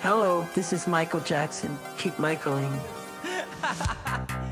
[0.00, 1.76] Hello, this is Michael Jackson.
[1.96, 2.80] Keep Michaeling.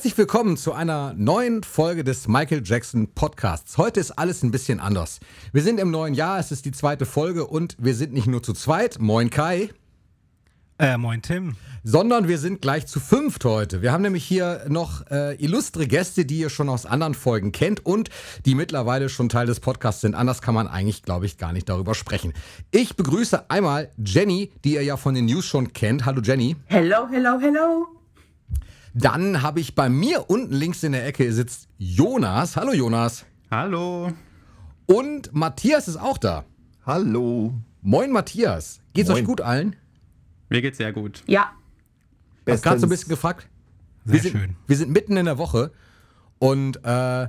[0.00, 3.76] Herzlich willkommen zu einer neuen Folge des Michael Jackson Podcasts.
[3.76, 5.20] Heute ist alles ein bisschen anders.
[5.52, 8.42] Wir sind im neuen Jahr, es ist die zweite Folge und wir sind nicht nur
[8.42, 9.68] zu zweit, moin Kai,
[10.78, 11.54] Äh, moin Tim.
[11.84, 13.82] sondern wir sind gleich zu fünft heute.
[13.82, 17.84] Wir haben nämlich hier noch äh, illustre Gäste, die ihr schon aus anderen Folgen kennt
[17.84, 18.08] und
[18.46, 20.14] die mittlerweile schon Teil des Podcasts sind.
[20.14, 22.32] Anders kann man eigentlich, glaube ich, gar nicht darüber sprechen.
[22.70, 26.06] Ich begrüße einmal Jenny, die ihr ja von den News schon kennt.
[26.06, 26.56] Hallo Jenny.
[26.68, 27.99] Hello, hello, hello.
[28.94, 32.56] Dann habe ich bei mir unten links in der Ecke sitzt Jonas.
[32.56, 33.24] Hallo Jonas.
[33.50, 34.12] Hallo.
[34.86, 36.44] Und Matthias ist auch da.
[36.84, 37.54] Hallo.
[37.82, 38.80] Moin Matthias.
[38.92, 39.20] Geht's Moin.
[39.20, 39.76] euch gut allen?
[40.48, 41.22] Mir geht's sehr gut.
[41.26, 41.52] Ja,
[42.46, 43.48] Ich hab gerade so ein bisschen gefragt.
[44.04, 44.56] Sehr wir sind, schön.
[44.66, 45.70] Wir sind mitten in der Woche
[46.38, 47.28] und äh,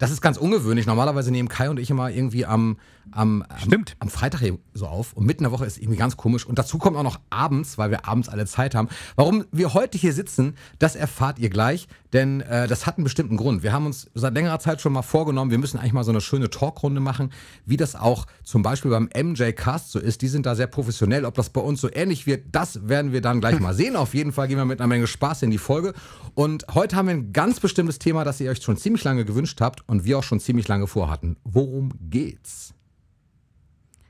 [0.00, 0.86] das ist ganz ungewöhnlich.
[0.86, 2.78] Normalerweise nehmen Kai und ich immer irgendwie am,
[3.12, 4.40] am, am, am Freitag
[4.72, 6.46] so auf und mitten in der Woche ist irgendwie ganz komisch.
[6.46, 8.88] Und dazu kommt auch noch abends, weil wir abends alle Zeit haben.
[9.16, 13.36] Warum wir heute hier sitzen, das erfahrt ihr gleich, denn äh, das hat einen bestimmten
[13.36, 13.62] Grund.
[13.62, 16.22] Wir haben uns seit längerer Zeit schon mal vorgenommen, wir müssen eigentlich mal so eine
[16.22, 17.30] schöne Talkrunde machen,
[17.66, 20.22] wie das auch zum Beispiel beim MJ Cast so ist.
[20.22, 21.26] Die sind da sehr professionell.
[21.26, 23.96] Ob das bei uns so ähnlich wird, das werden wir dann gleich mal sehen.
[23.96, 25.92] Auf jeden Fall gehen wir mit einer Menge Spaß in die Folge.
[26.34, 29.60] Und heute haben wir ein ganz bestimmtes Thema, das ihr euch schon ziemlich lange gewünscht
[29.60, 31.36] habt und wir auch schon ziemlich lange vorhatten.
[31.42, 32.74] Worum geht's?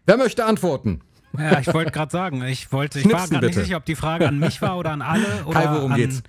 [0.04, 1.00] Wer möchte antworten?
[1.38, 3.94] Ja, ich wollte gerade sagen, ich wollte, ich war Schnipsen gerade nicht sicher, ob die
[3.94, 6.22] Frage an mich war oder an alle oder Kai, worum an, geht's?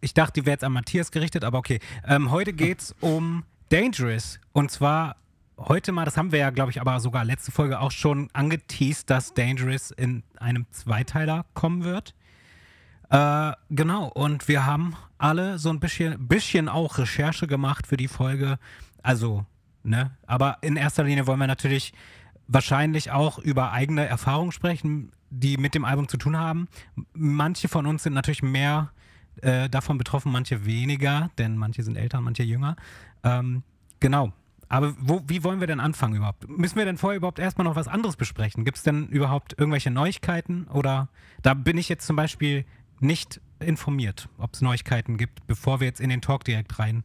[0.00, 1.78] Ich dachte, die wäre jetzt an Matthias gerichtet, aber okay.
[2.04, 5.16] Ähm, heute geht's um Dangerous und zwar
[5.56, 9.08] heute mal, das haben wir ja, glaube ich, aber sogar letzte Folge auch schon angeteased,
[9.08, 12.14] dass Dangerous in einem Zweiteiler kommen wird.
[13.10, 18.08] Äh, genau, und wir haben alle so ein bisschen, bisschen auch Recherche gemacht für die
[18.08, 18.58] Folge.
[19.02, 19.44] Also,
[19.82, 21.92] ne, aber in erster Linie wollen wir natürlich
[22.48, 26.68] wahrscheinlich auch über eigene Erfahrungen sprechen, die mit dem Album zu tun haben.
[27.12, 28.90] Manche von uns sind natürlich mehr
[29.42, 32.76] äh, davon betroffen, manche weniger, denn manche sind älter, manche jünger.
[33.22, 33.62] Ähm,
[34.00, 34.32] genau.
[34.68, 36.48] Aber wo, wie wollen wir denn anfangen überhaupt?
[36.48, 38.64] Müssen wir denn vorher überhaupt erstmal noch was anderes besprechen?
[38.64, 40.64] Gibt es denn überhaupt irgendwelche Neuigkeiten?
[40.68, 41.08] Oder
[41.42, 42.64] da bin ich jetzt zum Beispiel
[43.00, 47.04] nicht informiert, ob es Neuigkeiten gibt, bevor wir jetzt in den Talk direkt rein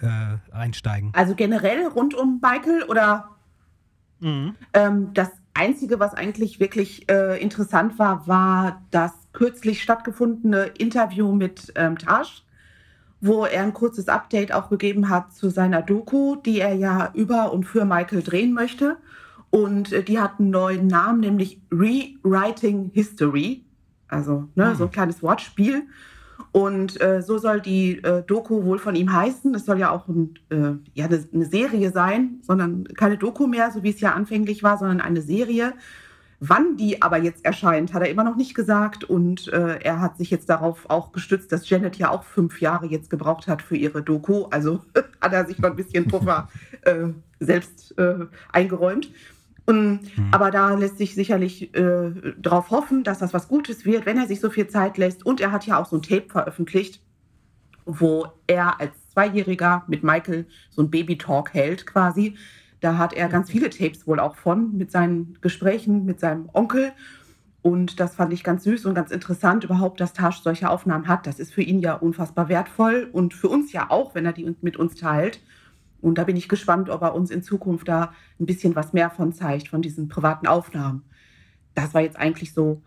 [0.00, 1.10] äh, einsteigen.
[1.14, 3.30] also generell rund um Michael oder
[4.72, 11.72] ähm, das Einzige, was eigentlich wirklich äh, interessant war, war das kürzlich stattgefundene Interview mit
[11.76, 12.44] ähm, Tash,
[13.20, 17.52] wo er ein kurzes Update auch gegeben hat zu seiner Doku, die er ja über
[17.52, 18.96] und für Michael drehen möchte.
[19.50, 23.63] Und äh, die hat einen neuen Namen, nämlich Rewriting History.
[24.14, 25.82] Also ne, so ein kleines Wortspiel.
[26.52, 29.54] Und äh, so soll die äh, Doku wohl von ihm heißen.
[29.54, 33.70] Es soll ja auch ein, äh, ja, eine, eine Serie sein, sondern keine Doku mehr,
[33.70, 35.74] so wie es ja anfänglich war, sondern eine Serie.
[36.40, 39.04] Wann die aber jetzt erscheint, hat er immer noch nicht gesagt.
[39.04, 42.86] Und äh, er hat sich jetzt darauf auch gestützt, dass Janet ja auch fünf Jahre
[42.86, 44.44] jetzt gebraucht hat für ihre Doku.
[44.50, 44.82] Also
[45.20, 46.48] hat er sich noch ein bisschen Puffer
[46.82, 47.08] äh,
[47.40, 49.10] selbst äh, eingeräumt.
[49.66, 54.18] Und, Aber da lässt sich sicherlich äh, darauf hoffen, dass das was Gutes wird, wenn
[54.18, 55.24] er sich so viel Zeit lässt.
[55.24, 57.00] Und er hat ja auch so ein Tape veröffentlicht,
[57.86, 62.36] wo er als Zweijähriger mit Michael so ein Baby-Talk hält quasi.
[62.80, 66.92] Da hat er ganz viele Tapes wohl auch von, mit seinen Gesprächen mit seinem Onkel.
[67.62, 71.26] Und das fand ich ganz süß und ganz interessant überhaupt, dass Tasch solche Aufnahmen hat.
[71.26, 74.54] Das ist für ihn ja unfassbar wertvoll und für uns ja auch, wenn er die
[74.60, 75.40] mit uns teilt.
[76.04, 79.10] Und da bin ich gespannt, ob er uns in Zukunft da ein bisschen was mehr
[79.10, 81.02] von zeigt, von diesen privaten Aufnahmen.
[81.74, 82.82] Das war jetzt eigentlich so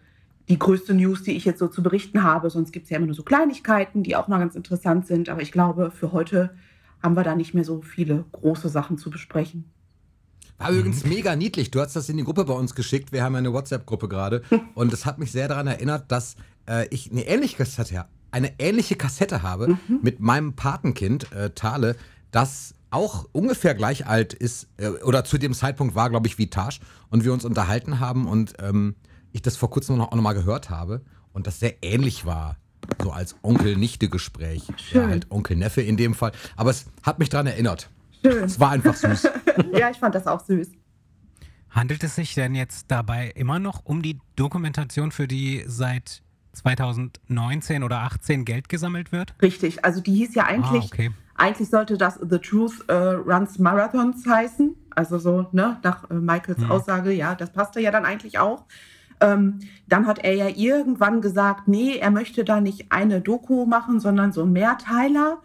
[0.50, 2.50] die größte News, die ich jetzt so zu berichten habe.
[2.52, 5.30] Sonst gibt es ja immer nur so Kleinigkeiten, die auch mal ganz interessant sind.
[5.30, 6.56] Aber ich glaube, für heute
[7.02, 9.66] haben wir da nicht mehr so viele große Sachen zu besprechen.
[10.60, 11.72] War übrigens mega niedlich.
[11.72, 13.12] Du hast das in die Gruppe bei uns geschickt.
[13.12, 14.44] Wir haben eine WhatsApp-Gruppe gerade.
[14.76, 16.36] Und es hat mich sehr daran erinnert, dass
[16.70, 21.96] äh, ich eine ähnliche Kassette, eine ähnliche Kassette habe mit meinem Patenkind, äh, Thale,
[22.32, 26.50] das auch ungefähr gleich alt ist, äh, oder zu dem Zeitpunkt war, glaube ich, wie
[26.50, 26.80] Tasch.
[27.10, 28.96] Und wir uns unterhalten haben und ähm,
[29.32, 31.02] ich das vor kurzem noch, auch nochmal gehört habe.
[31.32, 32.58] Und das sehr ähnlich war.
[33.02, 34.68] So als Onkel-Nichte-Gespräch.
[34.70, 35.10] Ja, Schön.
[35.10, 36.32] halt Onkel-Neffe in dem Fall.
[36.56, 37.90] Aber es hat mich daran erinnert.
[38.24, 38.44] Schön.
[38.44, 39.30] Es war einfach süß.
[39.78, 40.72] ja, ich fand das auch süß.
[41.70, 46.24] Handelt es sich denn jetzt dabei immer noch um die Dokumentation, für die seit
[46.54, 49.36] 2019 oder 18 Geld gesammelt wird?
[49.42, 49.86] Richtig.
[49.86, 51.12] Also die hieß ja eigentlich Ah, okay.
[51.38, 54.76] Eigentlich sollte das The Truth äh, Runs Marathons heißen.
[54.90, 56.72] Also so, ne, nach äh, Michaels Mhm.
[56.72, 58.66] Aussage, ja, das passte ja dann eigentlich auch.
[59.20, 64.00] Ähm, dann hat er ja irgendwann gesagt, nee, er möchte da nicht eine Doku machen,
[64.00, 65.40] sondern so einen Mehrteiler,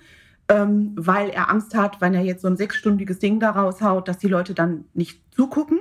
[0.48, 4.18] ähm, weil er Angst hat, wenn er jetzt so ein sechsstündiges Ding da raushaut, dass
[4.18, 5.80] die Leute dann nicht zugucken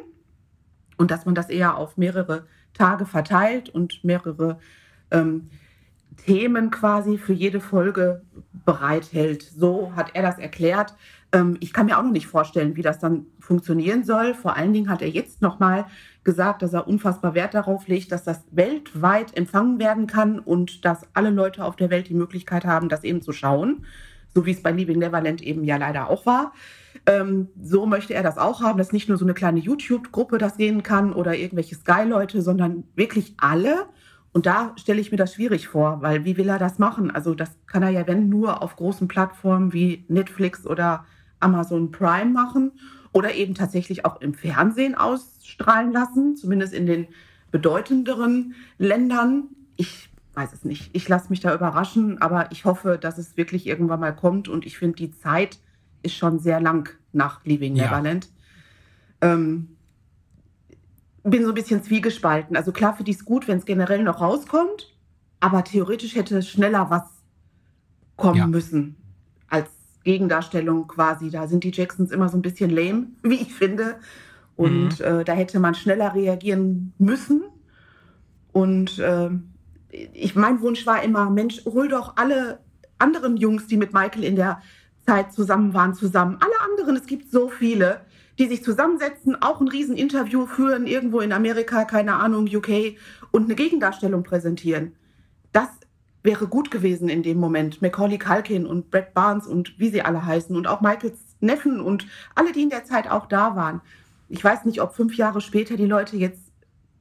[0.97, 4.59] und dass man das eher auf mehrere Tage verteilt und mehrere
[5.11, 5.49] ähm,
[6.17, 8.21] Themen quasi für jede Folge
[8.65, 9.43] bereithält.
[9.43, 10.95] So hat er das erklärt.
[11.31, 14.33] Ähm, ich kann mir auch noch nicht vorstellen, wie das dann funktionieren soll.
[14.33, 15.85] Vor allen Dingen hat er jetzt nochmal
[16.23, 21.07] gesagt, dass er unfassbar Wert darauf legt, dass das weltweit empfangen werden kann und dass
[21.13, 23.85] alle Leute auf der Welt die Möglichkeit haben, das eben zu schauen.
[24.33, 26.53] So wie es bei Leaving Neverland eben ja leider auch war.
[27.05, 30.55] Ähm, so möchte er das auch haben, dass nicht nur so eine kleine YouTube-Gruppe das
[30.55, 33.87] sehen kann oder irgendwelche Sky-Leute, sondern wirklich alle.
[34.33, 37.11] Und da stelle ich mir das schwierig vor, weil wie will er das machen?
[37.11, 41.05] Also das kann er ja, wenn, nur auf großen Plattformen wie Netflix oder
[41.41, 42.71] Amazon Prime machen
[43.11, 47.07] oder eben tatsächlich auch im Fernsehen ausstrahlen lassen, zumindest in den
[47.51, 49.49] bedeutenderen Ländern.
[49.75, 50.91] Ich weiß es nicht.
[50.93, 54.65] Ich lasse mich da überraschen, aber ich hoffe, dass es wirklich irgendwann mal kommt und
[54.65, 55.59] ich finde, die Zeit
[56.03, 57.85] ist schon sehr lang nach Leaving Ja.
[57.85, 58.29] Neverland.
[59.19, 59.75] Ähm,
[61.23, 62.55] bin so ein bisschen zwiegespalten.
[62.55, 64.95] Also klar finde ich es gut, wenn es generell noch rauskommt,
[65.39, 67.03] aber theoretisch hätte schneller was
[68.15, 68.47] kommen Ja.
[68.47, 68.95] müssen
[69.47, 69.69] als
[70.03, 71.29] Gegendarstellung quasi.
[71.29, 73.95] Da sind die Jacksons immer so ein bisschen lame, wie ich finde.
[74.55, 77.43] Und äh, da hätte man schneller reagieren müssen.
[78.51, 79.51] Und ähm,
[79.89, 82.59] ich, mein Wunsch war immer, Mensch, hol doch alle
[82.97, 84.61] anderen Jungs, die mit Michael in der
[85.05, 86.37] Zeit zusammen waren, zusammen.
[86.39, 88.01] Alle anderen, es gibt so viele,
[88.41, 92.95] die sich zusammensetzen, auch ein Rieseninterview führen, irgendwo in Amerika, keine Ahnung, UK,
[93.29, 94.93] und eine Gegendarstellung präsentieren.
[95.51, 95.67] Das
[96.23, 97.83] wäre gut gewesen in dem Moment.
[97.83, 102.07] Macaulay Culkin und Brad Barnes und wie sie alle heißen und auch Michaels Neffen und
[102.33, 103.81] alle, die in der Zeit auch da waren.
[104.27, 106.41] Ich weiß nicht, ob fünf Jahre später die Leute jetzt,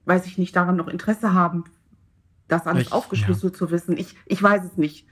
[0.05, 1.65] weiß ich nicht, daran noch Interesse haben,
[2.49, 3.97] das alles Ich- aufgeschlüsselt zu wissen.
[3.97, 5.07] Ich, ich weiß es nicht.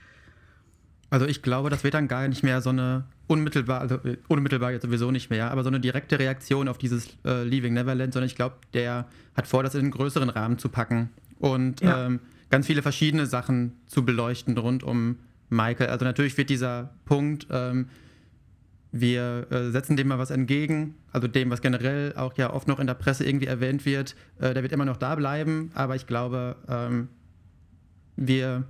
[1.09, 4.71] Also ich glaube, das wird dann gar nicht mehr so eine unmittelbar, also äh, unmittelbar
[4.71, 8.27] jetzt sowieso nicht mehr, aber so eine direkte Reaktion auf dieses äh, Leaving Neverland, sondern
[8.27, 11.09] ich glaube, der hat vor, das in einen größeren Rahmen zu packen
[11.39, 12.05] und Ja.
[12.05, 12.19] ähm,
[12.49, 15.17] ganz viele verschiedene Sachen zu beleuchten rund um
[15.49, 15.87] Michael.
[15.89, 17.87] Also natürlich wird dieser Punkt, ähm,
[18.91, 22.79] wir äh, setzen dem mal was entgegen, also dem, was generell auch ja oft noch
[22.79, 26.07] in der Presse irgendwie erwähnt wird, äh, der wird immer noch da bleiben, aber ich
[26.07, 27.07] glaube, ähm,
[28.15, 28.63] wir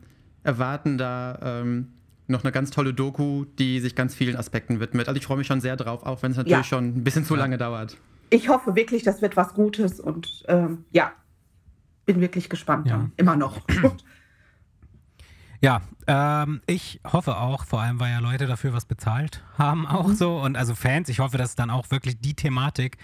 [0.43, 1.87] erwarten da ähm,
[2.29, 5.07] noch eine ganz tolle Doku, die sich ganz vielen Aspekten widmet.
[5.07, 6.63] Also ich freue mich schon sehr drauf, auch wenn es natürlich Ja.
[6.63, 7.97] schon ein bisschen zu lange dauert.
[8.29, 11.11] Ich hoffe wirklich, das wird was Gutes und ähm, ja,
[12.05, 12.87] bin wirklich gespannt.
[12.87, 13.09] Ja.
[13.17, 13.61] Immer noch.
[15.61, 20.09] Ja, ähm, ich hoffe auch, vor allem, weil ja Leute dafür was bezahlt haben, auch
[20.13, 20.39] so.
[20.39, 22.97] Und also Fans, ich hoffe, dass dann auch wirklich die Thematik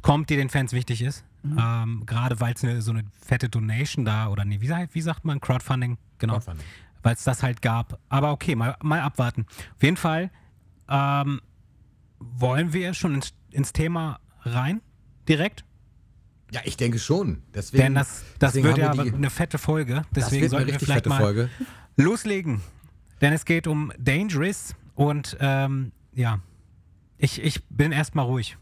[0.00, 1.22] kommt, die den Fans wichtig ist.
[1.44, 5.02] Ähm, Gerade weil es eine, so eine fette Donation da, oder nee, wie, sagt- wie
[5.02, 5.38] sagt man?
[5.40, 6.34] Crowdfunding, genau.
[6.34, 6.64] Crowdfunding.
[7.06, 8.00] Weil es das halt gab.
[8.08, 9.46] Aber okay, mal, mal abwarten.
[9.76, 10.28] Auf jeden Fall
[10.88, 11.40] ähm,
[12.18, 14.80] wollen wir schon ins, ins Thema rein,
[15.28, 15.64] direkt.
[16.50, 17.44] Ja, ich denke schon.
[17.54, 20.02] Deswegen, Denn das, das wird ja wir die, eine fette Folge.
[20.16, 21.48] Deswegen sollten wir vielleicht mal Folge.
[21.96, 22.60] loslegen.
[23.20, 26.40] Denn es geht um Dangerous und ähm, ja,
[27.18, 28.58] ich, ich bin erstmal ruhig.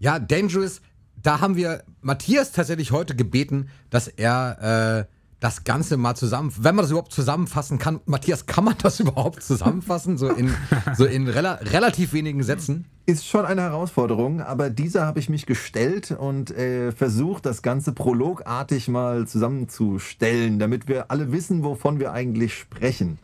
[0.00, 0.82] Ja, Dangerous,
[1.14, 6.74] da haben wir Matthias tatsächlich heute gebeten, dass er äh, das Ganze mal zusammen, wenn
[6.74, 8.00] man das überhaupt zusammenfassen kann.
[8.04, 10.18] Matthias, kann man das überhaupt zusammenfassen?
[10.18, 10.52] So in,
[10.96, 12.84] so in rela relativ wenigen Sätzen?
[13.06, 17.92] Ist schon eine Herausforderung, aber dieser habe ich mich gestellt und äh, versucht, das Ganze
[17.92, 23.18] prologartig mal zusammenzustellen, damit wir alle wissen, wovon wir eigentlich sprechen.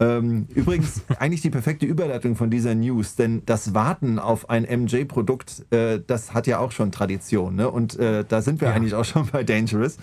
[0.00, 5.66] Ähm, übrigens, eigentlich die perfekte Überleitung von dieser News, denn das Warten auf ein MJ-Produkt,
[5.70, 7.54] äh, das hat ja auch schon Tradition.
[7.56, 7.70] Ne?
[7.70, 8.74] Und äh, da sind wir Ja.
[8.74, 9.98] eigentlich auch schon bei Dangerous.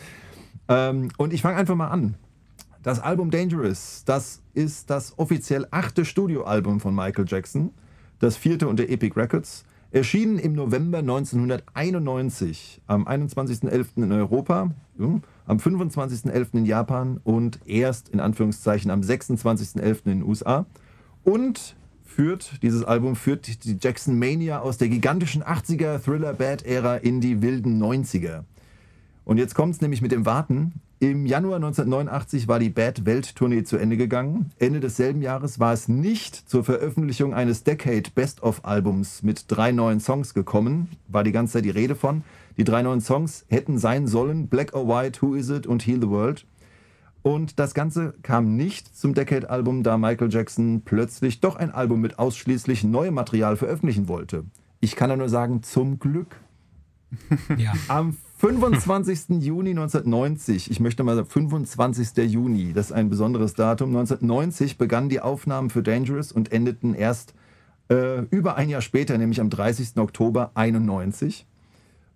[0.70, 2.16] Ähm, und ich fange einfach mal an.
[2.82, 7.72] Das Album Dangerous, das ist das offiziell achte Studioalbum von Michael Jackson,
[8.20, 14.04] das vierte unter Epic Records, erschienen im November 1991, am 21.11.
[14.04, 16.54] in Europa, am 25.11.
[16.54, 20.06] in Japan und erst in Anführungszeichen am 26.11.
[20.06, 20.66] in den USA.
[21.24, 27.42] Und führt, dieses Album führt die Jackson Mania aus der gigantischen 80er Thriller-Bad-Ära in die
[27.42, 28.44] wilden 90er.
[29.30, 30.82] Und jetzt kommt es nämlich mit dem Warten.
[30.98, 34.50] Im Januar 1989 war die Bad-Welt-Tournee zu Ende gegangen.
[34.58, 40.34] Ende desselben Jahres war es nicht zur Veröffentlichung eines Decade Best-of-Albums mit drei neuen Songs
[40.34, 40.90] gekommen.
[41.08, 42.24] War die ganze Zeit die Rede von.
[42.58, 46.02] Die drei neuen Songs hätten sein sollen Black or White, Who Is It und Heal
[46.02, 46.48] the World.
[47.22, 52.18] Und das Ganze kam nicht zum Decade-Album, da Michael Jackson plötzlich doch ein Album mit
[52.18, 54.46] ausschließlich neuem Material veröffentlichen wollte.
[54.80, 56.36] Ich kann ja nur sagen, zum Glück.
[57.58, 57.74] Ja.
[57.90, 59.42] Am 25.
[59.42, 62.32] Juni 1990, ich möchte mal sagen 25.
[62.32, 67.34] Juni, das ist ein besonderes Datum, 1990 begannen die Aufnahmen für Dangerous und endeten erst
[67.90, 69.98] äh, über ein Jahr später, nämlich am 30.
[69.98, 71.46] Oktober 91.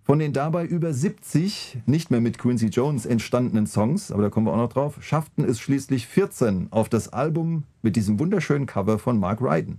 [0.02, 4.46] Von den dabei über 70 nicht mehr mit Quincy Jones entstandenen Songs, aber da kommen
[4.46, 8.98] wir auch noch drauf, schafften es schließlich 14 auf das Album mit diesem wunderschönen Cover
[8.98, 9.78] von Mark Ryden.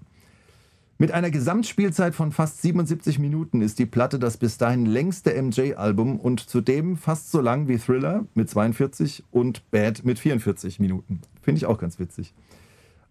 [0.98, 6.18] Mit einer Gesamtspielzeit von fast 77 Minuten ist die Platte das bis dahin längste MJ-Album
[6.22, 11.20] und zudem fast so lang wie Thriller mit 42 und Bad mit 44 Minuten.
[11.42, 12.34] Finde ich auch ganz witzig.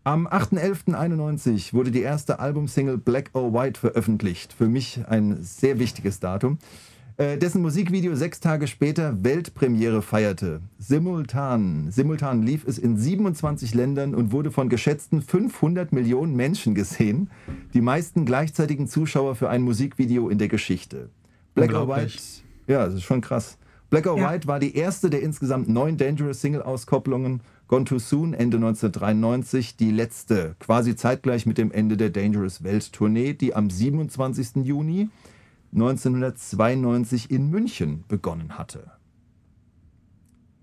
[0.02, 4.54] Am 8.11.91 wurde die erste Albumsingle Black or White veröffentlicht.
[4.54, 6.56] Für mich ein sehr wichtiges Datum.
[7.16, 10.62] Äh, dessen Musikvideo sechs Tage später Weltpremiere feierte.
[10.78, 17.30] Simultan, simultan lief es in 27 Ländern und wurde von geschätzten 500 Millionen Menschen gesehen.
[17.72, 21.08] Die meisten gleichzeitigen Zuschauer für ein Musikvideo in der Geschichte.
[21.54, 22.18] Black or White,
[22.66, 23.58] ja, das ist schon krass.
[23.90, 24.32] Black or Ja.
[24.32, 27.42] White war die erste der insgesamt neun Dangerous Single-Auskopplungen.
[27.68, 33.34] Gone Too Soon Ende 1993 die letzte, quasi zeitgleich mit dem Ende der Dangerous Welt-Tournee,
[33.34, 34.64] die am 27.
[34.64, 35.10] Juni
[35.74, 38.90] 1992 in München begonnen hatte.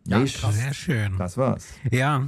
[0.07, 0.55] Ja, Nee, krass.
[0.55, 1.17] Sehr schön.
[1.17, 1.67] Das war's.
[1.91, 2.27] Ja.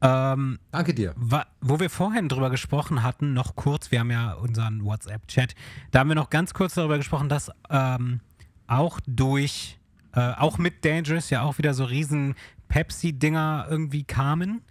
[0.00, 1.12] Ähm, Danke dir.
[1.16, 5.54] wa- wo wir vorhin drüber gesprochen hatten, noch kurz, wir haben ja unseren WhatsApp-Chat,
[5.90, 8.20] da haben wir noch ganz kurz darüber gesprochen, dass ähm,
[8.68, 9.78] auch durch,
[10.14, 12.34] äh, auch mit Dangerous ja auch wieder so riesen
[12.68, 14.62] Pepsi-Dinger irgendwie kamen.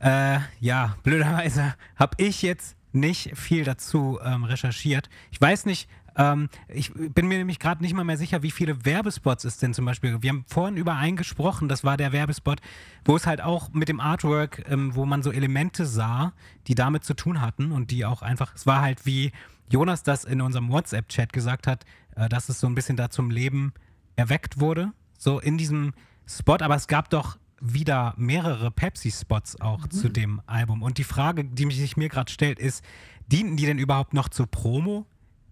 [0.00, 5.08] Äh, ja, blöderweise habe ich jetzt nicht viel dazu ähm, recherchiert.
[5.30, 8.84] Ich weiß nicht, ähm, ich bin mir nämlich gerade nicht mal mehr sicher, wie viele
[8.84, 10.22] Werbespots es denn zum Beispiel gibt.
[10.24, 12.60] Wir haben vorhin über einen gesprochen, das war der Werbespot,
[13.04, 16.32] wo es halt auch mit dem Artwork, ähm, wo man so Elemente sah,
[16.66, 19.32] die damit zu tun hatten und die auch einfach, es war halt wie
[19.70, 21.84] Jonas das in unserem WhatsApp-Chat gesagt hat,
[22.16, 23.72] äh, dass es so ein bisschen da zum Leben
[24.16, 25.92] erweckt wurde, so in diesem
[26.26, 30.82] Spot, aber es gab doch wieder mehrere Pepsi-Spots auch zu dem Album.
[30.82, 32.84] Und die Frage, die mich- sich mir gerade stellt, ist,
[33.26, 35.06] dienten die denn überhaupt noch zur Promo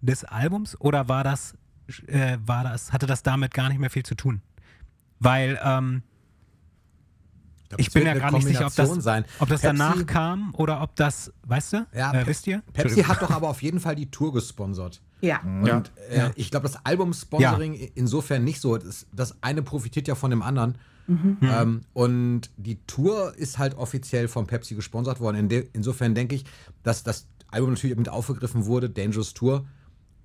[0.07, 1.55] des Albums oder war das,
[2.07, 4.41] äh, war das, hatte das damit gar nicht mehr viel zu tun?
[5.19, 6.03] Weil ähm,
[7.69, 9.25] glaub, ich bin ja gar nicht sicher, ob das, sein.
[9.39, 11.87] ob das Pepsi- danach kam oder ob das, weißt du?
[11.93, 12.61] Ja, äh, wisst ihr?
[12.73, 15.01] Pepsi hat doch aber auf jeden Fall die Tour gesponsert.
[15.21, 15.41] Ja.
[15.41, 15.83] Und Ja.
[16.27, 18.77] äh, ich glaube, das Album-Sponsoring insofern nicht so.
[18.77, 20.77] Das, das eine profitiert ja von dem anderen.
[21.41, 25.37] Ähm, und die Tour ist halt offiziell von Pepsi gesponsert worden.
[25.37, 26.43] In de, insofern denke ich,
[26.83, 29.65] dass das Album natürlich mit aufgegriffen wurde, Dangerous Tour,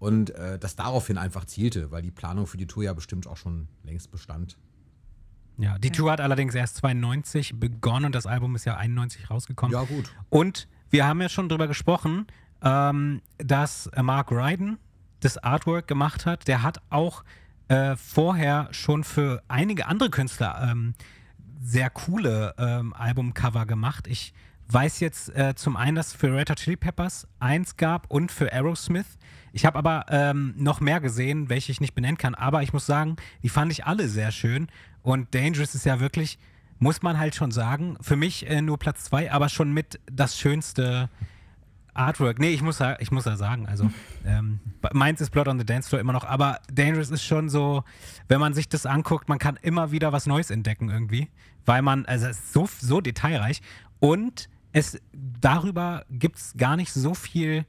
[0.02, 3.37] und äh, das daraufhin einfach zielte, weil die Planung für die Tour ja bestimmt auch
[3.37, 4.59] schon längst bestand.
[5.59, 9.73] Ja, die Tour hat allerdings erst 92 begonnen und das Album ist ja 91 rausgekommen.
[9.73, 10.12] Ja, gut.
[10.28, 12.26] Und wir haben ja schon drüber gesprochen,
[12.62, 14.78] ähm, dass Mark Ryden
[15.21, 16.49] das Artwork gemacht hat.
[16.49, 17.23] Der hat auch
[17.68, 20.94] äh, vorher schon für einige andere Künstler ähm,
[21.61, 24.09] sehr coole ähm, Albumcover gemacht.
[24.09, 24.35] Ich
[24.73, 28.33] weiß jetzt äh, zum einen, dass es für Red Hot Chili Peppers eins gab und
[28.33, 29.19] für Aerosmith.
[29.52, 32.35] Ich habe aber ähm, noch mehr gesehen, welche ich nicht benennen kann.
[32.35, 34.69] Aber ich muss sagen, die fand ich alle sehr schön.
[35.02, 36.38] Und Dangerous ist ja wirklich,
[36.79, 40.38] muss man halt schon sagen, für mich äh, nur Platz zwei, aber schon mit das
[40.38, 41.11] schönste
[41.95, 42.38] Artwork.
[42.38, 43.91] Nee, ich muss ja, ich muss ja sagen, also
[44.25, 44.61] ähm,
[44.93, 47.85] meins ist Blood on the Dance Floor immer noch, aber Dangerous ist schon so,
[48.29, 51.29] wenn man sich das anguckt, man kann immer wieder was Neues entdecken irgendwie,
[51.67, 53.61] weil man, also es ist so, so detailreich
[54.00, 57.67] und es darüber gibt es gar nicht so viel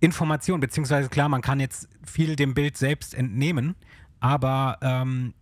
[0.00, 3.74] Information, beziehungsweise klar, man kann jetzt viel dem Bild selbst entnehmen,
[4.20, 5.34] aber ähm,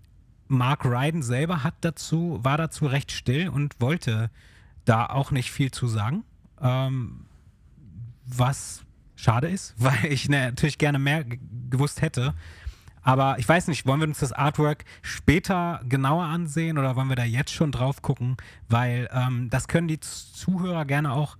[0.48, 4.30] Mark Ryden selber hat dazu, war dazu recht still und wollte
[4.84, 6.24] da auch nicht viel zu sagen.
[6.60, 7.26] Ähm,
[8.24, 11.24] was schade ist, weil ich natürlich gerne mehr
[11.70, 12.34] gewusst hätte.
[13.06, 17.14] Aber ich weiß nicht, wollen wir uns das Artwork später genauer ansehen oder wollen wir
[17.14, 18.36] da jetzt schon drauf gucken?
[18.68, 21.36] Weil ähm, das können die Zuhörer gerne auch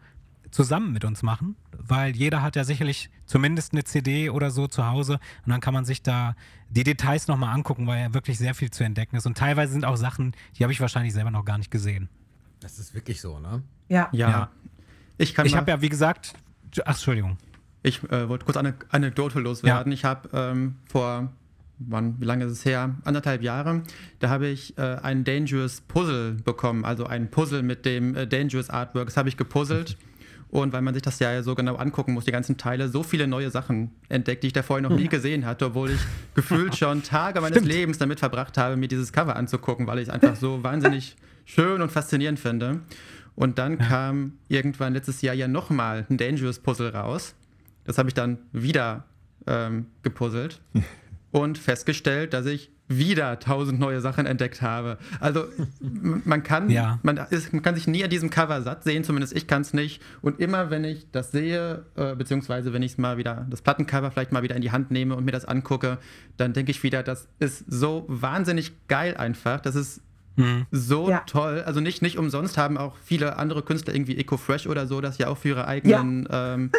[0.52, 4.86] zusammen mit uns machen, weil jeder hat ja sicherlich zumindest eine CD oder so zu
[4.86, 6.36] Hause und dann kann man sich da
[6.70, 9.26] die Details nochmal angucken, weil ja wirklich sehr viel zu entdecken ist.
[9.26, 12.08] Und teilweise sind auch Sachen, die habe ich wahrscheinlich selber noch gar nicht gesehen.
[12.60, 13.64] Das ist wirklich so, ne?
[13.88, 14.08] Ja.
[14.12, 14.30] Ja.
[14.30, 14.50] Ja.
[15.18, 16.34] Ich kann Ich habe ja, wie gesagt,
[16.84, 17.38] ach, Entschuldigung.
[17.82, 19.90] Ich äh, wollte kurz eine Anekdote loswerden.
[19.90, 21.32] Ich habe ähm, vor,
[21.78, 22.94] wann, wie lange ist es her?
[23.04, 23.82] Anderthalb Jahre.
[24.18, 28.70] Da habe ich äh, ein Dangerous Puzzle bekommen, also ein Puzzle mit dem äh, Dangerous
[28.70, 29.06] Artwork.
[29.06, 29.96] Das habe ich gepuzzelt.
[30.48, 33.26] Und weil man sich das ja so genau angucken muss, die ganzen Teile, so viele
[33.26, 36.00] neue Sachen entdeckt, die ich da vorher noch nie gesehen hatte, obwohl ich
[36.34, 37.72] gefühlt schon Tage meines Stimmt.
[37.72, 41.82] Lebens damit verbracht habe, mir dieses Cover anzugucken, weil ich es einfach so wahnsinnig schön
[41.82, 42.80] und faszinierend finde.
[43.34, 47.34] Und dann kam irgendwann letztes Jahr ja nochmal ein Dangerous Puzzle raus.
[47.84, 49.04] Das habe ich dann wieder
[49.46, 50.60] ähm, gepuzzelt
[51.36, 54.96] und festgestellt, dass ich wieder tausend neue Sachen entdeckt habe.
[55.20, 55.44] Also
[55.80, 56.98] man kann, Ja.
[57.02, 59.74] man, ist, man kann sich nie an diesem Cover satt sehen, zumindest ich kann es
[59.74, 60.00] nicht.
[60.22, 64.10] Und immer wenn ich das sehe, äh, beziehungsweise wenn ich es mal wieder, das Plattencover
[64.12, 65.98] vielleicht mal wieder in die Hand nehme und mir das angucke,
[66.38, 69.60] dann denke ich wieder, das ist so wahnsinnig geil einfach.
[69.60, 70.00] Das ist
[70.70, 71.22] so Ja.
[71.26, 71.62] toll.
[71.66, 75.18] Also nicht, nicht umsonst haben auch viele andere Künstler, irgendwie Eco Fresh oder so, das
[75.18, 76.70] ja auch für ihre eigenen ähm,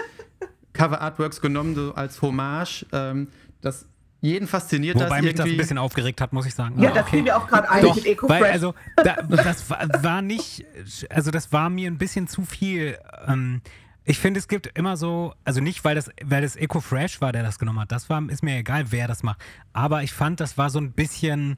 [0.73, 2.85] Cover-Artworks genommen, so als Hommage.
[2.91, 3.27] Ähm,
[3.61, 3.85] das
[4.21, 6.81] jeden fasziniert Wobei das mich das ein bisschen aufgeregt hat, muss ich sagen.
[6.81, 8.41] Ja, Aber das fiel mir auch gerade ein Doch, mit EcoFresh.
[8.41, 10.65] weil also da, das war, war nicht,
[11.09, 12.97] also das war mir ein bisschen zu viel.
[13.27, 13.61] Ähm,
[14.05, 17.31] ich finde, es gibt immer so, also nicht, weil das, weil das Eco Fresh war,
[17.31, 17.91] der das genommen hat.
[17.91, 19.39] Das war, ist mir egal, wer das macht.
[19.73, 21.57] Aber ich fand, das war so ein bisschen.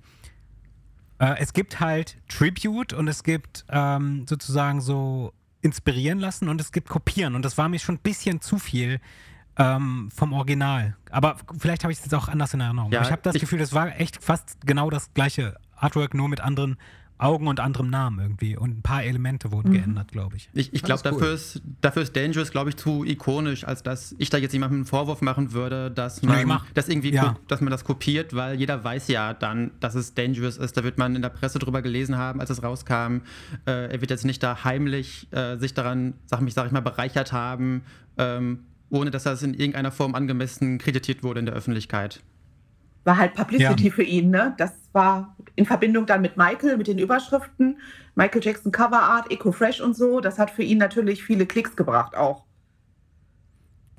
[1.20, 6.72] Äh, es gibt halt Tribute und es gibt ähm, sozusagen so inspirieren lassen und es
[6.72, 9.02] gibt kopieren und das war mir schon ein bisschen zu viel
[9.60, 10.96] ähm, vom Original.
[11.12, 12.92] Aber vielleicht habe ich es jetzt auch anders in Erinnerung.
[12.92, 16.30] Ja, ich habe das ich- Gefühl, das war echt fast genau das gleiche Artwork, nur
[16.30, 16.78] mit anderen
[17.22, 18.56] Augen und anderem Namen irgendwie.
[18.56, 20.50] Und ein paar Elemente wurden geändert, glaube ich.
[20.54, 21.12] Ich, ich glaube, cool.
[21.12, 24.78] dafür, ist, dafür ist Dangerous, glaube ich, zu ikonisch, als dass ich da jetzt jemandem
[24.80, 26.66] einen Vorwurf machen würde, dass man mach.
[26.76, 27.36] das irgendwie Ja.
[27.50, 30.78] dass man das kopiert, weil jeder weiß ja dann, dass es Dangerous ist.
[30.78, 33.18] Da wird man in der Presse drüber gelesen haben, als es rauskam.
[33.66, 36.80] Äh, er wird jetzt nicht da heimlich äh, sich daran, sag ich, sag ich mal,
[36.80, 37.82] bereichert haben,
[38.18, 42.22] ähm, ohne dass das in irgendeiner Form angemessen kreditiert wurde in der Öffentlichkeit.
[43.06, 43.94] war halt Publicity Ja.
[43.94, 44.54] für ihn, ne?
[44.58, 47.78] Das war in Verbindung dann mit Michael, mit den Überschriften,
[48.16, 50.20] Michael Jackson Cover Art, Eco Fresh und so.
[50.20, 52.44] Das hat für ihn natürlich viele Klicks gebracht auch.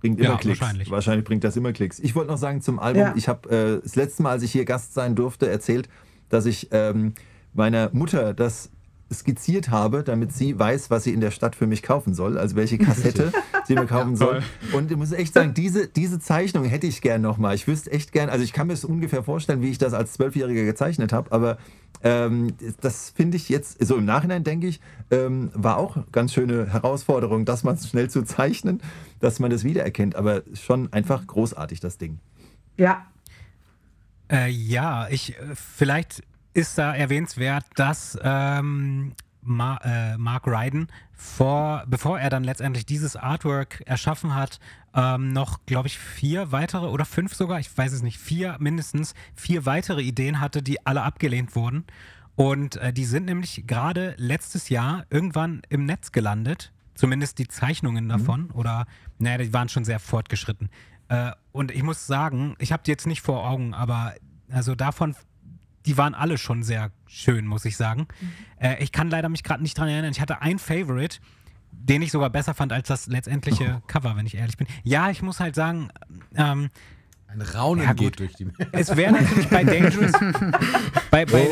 [0.00, 0.60] Bringt immer Ja, Klicks.
[0.60, 0.90] wahrscheinlich.
[0.90, 1.98] Wahrscheinlich bringt das immer Klicks.
[1.98, 3.14] Ich wollte noch sagen zum Album, Ja.
[3.16, 5.88] ich habe äh, das letzte Mal, als ich hier Gast sein durfte, erzählt,
[6.28, 7.14] dass ich ähm,
[7.52, 8.70] meiner Mutter das
[9.12, 12.56] skizziert habe, damit sie weiß, was sie in der Stadt für mich kaufen soll, also
[12.56, 13.32] welche Kassette
[13.66, 14.42] sie mir kaufen soll.
[14.72, 17.54] Und ich muss echt sagen, diese, diese Zeichnung hätte ich gern nochmal.
[17.54, 20.12] Ich wüsste echt gern, also ich kann mir es ungefähr vorstellen, wie ich das als
[20.12, 21.58] Zwölfjähriger gezeichnet habe, aber
[22.02, 26.32] ähm, das finde ich jetzt, so im Nachhinein denke ich, ähm, war auch eine ganz
[26.32, 28.80] schöne Herausforderung, das mal schnell zu zeichnen,
[29.18, 32.18] dass man das wiedererkennt, aber schon einfach großartig, das Ding.
[32.76, 33.06] Ja,
[34.30, 41.84] Äh, ja, ich äh, vielleicht ist da erwähnenswert, dass ähm, Ma äh, Mark Ryden vor,
[41.86, 44.58] bevor er dann letztendlich dieses Artwork erschaffen hat,
[44.94, 49.14] ähm, noch, glaube ich, vier weitere oder fünf sogar, ich weiß es nicht, vier mindestens,
[49.34, 51.84] vier weitere Ideen hatte, die alle abgelehnt wurden.
[52.36, 58.08] Und äh, die sind nämlich gerade letztes Jahr irgendwann im Netz gelandet, zumindest die Zeichnungen
[58.08, 58.86] davon, oder,
[59.18, 60.70] naja, die waren schon sehr fortgeschritten.
[61.08, 64.14] Äh, und ich muss sagen, ich habe die jetzt nicht vor Augen, aber
[64.50, 65.14] also davon,
[65.86, 68.06] die waren alle schon sehr schön, muss ich sagen.
[68.58, 70.10] Äh, ich kann leider mich gerade nicht dran erinnern.
[70.12, 71.18] Ich hatte ein Favorite,
[71.72, 74.66] den ich sogar besser fand als das letztendliche Cover, wenn ich ehrlich bin.
[74.82, 75.88] Ja, ich muss halt sagen,
[76.34, 76.70] ähm,
[77.28, 78.48] Ein Raunen Ja, geht durch die.
[78.72, 80.12] es wäre natürlich bei Dangerous,
[81.10, 81.46] bei, bei,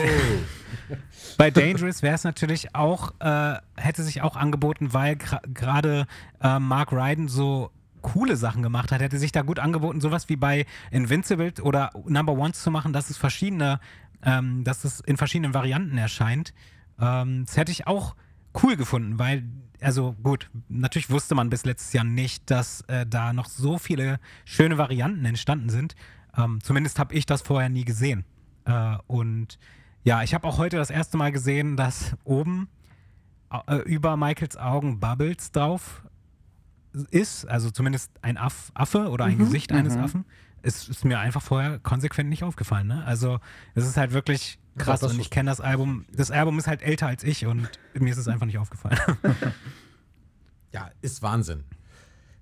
[1.36, 6.06] bei Dangerous wäre es natürlich auch, äh, hätte sich auch angeboten, weil gerade
[6.42, 7.70] äh, Mark Ryden so
[8.02, 12.32] coole Sachen gemacht hat, hätte sich da gut angeboten, sowas wie bei Invincible oder Number
[12.32, 13.80] Ones zu machen, dass es verschiedene,
[14.22, 16.52] ähm, dass es in verschiedenen Varianten erscheint.
[17.00, 18.14] Ähm, das hätte ich auch
[18.62, 19.44] cool gefunden, weil,
[19.80, 24.18] also gut, natürlich wusste man bis letztes Jahr nicht, dass äh, da noch so viele
[24.44, 25.94] schöne Varianten entstanden sind.
[26.36, 28.24] Ähm, zumindest habe ich das vorher nie gesehen.
[28.64, 29.58] Äh, und
[30.04, 32.68] ja, ich habe auch heute das erste Mal gesehen, dass oben
[33.66, 36.02] äh, über Michaels Augen Bubbles drauf
[37.10, 40.24] ist, also zumindest ein Aff, Affe oder ein Gesicht eines Affen.
[40.62, 42.86] Ist, ist mir einfach vorher konsequent nicht aufgefallen.
[42.88, 43.04] Ne?
[43.04, 43.38] Also
[43.74, 46.04] es ist halt wirklich krass und ich kenne das Album.
[46.12, 48.98] Das Album ist halt älter als ich und mir ist es einfach nicht aufgefallen.
[50.72, 51.64] Ja, ist Wahnsinn.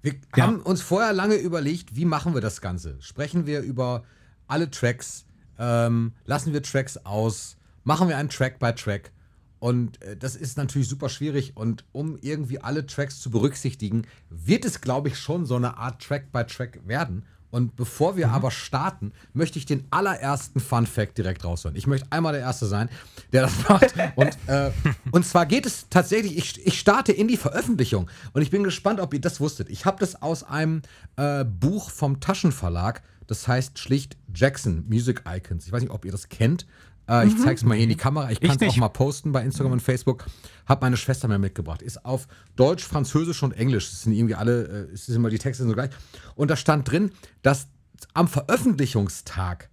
[0.02, 0.46] Wir Ja.
[0.46, 3.00] haben uns vorher lange überlegt, wie machen wir das Ganze?
[3.00, 4.02] Sprechen wir über
[4.48, 5.26] alle Tracks?
[5.59, 7.57] Ähm, lassen wir Tracks aus?
[7.85, 9.12] Machen wir einen Track by Track?
[9.59, 11.57] Und äh, das ist natürlich super schwierig.
[11.57, 16.02] Und um irgendwie alle Tracks zu berücksichtigen, wird es, glaube ich, schon so eine Art
[16.02, 17.24] Track by Track werden.
[17.50, 21.76] Und bevor wir aber starten, möchte ich den allerersten Fun Fact direkt raushören.
[21.76, 22.88] Ich möchte einmal der Erste sein,
[23.32, 23.94] der das macht.
[24.16, 24.70] Und, äh,
[25.12, 28.11] und zwar geht es tatsächlich, ich, ich starte in die Veröffentlichung.
[28.32, 29.68] Und ich bin gespannt, ob ihr das wusstet.
[29.68, 30.82] Ich habe das aus einem
[31.16, 33.02] äh, Buch vom Taschenverlag.
[33.26, 35.66] Das heißt schlicht Jackson Music Icons.
[35.66, 36.66] Ich weiß nicht, ob ihr das kennt.
[37.08, 38.30] Äh, ich zeig's mal hier in die Kamera.
[38.30, 40.26] Ich kann es auch mal posten bei Instagram und Facebook.
[40.66, 41.82] Hab meine Schwester mir mitgebracht.
[41.82, 43.90] Ist auf Deutsch, Französisch und Englisch.
[43.90, 45.90] Das sind irgendwie alle, äh, es ist immer die Texte sind so gleich.
[46.34, 47.10] Und da stand drin,
[47.42, 47.68] dass
[48.14, 49.70] am Veröffentlichungstag,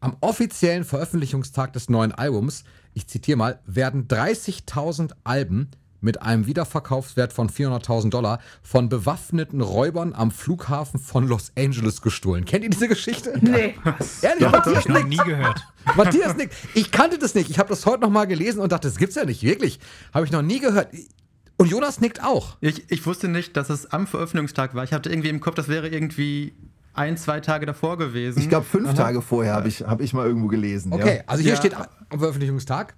[0.00, 7.32] am offiziellen Veröffentlichungstag des neuen Albums, ich zitiere mal, werden 30.000 Alben mit einem Wiederverkaufswert
[7.32, 12.44] von 400.000 Dollar von bewaffneten Räubern am Flughafen von Los Angeles gestohlen.
[12.44, 13.38] Kennt ihr diese Geschichte?
[13.40, 13.74] Nee.
[14.22, 15.60] Ehrlich, Hab Matthias ich noch nie gehört.
[15.96, 16.54] Matthias nickt.
[16.74, 17.50] Ich kannte das nicht.
[17.50, 19.42] Ich habe das heute noch mal gelesen und dachte, das gibt's ja nicht.
[19.42, 19.78] Wirklich.
[20.12, 20.88] Habe ich noch nie gehört.
[21.58, 22.56] Und Jonas nickt auch.
[22.60, 24.84] Ich, ich wusste nicht, dass es am Veröffentlichungstag war.
[24.84, 26.54] Ich hatte irgendwie im Kopf, das wäre irgendwie
[26.92, 28.38] ein, zwei Tage davor gewesen.
[28.40, 30.92] Ich glaube, fünf Tage vorher habe ich, hab ich mal irgendwo gelesen.
[30.92, 31.22] Okay, Ja.
[31.26, 31.56] also hier Ja.
[31.58, 32.94] steht am Veröffentlichungstag.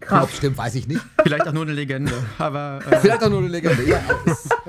[0.00, 0.24] Krass.
[0.24, 1.00] Ob stimmt, weiß ich nicht.
[1.22, 2.12] Vielleicht auch nur eine Legende.
[2.38, 3.82] Aber, äh, Vielleicht auch nur eine Legende.
[3.88, 4.00] Ja,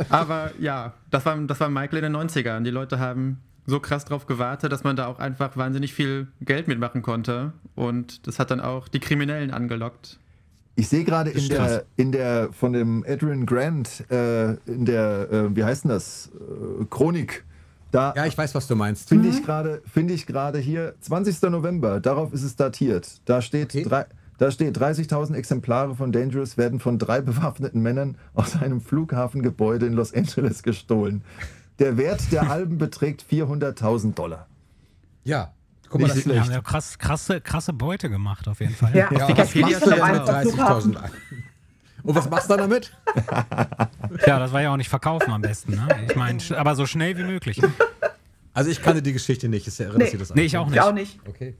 [0.10, 2.62] aber ja, das war, das war Michael in den 90ern.
[2.62, 6.68] Die Leute haben so krass drauf gewartet, dass man da auch einfach wahnsinnig viel Geld
[6.68, 7.52] mitmachen konnte.
[7.76, 10.18] Und das hat dann auch die Kriminellen angelockt.
[10.76, 11.70] Ich sehe gerade in krass.
[11.72, 16.30] der, in der von dem Adrian Grant, äh, in der, äh, wie heißt denn das,
[16.36, 17.44] äh, Chronik,
[17.92, 19.10] da ja, ich weiß, was du meinst.
[19.10, 21.50] finde ich gerade finde ich gerade hier 20.
[21.50, 23.08] November, darauf ist es datiert.
[23.26, 23.84] Da steht, Okay.
[23.84, 24.06] drei,
[24.38, 29.94] da steht 30.000 Exemplare von Dangerous werden von drei bewaffneten Männern aus einem Flughafengebäude in
[29.94, 31.24] Los Angeles gestohlen.
[31.80, 34.48] Der Wert der Alben beträgt 400.000 Dollar.
[35.24, 35.54] Ja.
[35.90, 36.42] Guck mal, das Die schlecht.
[36.42, 38.94] haben ja krass, krasse, krasse Beute gemacht, auf jeden Fall.
[38.96, 40.96] Ja, Ja, was Wikipedia machst du steht Flughafen?
[40.98, 41.10] 30.000.
[42.04, 42.92] Und was machst du dann damit?
[44.26, 45.74] Ja, das war ja auch nicht verkaufen am besten.
[45.74, 45.88] Ne?
[46.10, 47.62] Ich meine, aber so schnell wie möglich.
[48.54, 49.68] Also ich kannte die Geschichte nicht.
[49.68, 50.14] Ist ja irre, dass Nee.
[50.14, 50.82] ihr das Nee, ich auch Ich nicht.
[50.82, 51.20] auch nicht.
[51.28, 51.56] Okay.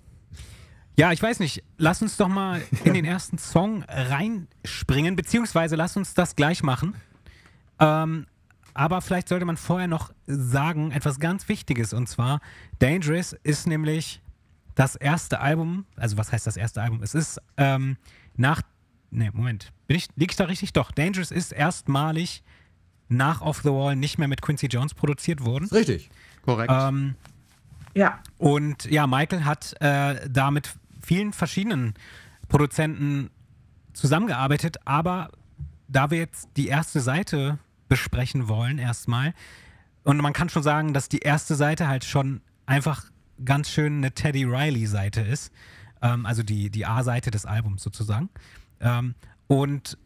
[0.98, 1.64] Ja, ich weiß nicht.
[1.78, 6.96] Lass uns doch mal in den ersten Song reinspringen, beziehungsweise lass uns das gleich machen.
[7.80, 8.26] Ähm,
[8.74, 11.94] aber vielleicht sollte man vorher noch sagen, etwas ganz Wichtiges.
[11.94, 12.42] Und zwar,
[12.80, 14.22] Dangerous ist nämlich
[14.76, 17.02] das erste Album, also was heißt das erste Album?
[17.04, 17.98] Es ist ähm,
[18.36, 18.62] nach,
[19.12, 20.74] ne, Moment, bin ich, lieg ich da richtig?
[20.74, 22.44] Doch, Dangerous ist erstmalig
[23.10, 25.68] nach Off the Wall nicht mehr mit Quincy Jones produziert worden.
[25.72, 26.10] Richtig.
[26.44, 26.72] Korrekt.
[26.74, 27.16] Ähm,
[27.96, 28.20] Ja.
[28.38, 30.76] und ja, Michael hat äh, da mit
[31.08, 31.94] vielen verschiedenen
[32.50, 33.30] Produzenten
[33.94, 35.32] zusammengearbeitet, aber
[35.88, 39.34] da wir jetzt die erste Seite besprechen wollen, erstmal,
[40.04, 43.06] und man kann schon sagen, dass die erste Seite halt schon einfach
[43.46, 45.54] ganz schön eine Teddy Riley-Seite ist,
[46.02, 48.30] ähm, also die, die A-Seite des Albums sozusagen.
[48.82, 49.16] Ähm,
[49.48, 49.98] und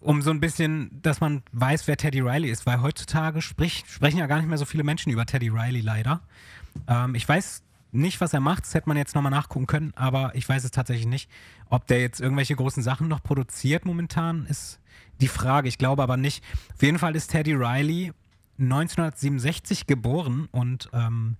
[0.00, 4.18] um so ein bisschen, dass man weiß, wer Teddy Riley ist, weil heutzutage sprich, sprechen
[4.18, 6.20] ja gar nicht mehr so viele Menschen über Teddy Riley leider.
[6.88, 10.34] Ähm, ich weiß nicht, was er macht, das hätte man jetzt nochmal nachgucken können, aber
[10.34, 11.30] ich weiß es tatsächlich nicht.
[11.70, 14.80] Ob der jetzt irgendwelche großen Sachen noch produziert momentan, ist
[15.20, 15.68] die Frage.
[15.68, 16.44] Ich glaube aber nicht.
[16.74, 18.12] Auf jeden Fall ist Teddy Riley
[18.58, 21.36] 1967 geboren und ähm,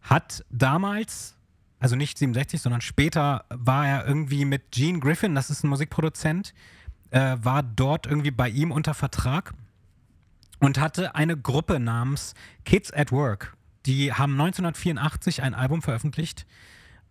[0.00, 1.36] hat damals,
[1.78, 6.54] also nicht 67, sondern später war er irgendwie mit Gene Griffin, das ist ein Musikproduzent,
[7.10, 9.54] äh, war dort irgendwie bei ihm unter Vertrag
[10.60, 13.56] und hatte eine Gruppe namens Kids at Work.
[13.86, 16.46] Die haben 1984 ein Album veröffentlicht,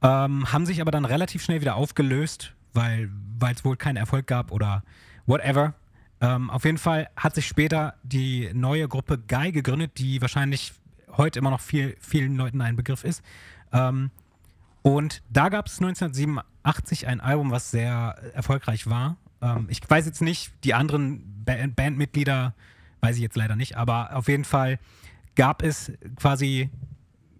[0.01, 3.09] ähm, haben sich aber dann relativ schnell wieder aufgelöst, weil
[3.51, 4.83] es wohl keinen Erfolg gab oder
[5.25, 5.73] whatever.
[6.21, 10.73] Ähm, auf jeden Fall hat sich später die neue Gruppe Guy gegründet, die wahrscheinlich
[11.17, 13.23] heute immer noch viel, vielen Leuten ein Begriff ist.
[13.73, 14.11] Ähm,
[14.83, 19.17] und da gab es 1987 ein Album, was sehr erfolgreich war.
[19.41, 22.53] Ähm, ich weiß jetzt nicht, die anderen ba Bandmitglieder
[23.01, 24.79] weiß ich jetzt leider nicht, aber auf jeden Fall
[25.35, 26.69] gab es quasi,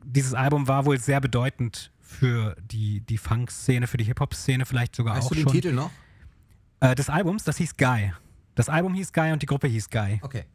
[0.04, 5.16] dieses Album war wohl sehr bedeutend für die, die Funk-Szene, für die Hip-Hop-Szene vielleicht sogar
[5.16, 5.52] Weißt auch du den schon.
[5.54, 5.92] Titel noch?
[6.80, 8.14] Äh, des Albums, das hieß Guy.
[8.56, 10.20] Das Album hieß Guy und die Gruppe hieß Guy.
[10.22, 10.46] Okay.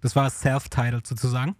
[0.00, 1.56] Das war self-titled sozusagen.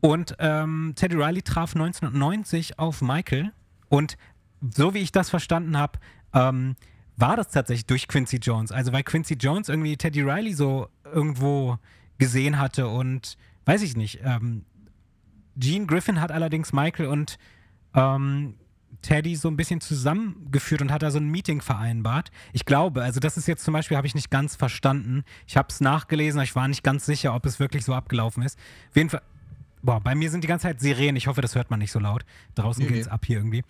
[0.00, 3.52] Und ähm, Teddy Riley traf 1990 auf Michael.
[3.88, 4.16] Und
[4.74, 5.98] so wie ich das verstanden habe,
[6.34, 6.76] ähm,
[7.16, 8.72] war das tatsächlich durch Quincy Jones.
[8.72, 11.78] Also weil Quincy Jones irgendwie Teddy Riley so irgendwo
[12.18, 14.20] gesehen hatte und weiß ich nicht.
[14.24, 14.64] Ähm,
[15.56, 17.38] Gene Griffin hat allerdings Michael und
[17.94, 18.54] ähm,
[19.02, 22.30] Teddy so ein bisschen zusammengeführt und hat da so ein Meeting vereinbart.
[22.52, 25.24] Ich glaube, also das ist jetzt zum Beispiel, habe ich nicht ganz verstanden.
[25.46, 28.42] Ich habe es nachgelesen, aber ich war nicht ganz sicher, ob es wirklich so abgelaufen
[28.42, 28.58] ist.
[28.90, 29.22] Auf jeden Fall,
[29.82, 31.16] boah, bei mir sind die ganze Zeit Sirenen.
[31.16, 32.24] Ich hoffe, das hört man nicht so laut.
[32.54, 33.12] Draußen Nee, geht's nee.
[33.12, 33.64] ab hier irgendwie.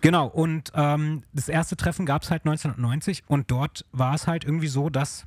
[0.00, 4.44] Genau, und ähm, das erste Treffen gab es halt 1990 und dort war es halt
[4.44, 5.26] irgendwie so, dass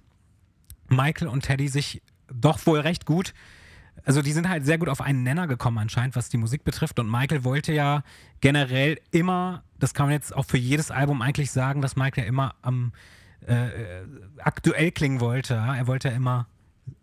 [0.89, 2.01] Michael und Teddy sich
[2.33, 3.33] doch wohl recht gut
[4.03, 6.99] also die sind halt sehr gut auf einen Nenner gekommen anscheinend, was die Musik betrifft.
[6.99, 8.03] Und Michael wollte ja
[8.39, 12.27] generell immer, das kann man jetzt auch für jedes Album eigentlich sagen, dass Michael ja
[12.27, 12.93] immer am
[13.47, 13.53] äh,
[14.01, 14.05] äh,
[14.37, 15.55] aktuell klingen wollte.
[15.55, 16.47] Er wollte ja immer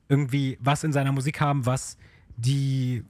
[0.08, 1.98] irgendwie was in seiner Musik haben, was
[2.36, 3.04] die,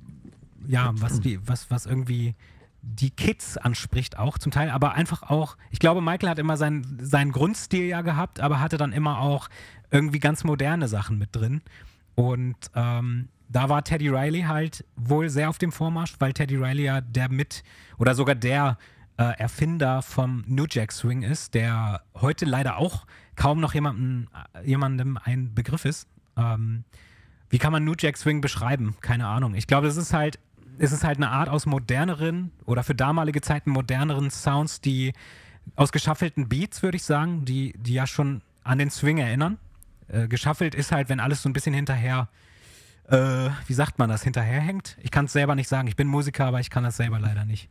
[0.66, 2.34] ja, was die, was, was irgendwie
[2.82, 6.98] die Kids anspricht auch zum Teil, aber einfach auch, ich glaube, Michael hat immer seinen,
[7.00, 9.48] seinen Grundstil ja gehabt, aber hatte dann immer auch
[9.90, 11.62] irgendwie ganz moderne Sachen mit drin.
[12.14, 16.84] Und ähm, da war Teddy Riley halt wohl sehr auf dem Vormarsch, weil Teddy Riley
[16.84, 17.62] ja der mit
[17.98, 18.78] oder sogar der
[19.16, 23.06] äh, Erfinder vom New Jack Swing ist, der heute leider auch
[23.36, 24.28] kaum noch jemandem,
[24.64, 26.08] jemandem ein Begriff ist.
[26.36, 26.84] Ähm,
[27.50, 28.96] wie kann man New Jack Swing beschreiben?
[29.00, 29.54] Keine Ahnung.
[29.54, 30.38] Ich glaube, es ist halt,
[30.78, 35.14] es ist halt eine Art aus moderneren oder für damalige Zeiten moderneren Sounds, die
[35.74, 39.58] aus geschaffelten Beats, würde ich sagen, die, die ja schon an den Swing erinnern.
[40.08, 42.47] Äh, geschaffelt ist halt, wenn alles so ein bisschen hinterher, äh,
[43.10, 44.98] wie sagt man das, hinterherhängt.
[45.02, 45.88] Ich kann es selber nicht sagen.
[45.88, 47.70] Ich bin Musiker, aber ich kann das selber leider nicht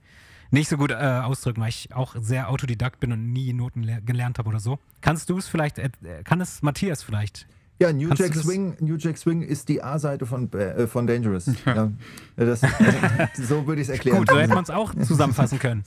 [0.52, 4.40] nicht so gut äh, ausdrücken, weil ich auch sehr Autodidakt bin und nie Noten gelernt
[4.40, 4.80] habe oder so.
[5.02, 5.90] Kannst du es vielleicht, äh,
[6.24, 7.48] kann es Matthias vielleicht?
[7.80, 11.52] Ja, New Jack, Swing, New Jack Swing ist die A-Seite von, äh, von Dangerous.
[11.66, 11.92] Ja.
[12.36, 12.74] Das, also,
[13.36, 14.20] so würde ich es erklären.
[14.20, 15.84] Gut, so hätte man es auch zusammenfassen können.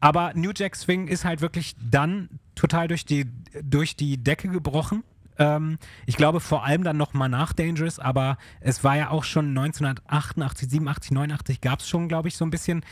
[0.00, 3.26] Aber New Jack Swing ist halt wirklich dann total durch die,
[3.62, 5.04] durch die Decke gebrochen.
[5.40, 9.48] Ähm, ich glaube vor allem dann nochmal nach Dangerous, aber es war ja auch schon
[9.48, 12.84] 1988, 87, 89 gab es schon, glaube ich, so ein bisschen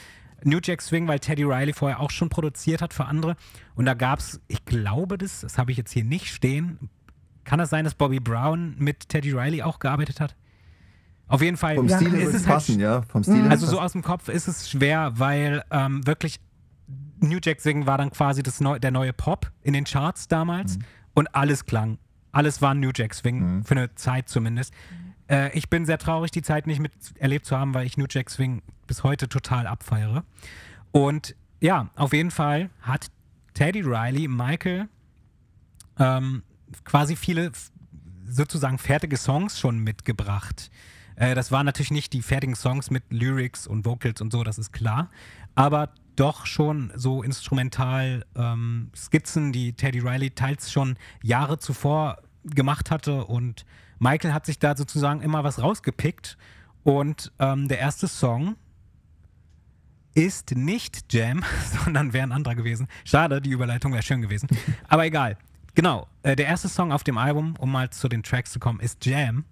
[0.45, 3.37] New Jack Swing, weil Teddy Riley vorher auch schon produziert hat für andere.
[3.75, 6.89] Und da gab es, ich glaube das, das habe ich jetzt hier nicht stehen.
[7.45, 10.35] Kann das sein, dass Bobby Brown mit Teddy Riley auch gearbeitet hat?
[11.27, 11.77] Auf jeden Fall.
[11.77, 13.03] Vom Stil ist es halt passen, halt, ja.
[13.03, 16.41] Vom Stil also so aus dem Kopf ist es schwer, weil ähm, wirklich
[17.21, 20.79] New Jack Swing war dann quasi das Neu der neue Pop in den Charts damals
[20.79, 20.85] mhm.
[21.15, 21.99] und alles klang.
[22.39, 23.65] Alles war New Jack Swing, mhm.
[23.65, 24.73] für eine Zeit zumindest.
[25.29, 28.31] Äh, ich bin sehr traurig, die Zeit nicht miterlebt zu haben, weil ich New Jack
[28.31, 30.23] Swing bis heute total abfeiere.
[30.93, 33.09] Und ja, auf jeden Fall hat
[33.55, 34.89] Teddy Riley Michael
[35.99, 36.45] ähm,
[36.85, 37.51] quasi viele
[38.25, 40.71] sozusagen fertige Songs schon mitgebracht.
[41.17, 44.59] Äh, das waren natürlich nicht die fertigen Songs mit Lyrics und Vocals und so, das
[44.59, 45.11] ist klar.
[45.57, 52.19] Aber doch schon so instrumental ähm, Skizzen, die Teddy Riley teils schon Jahre zuvor
[52.51, 53.25] gemacht hatte.
[53.25, 53.65] Und
[53.99, 56.37] Michael hat sich da sozusagen immer was rausgepickt.
[56.85, 58.57] Und ähm, der erste Song,
[60.19, 61.45] ist nicht Jam,
[61.85, 62.89] sondern wäre ein anderer gewesen.
[63.05, 64.49] Schade, die Überleitung wäre schön gewesen.
[64.89, 65.37] Aber egal.
[65.75, 68.81] Genau, äh, der erste Song auf dem Album, um mal zu den Tracks zu kommen,
[68.81, 69.45] ist Jam.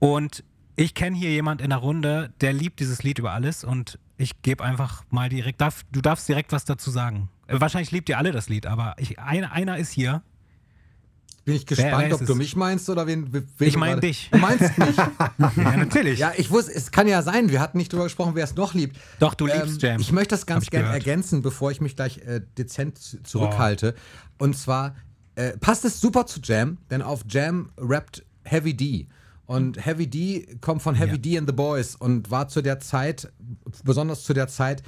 [0.00, 0.42] Und
[0.74, 4.42] ich kenne hier jemand in der Runde, der liebt dieses Lied über alles und ich
[4.42, 7.28] gebe einfach mal direkt, darf, du darfst direkt was dazu sagen.
[7.46, 10.22] Äh, wahrscheinlich liebt ihr alle das Lied, aber ich, ein, einer ist hier,
[11.46, 13.32] bin ich gespannt, ob du mich meinst oder wen.
[13.32, 14.30] wen ich meine dich.
[14.32, 14.96] Du meinst mich.
[15.56, 16.18] ja, natürlich.
[16.18, 18.74] Ja, ich wusste, es kann ja sein, wir hatten nicht darüber gesprochen, wer es noch
[18.74, 18.96] liebt.
[19.20, 20.00] Doch, du ähm, liebst Jam.
[20.00, 23.94] Ich möchte das ganz gerne ergänzen, bevor ich mich gleich äh, dezent zurückhalte.
[23.96, 24.44] Oh.
[24.44, 24.96] Und zwar
[25.36, 29.06] äh, passt es super zu Jam, denn auf Jam rappt Heavy D.
[29.46, 31.18] Und Heavy D kommt von Heavy ja.
[31.18, 33.32] D and the Boys und war zu der Zeit,
[33.84, 34.82] besonders zu der Zeit,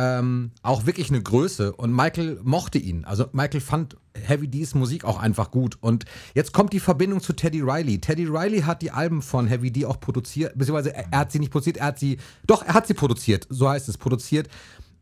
[0.00, 3.04] ähm, auch wirklich eine Größe und Michael mochte ihn.
[3.04, 5.76] Also Michael fand Heavy D's Musik auch einfach gut.
[5.80, 8.00] Und jetzt kommt die Verbindung zu Teddy Riley.
[8.00, 11.40] Teddy Riley hat die Alben von Heavy D auch produziert, beziehungsweise er, er hat sie
[11.40, 14.48] nicht produziert, er hat sie, doch, er hat sie produziert, so heißt es, produziert.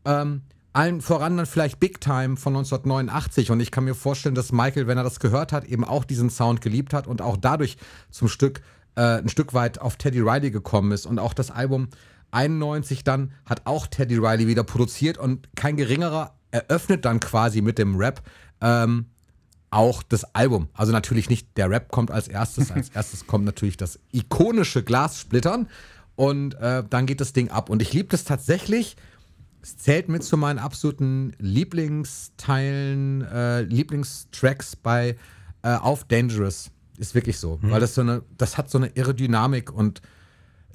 [0.03, 0.41] Ähm,
[0.73, 4.87] allen voran dann vielleicht Big Time von 1989 und ich kann mir vorstellen, dass Michael,
[4.87, 7.77] wenn er das gehört hat, eben auch diesen Sound geliebt hat und auch dadurch
[8.09, 8.61] zum Stück
[8.95, 11.89] äh, ein Stück weit auf Teddy Riley gekommen ist und auch das Album
[12.31, 17.77] 91 dann hat auch Teddy Riley wieder produziert und kein geringerer eröffnet dann quasi mit
[17.77, 18.21] dem Rap
[18.61, 19.07] ähm,
[19.69, 20.69] auch das Album.
[20.73, 25.67] Also natürlich nicht der Rap kommt als erstes, als erstes kommt natürlich das ikonische Glassplittern
[26.15, 27.69] und äh, dann geht das Ding ab.
[27.69, 28.95] Und ich liebe das tatsächlich.
[29.61, 35.17] Es zählt mit zu meinen absoluten Lieblingsteilen, äh, Lieblingstracks bei
[35.63, 36.71] äh, auf Dangerous.
[36.97, 37.71] Ist wirklich so, mhm.
[37.71, 40.01] weil das so eine, das hat so eine irre Dynamik und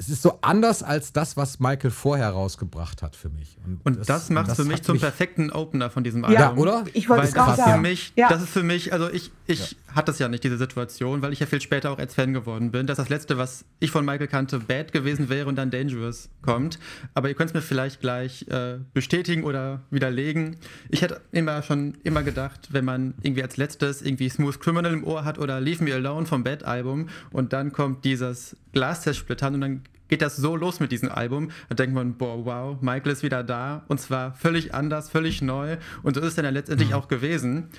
[0.02, 3.56] es ist so anders als das, was Michael vorher rausgebracht hat für mich.
[3.64, 6.40] Und, und das, das macht es für mich zum mich perfekten Opener von diesem Album.
[6.40, 6.84] Ja, oder?
[6.92, 7.72] Ich wollte es gerade sagen.
[7.72, 8.28] Für mich, ja.
[8.28, 9.76] Das ist für mich, also ich, ich ja.
[9.94, 12.70] Hatte es ja nicht, diese Situation, weil ich ja viel später auch als Fan geworden
[12.70, 16.30] bin, dass das Letzte, was ich von Michael kannte, Bad gewesen wäre und dann Dangerous
[16.42, 16.78] kommt.
[17.14, 20.56] Aber ihr könnt es mir vielleicht gleich äh, bestätigen oder widerlegen.
[20.88, 25.04] Ich hätte immer schon immer gedacht, wenn man irgendwie als Letztes irgendwie Smooth Criminal im
[25.04, 29.82] Ohr hat oder Leave Me Alone vom Bad-Album und dann kommt dieses Glas-Zersplittern und dann
[30.12, 31.50] geht das so los mit diesem Album.
[31.70, 35.78] Da denkt man, boah, wow, Michael ist wieder da und zwar völlig anders, völlig neu
[36.02, 37.70] und so ist es dann ja letztendlich auch gewesen.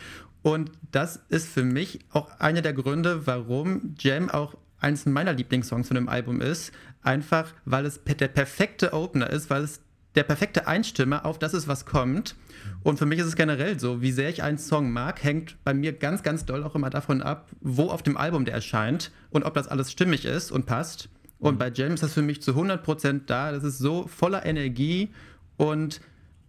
[0.44, 5.88] Und das ist für mich auch einer der Gründe, warum Jam auch eines meiner Lieblingssongs
[5.88, 6.74] von dem Album ist.
[7.02, 9.80] Einfach, weil es der perfekte Opener ist, weil es
[10.16, 12.36] der perfekte Einstimmer auf das ist, was kommt.
[12.84, 15.74] Und für mich ist es generell so, wie sehr ich einen Song mag, hängt bei
[15.74, 19.44] mir ganz, ganz doll auch immer davon ab, wo auf dem Album der erscheint und
[19.44, 21.10] ob das alles stimmig ist und passt.
[21.40, 23.52] Und bei James ist das für mich zu 100% da.
[23.52, 25.10] Das ist so voller Energie
[25.58, 26.00] und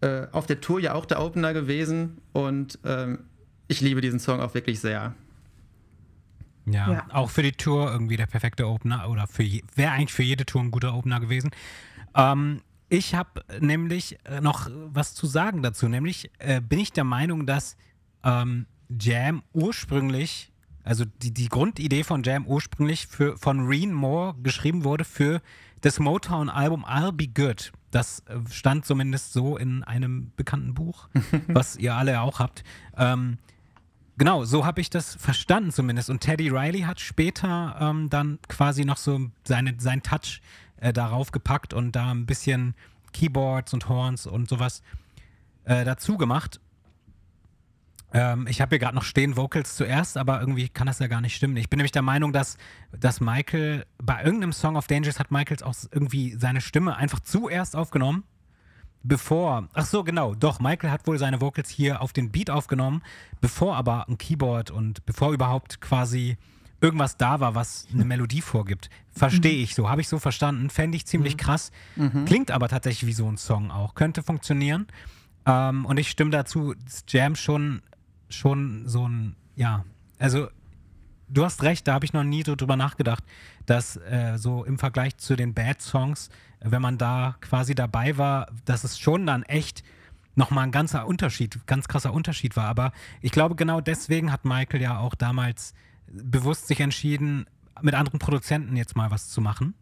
[0.03, 3.21] äh, auf der Tour ja auch der Opener gewesen und ähm,
[3.69, 5.15] ich liebe diesen Song auch wirklich sehr.
[6.67, 7.07] Ja, Ja.
[7.13, 10.63] auch für die Tour irgendwie der perfekte Opener oder für wäre eigentlich für jede Tour
[10.63, 11.51] ein guter Opener gewesen.
[12.15, 17.05] Ähm, ich habe nämlich äh, noch was zu sagen dazu, nämlich äh, bin ich der
[17.05, 17.77] Meinung, dass
[18.23, 20.53] ähm, Jam ursprünglich,
[20.85, 25.43] also die, die Grundidee von Jam ursprünglich für, von Reen Moore geschrieben wurde für
[25.83, 27.73] das Motown-Album I'll Be Good.
[27.91, 31.09] Das äh, stand zumindest so in einem bekannten Buch,
[31.49, 32.65] was ihr alle auch habt.
[32.97, 33.37] Ähm,
[34.17, 36.09] Genau, so habe ich das verstanden zumindest.
[36.09, 40.41] Und Teddy Riley hat später ähm, dann quasi noch so seine, seinen Touch
[40.77, 42.75] äh, darauf gepackt und da ein bisschen
[43.13, 44.83] Keyboards und Horns und sowas
[45.65, 46.61] äh, dazu gemacht.
[48.13, 51.21] Ähm, ich habe hier gerade noch stehen Vocals zuerst, aber irgendwie kann das ja gar
[51.21, 51.57] nicht stimmen.
[51.57, 52.57] Ich bin nämlich der Meinung, dass,
[52.93, 57.75] dass Michael bei irgendeinem Song of Dangerous hat Michaels auch irgendwie seine Stimme einfach zuerst
[57.75, 58.23] aufgenommen
[59.05, 63.03] bevor, ach so, genau, doch, Michael hat wohl seine Vocals hier auf den Beat aufgenommen,
[63.41, 66.37] bevor aber ein Keyboard und bevor überhaupt quasi
[66.81, 68.91] irgendwas da war, was eine Melodie vorgibt.
[69.13, 71.71] Verstehe ich so, habe ich so verstanden, fände ich ziemlich krass.
[72.27, 74.87] Klingt aber tatsächlich wie so ein Song auch, könnte funktionieren.
[75.47, 77.83] Ähm, und ich stimme dazu, dass Jam schon,
[78.29, 79.85] schon so ein, ja,
[80.19, 80.49] also
[81.29, 83.25] du hast recht, da habe ich noch nie so drüber nachgedacht,
[83.67, 86.33] dass äh, so im Vergleich zu den Bad-Songs, äh,
[86.65, 89.85] wenn man da quasi dabei war, dass es schon dann echt
[90.35, 92.67] nochmal ein ganzer Unterschied, ganz krasser Unterschied war.
[92.67, 95.75] Aber ich glaube, genau deswegen hat Michael ja auch damals
[96.07, 97.47] bewusst sich entschieden,
[97.83, 99.75] mit anderen Produzenten jetzt mal was zu machen.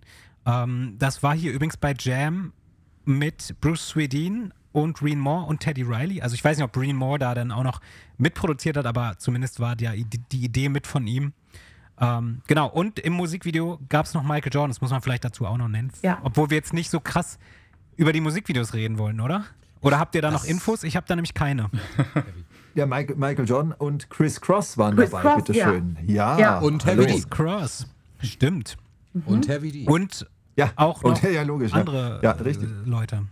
[0.44, 2.52] Ähm, das war hier übrigens bei Jam
[3.04, 6.22] mit Bruce Swedin und Reen Moore und Teddy Riley.
[6.22, 7.80] Also ich weiß nicht, ob Reen Moore da dann auch noch
[8.18, 11.32] mitproduziert hat, aber zumindest war die, die Idee mit von ihm.
[12.02, 15.46] Ähm, genau, und im Musikvideo gab es noch Michael Jordan, das muss man vielleicht dazu
[15.46, 15.92] auch noch nennen.
[16.02, 16.18] Ja.
[16.24, 17.38] Obwohl wir jetzt nicht so krass
[17.96, 19.44] über die Musikvideos reden wollen, oder?
[19.80, 20.82] Oder habt ihr da noch Das- Infos?
[20.84, 21.70] Ich habe da nämlich keine.
[22.74, 25.98] Ja, Michael, Michael Jordan und Chris Cross waren Chris dabei, Cross, bitteschön.
[26.06, 26.38] Ja.
[26.38, 26.58] Ja.
[26.60, 27.02] Und hallo.
[27.02, 27.12] Heavy D.
[27.20, 27.86] Chris Cross.
[28.22, 28.78] Stimmt.
[29.26, 29.84] Und Heavy D.
[29.86, 31.74] Und Ja, auch noch und, ja, logisch.
[31.74, 32.70] andere Ja, ja richtig.
[32.70, 33.26] äh, Leute.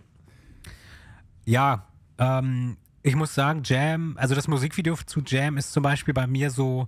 [1.45, 1.87] Ja,
[2.19, 6.51] ähm, ich muss sagen, Jam, also das Musikvideo zu Jam ist zum Beispiel bei mir
[6.51, 6.87] so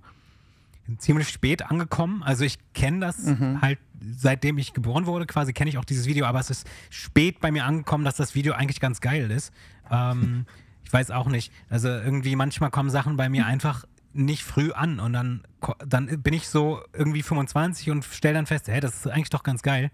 [0.98, 2.22] ziemlich spät angekommen.
[2.22, 3.60] Also ich kenne das Mhm.
[3.62, 3.78] halt,
[4.16, 7.50] seitdem ich geboren wurde, quasi kenne ich auch dieses Video, aber es ist spät bei
[7.50, 9.52] mir angekommen, dass das Video eigentlich ganz geil ist.
[9.90, 10.46] Ähm,
[10.84, 11.52] ich weiß auch nicht.
[11.70, 15.42] Also irgendwie manchmal kommen Sachen bei mir einfach nicht früh an und dann,
[15.84, 19.42] dann bin ich so irgendwie 25 und stelle dann fest, hey, das ist eigentlich doch
[19.42, 19.90] ganz geil.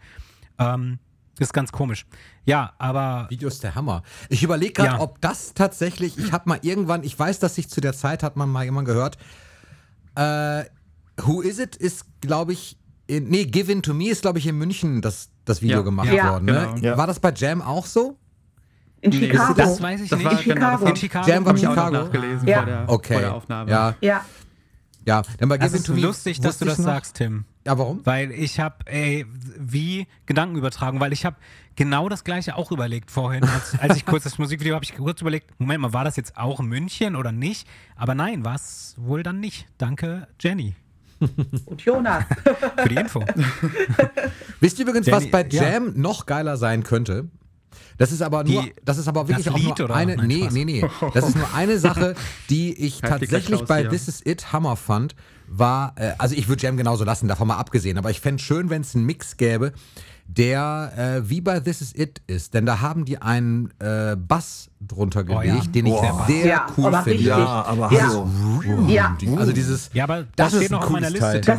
[0.58, 0.98] Ähm,
[1.38, 2.04] das ist ganz komisch.
[2.44, 4.02] Ja, aber Video ist der Hammer.
[4.28, 5.00] Ich überlege gerade, Ja.
[5.00, 8.36] ob das tatsächlich, ich habe mal irgendwann, ich weiß, dass sich zu der Zeit hat
[8.36, 9.16] man mal jemand gehört,
[10.16, 10.64] äh,
[11.26, 14.56] Who Is It ist, glaube ich, in, nee, Given to Me ist, glaube ich, in
[14.56, 15.82] München das, das Video Ja.
[15.82, 16.32] gemacht Ja.
[16.32, 16.44] worden.
[16.44, 16.52] Ne?
[16.74, 16.86] Genau.
[16.86, 16.98] Ja.
[16.98, 18.16] War das bei Jam auch so?
[19.00, 19.54] In Nee, Chicago.
[19.54, 20.26] das weiß ich Das nicht.
[20.26, 20.76] war In Chicago.
[20.76, 21.28] genau in Chicago.
[21.28, 22.04] Jam war Habe ich auch noch Chicago.
[22.04, 22.56] nachgelesen Ja.
[22.58, 23.12] vor, der, Okay.
[23.14, 23.70] vor der Aufnahme.
[23.70, 24.24] Ja, ja.
[25.06, 25.22] ja.
[25.38, 26.00] Dann bei Das Given ist to Me.
[26.02, 27.44] lustig, dass du das noch- sagst, Tim.
[27.66, 28.00] Ja, warum?
[28.04, 29.26] Weil ich habe, ey,
[29.58, 31.36] wie Gedankenübertragung, weil ich habe
[31.76, 33.44] genau das gleiche auch überlegt vorhin.
[33.44, 36.36] Als, als ich kurz das Musikvideo habe ich kurz überlegt, Moment mal, war das jetzt
[36.36, 37.66] auch in München oder nicht?
[37.96, 39.66] Aber nein, war es wohl dann nicht.
[39.78, 40.74] Danke, Jenny,
[41.66, 42.24] Und Jonas.
[42.82, 43.24] für die Info.
[44.60, 45.62] Wisst ihr übrigens, was bei ja.
[45.62, 47.28] Jam noch geiler sein könnte?
[47.98, 49.94] Das ist aber nur, Die- das ist aber wirklich auch Lied nur oder?
[49.94, 50.84] eine, Nein, nee, nee, nee.
[51.14, 52.14] Das ist nur eine Sache,
[52.48, 53.90] die ich Halt tatsächlich bei hier.
[53.90, 55.14] This Is It Hammer fand,
[55.46, 58.70] war, äh, also ich würde Jam genauso lassen, davon mal abgesehen, aber ich fände schön,
[58.70, 59.72] wenn es einen Mix gäbe,
[60.36, 60.92] der
[61.24, 65.20] äh, wie bei This Is It ist, denn da haben die einen äh, Bass drunter
[65.20, 65.72] Oh gelegt, ja.
[65.72, 66.24] den ich Boah.
[66.26, 67.22] sehr Ja, cool aber finde.
[67.24, 68.08] Ja, aber Ja.
[68.08, 68.28] hallo.
[68.88, 69.16] Ja.
[69.36, 71.40] Also dieses, Ja, aber das, Das ist steht ein noch auf meiner Liste.
[71.40, 71.58] Das,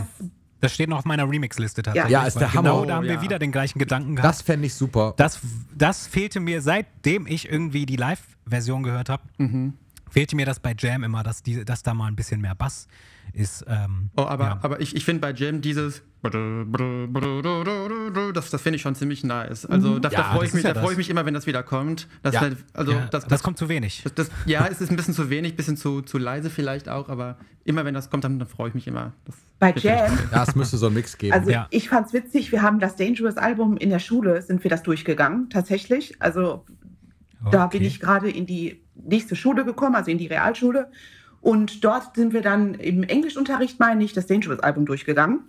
[0.62, 2.12] Das steht noch auf meiner Remix-Liste tatsächlich.
[2.12, 2.70] Ja, ist der Hammer.
[2.72, 4.32] Genau, da haben Oh, wir wieder den gleichen Gedanken gehabt.
[4.34, 5.16] das fände ich super.
[5.18, 5.40] Das,
[5.76, 9.74] das fehlte mir, seitdem ich irgendwie die Live-Version gehört habe, Mhm.
[10.10, 12.88] fehlte mir das bei Jam immer, dass, die, dass da mal ein bisschen mehr Bass
[13.34, 13.66] ist.
[13.68, 14.60] Ähm, Oh, aber, ja.
[14.62, 16.02] aber ich, ich finde bei Jam dieses
[18.34, 19.66] das, das finde ich schon ziemlich nice.
[19.66, 20.98] Also da, Ja, da freue das ich, mich- ja da freu ich das.
[20.98, 22.08] mich immer, wenn das wieder kommt.
[22.24, 22.42] Das, Ja.
[22.42, 24.02] halt- also, ja, das, das, kommt zu wenig.
[24.04, 26.90] das, das, ja, es ist ein bisschen zu wenig, ein bisschen zu, zu leise vielleicht
[26.90, 29.14] auch, aber immer wenn das kommt, dann, dann freue ich mich immer.
[29.26, 30.18] Das bei Jam.
[30.32, 31.34] Ja, es müsste so einen Mix geben.
[31.34, 31.68] also Ja.
[31.70, 35.50] ich fand's witzig, wir haben das Dangerous Album in der Schule, sind wir das durchgegangen,
[35.50, 36.16] tatsächlich.
[36.20, 36.66] Also
[37.52, 37.88] da bin Okay.
[37.88, 40.92] ich gerade in die nächste Schule gekommen, also in die Realschule.
[41.42, 45.42] Und dort sind wir dann im Englischunterricht, meine ich, das Dangerous-Album durchgegangen.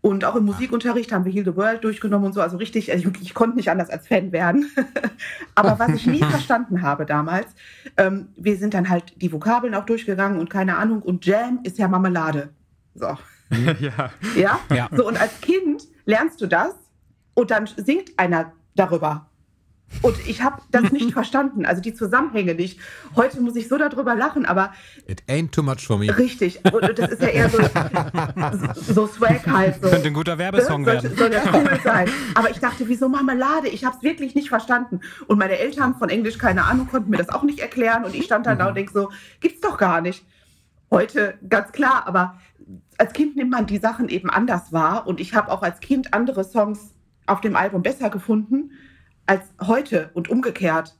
[0.00, 2.40] Und auch im Musikunterricht haben wir Heal the World durchgenommen und so.
[2.40, 4.70] Also richtig, also ich, ich konnte nicht anders als Fan werden.
[5.54, 7.46] Aber was ich nie verstanden habe damals,
[7.96, 11.02] ähm, wir sind dann halt die Vokabeln auch durchgegangen und keine Ahnung.
[11.02, 12.50] Und Jam ist ja Marmelade.
[12.94, 13.06] So.
[13.80, 14.10] ja.
[14.36, 14.60] Ja?
[14.74, 14.88] Ja.
[14.92, 16.74] So, und als Kind lernst du das
[17.34, 19.27] und dann singt einer darüber.
[20.02, 22.78] Und ich habe das nicht verstanden, also die Zusammenhänge nicht.
[23.16, 24.72] Heute muss ich so darüber lachen, aber
[25.06, 26.16] It ain't too much for me.
[26.16, 26.60] richtig.
[26.72, 27.58] Und das ist ja eher so,
[28.92, 29.82] so Swag halt.
[29.82, 29.88] So.
[29.88, 31.16] Könnte ein guter Werbesong soll, werden.
[31.16, 32.08] soll ja cool sein.
[32.34, 33.68] Aber ich dachte, wieso Marmelade?
[33.68, 35.00] Ich habe es wirklich nicht verstanden.
[35.26, 38.04] Und meine Eltern von Englisch keine Ahnung konnten mir das auch nicht erklären.
[38.04, 39.10] Und ich stand da und denke so,
[39.40, 40.24] gibt's doch gar nicht.
[40.90, 42.38] Heute ganz klar, aber
[42.98, 45.06] als Kind nimmt man die Sachen eben anders wahr.
[45.06, 46.94] Und ich habe auch als Kind andere Songs
[47.26, 48.70] auf dem Album besser gefunden
[49.28, 50.96] als heute und umgekehrt.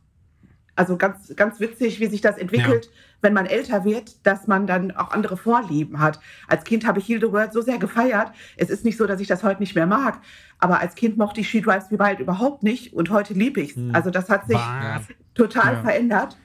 [0.76, 2.88] Also ganz, ganz witzig, wie sich das entwickelt,
[3.20, 6.20] wenn man älter wird, dass man dann auch andere Vorlieben hat.
[6.46, 8.30] Als Kind habe ich Heal the World so sehr gefeiert.
[8.56, 10.20] Es ist nicht so, dass ich das heute nicht mehr mag.
[10.60, 13.76] Aber als Kind mochte ich She Drives Me Wild überhaupt nicht und heute liebe ich
[13.76, 13.92] es.
[13.92, 15.02] Also das hat sich Was?
[15.34, 15.82] total Ja.
[15.82, 16.38] verändert.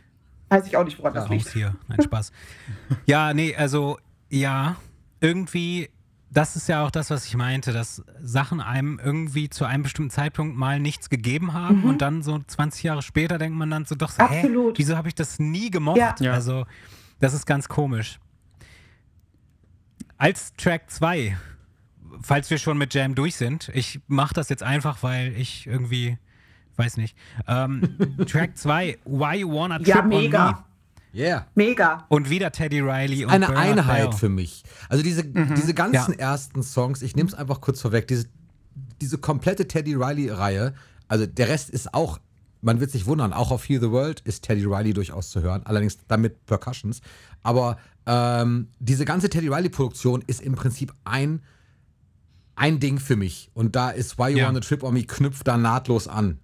[0.49, 1.49] Weiß ich auch nicht, woran das Raus liegt.
[1.49, 1.75] hier.
[1.87, 2.31] Nein, Spaß.
[3.05, 4.77] ja, nee, also ja,
[5.19, 5.89] irgendwie,
[6.33, 10.09] das ist ja auch das, was ich meinte, dass Sachen einem irgendwie zu einem bestimmten
[10.09, 13.95] Zeitpunkt mal nichts gegeben haben und dann so 20 Jahre später denkt man dann so,
[13.95, 14.79] doch, so, hä, Absolut.
[14.79, 15.97] wieso habe ich das nie gemocht?
[15.97, 16.15] Ja.
[16.19, 16.33] Ja.
[16.33, 16.65] Also,
[17.19, 18.19] das ist ganz komisch.
[20.17, 21.37] Als Track 2,
[22.21, 26.17] falls wir schon mit Jam durch sind, ich mache das jetzt einfach, weil ich irgendwie,
[26.77, 27.15] weiß nicht,
[27.47, 30.57] ähm, Track 2, Why You Wanna Trip Ja, On Me.
[31.13, 31.45] Yeah.
[31.55, 32.05] Mega.
[32.09, 34.17] Und wieder Teddy Riley und Eine Bernard Einheit Bell.
[34.19, 34.63] für mich.
[34.89, 36.19] Also diese, diese ganzen Ja.
[36.31, 38.25] ersten Songs, ich nehme es einfach kurz vorweg, diese,
[39.01, 40.73] diese komplette Teddy Riley-Reihe,
[41.07, 42.19] also der Rest ist auch,
[42.61, 45.61] man wird sich wundern, auch auf Heal the World ist Teddy Riley durchaus zu hören,
[45.65, 47.01] allerdings dann mit Percussions.
[47.43, 51.41] Aber ähm, diese ganze Teddy Riley-Produktion ist im Prinzip ein,
[52.55, 53.51] ein Ding für mich.
[53.53, 54.47] Und da ist Why You Ja.
[54.47, 56.39] Wanna Trip On Me knüpft da nahtlos an.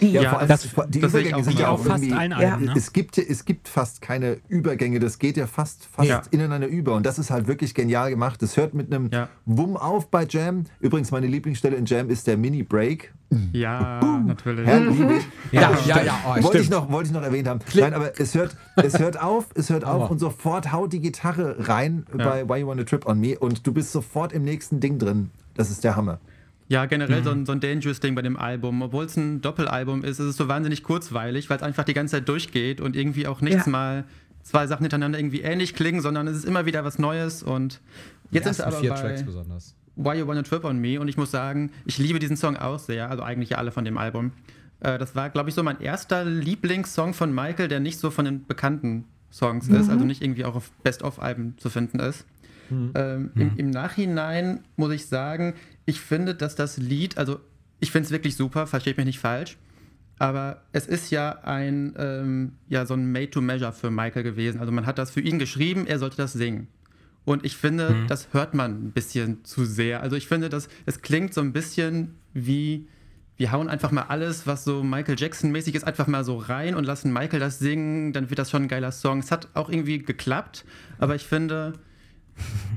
[0.00, 2.36] Die, Ja, vor allem, das- die das Übergänge sind ja auch fast allen Ja.
[2.36, 2.74] Alben, ne?
[2.76, 6.22] es, gibt, es gibt fast keine Übergänge, das geht ja fast, fast Ja.
[6.30, 8.40] ineinander über und das ist halt wirklich genial gemacht.
[8.40, 9.28] Das hört mit einem Ja.
[9.44, 10.64] Wumm auf bei Jam.
[10.78, 13.12] Übrigens, meine Lieblingsstelle in Jam ist der Mini-Break.
[13.52, 14.66] Ja, natürlich.
[14.66, 14.88] Herrn.
[15.52, 17.60] Ja, ja, ja, oh, wollte, ich noch, wollte ich noch erwähnt haben.
[17.74, 21.56] Nein, aber es hört, es hört auf, es hört auf und sofort haut die Gitarre
[21.68, 24.98] rein bei Why You Wanna Trip On Me und du bist sofort im nächsten Ding
[24.98, 25.30] drin.
[25.54, 26.18] Das ist der Hammer.
[26.68, 27.24] Ja, generell Mhm.
[27.24, 28.82] so, ein, so ein Dangerous-Ding bei dem Album.
[28.82, 32.16] Obwohl es ein Doppelalbum ist, ist es so wahnsinnig kurzweilig, weil es einfach die ganze
[32.16, 33.72] Zeit durchgeht und irgendwie auch nichts Ja.
[33.72, 34.04] mal
[34.42, 37.42] zwei Sachen hintereinander irgendwie ähnlich klingen, sondern es ist immer wieder was Neues.
[37.42, 37.80] Und
[38.30, 39.74] jetzt sind wir aber vier bei Tracks besonders.
[39.96, 42.78] Why You Wanna Trip On Me und ich muss sagen, ich liebe diesen Song auch
[42.78, 44.32] sehr, also eigentlich ja alle von dem Album.
[44.80, 48.24] Äh, das war, glaube ich, so mein erster Lieblingssong von Michael, der nicht so von
[48.24, 52.24] den bekannten Songs ist, also nicht irgendwie auch auf Best-of-Alben zu finden ist.
[52.70, 55.54] Ähm, im, Im Nachhinein muss ich sagen,
[55.88, 57.40] ich finde, dass das Lied, also
[57.80, 59.56] ich finde es wirklich super, versteht mich nicht falsch,
[60.18, 64.60] aber es ist ja ein, ähm, ja, so ein Made-to-Measure für Michael gewesen.
[64.60, 66.68] Also man hat das für ihn geschrieben, er sollte das singen.
[67.24, 70.02] Und ich finde, das hört man ein bisschen zu sehr.
[70.02, 72.86] Also ich finde, das, es klingt so ein bisschen wie,
[73.38, 76.84] wir hauen einfach mal alles, was so Michael Jackson-mäßig ist, einfach mal so rein und
[76.84, 79.20] lassen Michael das singen, dann wird das schon ein geiler Song.
[79.20, 80.66] Es hat auch irgendwie geklappt,
[80.98, 81.74] aber ich finde,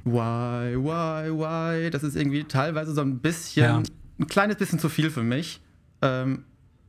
[0.03, 3.83] why, why, why, das ist irgendwie teilweise so ein bisschen, Ja.
[4.19, 5.61] ein kleines bisschen zu viel für mich.
[6.01, 6.45] Ähm,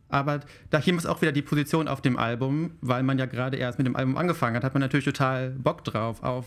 [0.09, 3.57] aber da hier ist auch wieder die Position auf dem Album, weil man ja gerade
[3.57, 6.47] erst mit dem Album angefangen hat, hat man natürlich total Bock drauf auf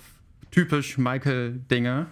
[0.52, 2.06] typisch Michael-Dinge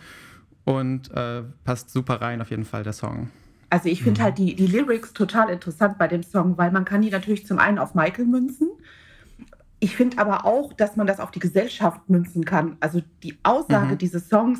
[0.65, 3.29] und äh, passt super rein auf jeden Fall der Song.
[3.69, 7.01] Also ich finde halt die, die Lyrics total interessant bei dem Song, weil man kann
[7.01, 8.69] die natürlich zum einen auf Michael münzen.
[9.83, 12.77] Ich finde aber auch, dass man das auf die Gesellschaft münzen kann.
[12.79, 13.97] Also die Aussage Mhm.
[13.97, 14.59] dieses Songs,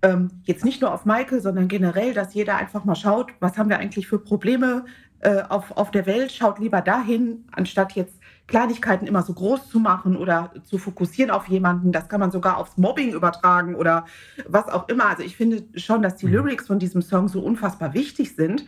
[0.00, 3.68] ähm, jetzt nicht nur auf Michael, sondern generell, dass jeder einfach mal schaut, was haben
[3.68, 4.84] wir eigentlich für Probleme
[5.22, 8.14] äh, auf, auf der Welt, schaut lieber dahin, anstatt jetzt
[8.46, 11.90] Kleinigkeiten immer so groß zu machen oder zu fokussieren auf jemanden.
[11.90, 14.04] Das kann man sogar aufs Mobbing übertragen oder
[14.46, 15.06] was auch immer.
[15.06, 18.66] Also ich finde schon, dass die Lyrics von diesem Song so unfassbar wichtig sind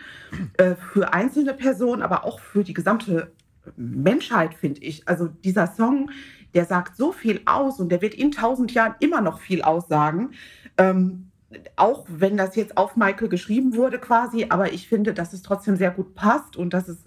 [0.59, 3.31] äh, für einzelne Personen, aber auch für die gesamte
[3.77, 5.07] Menschheit, finde ich.
[5.09, 6.11] Also dieser Song,
[6.55, 10.31] der sagt so viel aus und der wird in tausend Jahren immer noch viel aussagen.
[10.77, 11.29] Ähm,
[11.77, 15.77] auch wenn das jetzt auf Michael geschrieben wurde quasi, aber ich finde, dass es trotzdem
[15.77, 17.05] sehr gut passt und dass es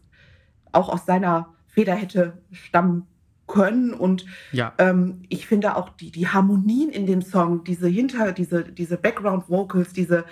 [0.72, 3.08] auch aus seiner Feder hätte stammen
[3.48, 3.94] können.
[3.94, 8.64] Und Ja, ähm, ich finde auch die, die Harmonien in dem Song, diese Hinter, diese,
[8.64, 10.26] diese Background-Vocals, diese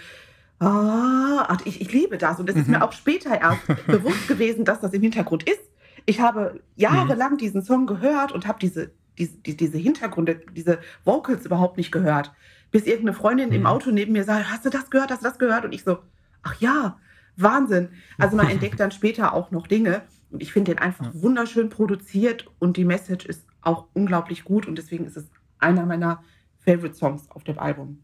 [0.60, 2.40] Ah, ich, ich liebe das.
[2.40, 2.74] Und es ist Mhm.
[2.76, 5.60] mir auch später erst bewusst gewesen, dass das im Hintergrund ist.
[6.06, 11.46] Ich habe jahrelang diesen Song gehört und habe diese, diese, die- diese Hintergründe, diese Vocals
[11.46, 12.34] überhaupt nicht gehört.
[12.72, 13.68] Bis irgendeine Freundin im Mhm.
[13.68, 15.64] Auto neben mir sagt, hast du das gehört, hast du das gehört?
[15.66, 16.00] Und ich so,
[16.42, 16.98] ach ja,
[17.38, 17.90] Wahnsinn.
[18.18, 20.02] Also man entdeckt dann später auch noch Dinge.
[20.32, 24.68] Und ich finde den einfach wunderschön produziert und die Message ist auch unglaublich gut.
[24.68, 25.30] Und deswegen ist es
[25.60, 26.24] einer meiner
[26.66, 28.02] Favorite Songs auf dem Album.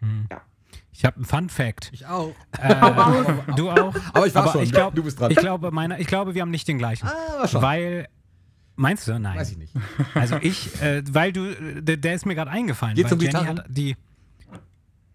[0.00, 0.26] Hm.
[0.30, 0.42] Ja.
[1.00, 1.88] Ich habe einen Fun Fact.
[1.94, 2.34] Ich auch.
[2.60, 2.74] Äh,
[3.56, 3.94] du auch.
[4.12, 4.62] Aber ich war Aber schon.
[4.64, 5.30] Ich glaub, Du bist dran.
[5.30, 7.08] Ich glaube, meine, ich glaube, wir haben nicht den gleichen.
[7.08, 7.62] Ah, schon.
[7.62, 8.06] Weil.
[8.76, 9.18] Meinst du?
[9.18, 9.38] Nein.
[9.38, 9.74] Weiß ich nicht.
[10.14, 12.96] Also ich, äh, weil du, der, der ist mir gerade eingefallen.
[12.96, 13.58] Geht's weil um Jenny Gitarren?
[13.60, 13.96] hat die.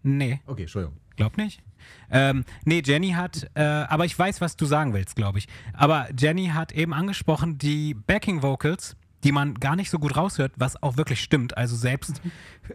[0.02, 0.96] Nee, Okay, Entschuldigung.
[1.14, 1.62] glaub nicht.
[2.10, 5.46] Ähm, nee, Jenny hat, äh, aber ich weiß, was du sagen willst, glaube ich.
[5.72, 10.52] Aber Jenny hat eben angesprochen, die Backing Vocals, die man gar nicht so gut raushört,
[10.56, 11.56] was auch wirklich stimmt.
[11.56, 12.20] Also selbst,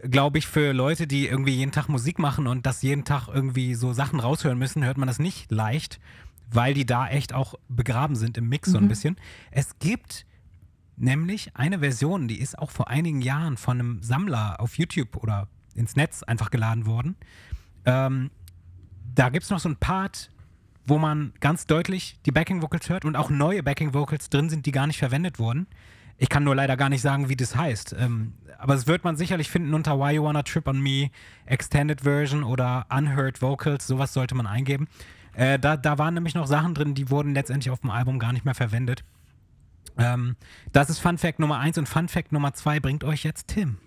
[0.02, 3.74] glaube ich, für Leute, die irgendwie jeden Tag Musik machen und das jeden Tag irgendwie
[3.74, 6.00] so Sachen raushören müssen, hört man das nicht leicht,
[6.50, 9.16] weil die da echt auch begraben sind im Mix so ein bisschen.
[9.50, 10.26] Es gibt
[10.96, 15.48] nämlich eine Version, die ist auch vor einigen Jahren von einem Sammler auf YouTube oder
[15.74, 17.16] ins Netz einfach geladen worden.
[17.84, 18.30] Ähm,
[19.14, 20.30] da gibt es noch so ein Part,
[20.84, 24.66] wo man ganz deutlich die Backing Vocals hört und auch neue Backing Vocals drin sind,
[24.66, 25.66] die gar nicht verwendet wurden.
[26.18, 27.96] Ich kann nur leider gar nicht sagen, wie das heißt.
[27.98, 31.10] Ähm, aber das wird man sicherlich finden unter Why You Wanna Trip on Me,
[31.46, 33.86] Extended Version oder Unheard Vocals.
[33.86, 34.88] Sowas sollte man eingeben.
[35.34, 38.32] Äh, da, da waren nämlich noch Sachen drin, die wurden letztendlich auf dem Album gar
[38.32, 39.04] nicht mehr verwendet.
[39.98, 40.36] Ähm,
[40.72, 43.78] das ist Fun Fact Nummer eins und Fun Fact Nummer zwei bringt euch jetzt Tim.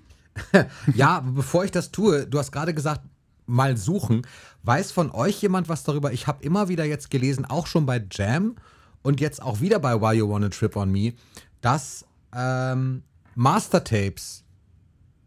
[0.93, 3.01] Ja, bevor ich das tue, du hast gerade gesagt,
[3.45, 4.25] mal suchen.
[4.63, 6.11] Weiß von euch jemand was darüber?
[6.11, 8.55] Ich habe immer wieder jetzt gelesen, auch schon bei Jam
[9.01, 11.13] und jetzt auch wieder bei Why You Wanna Trip on Me,
[11.61, 12.05] dass
[12.35, 13.03] ähm,
[13.35, 14.43] Mastertapes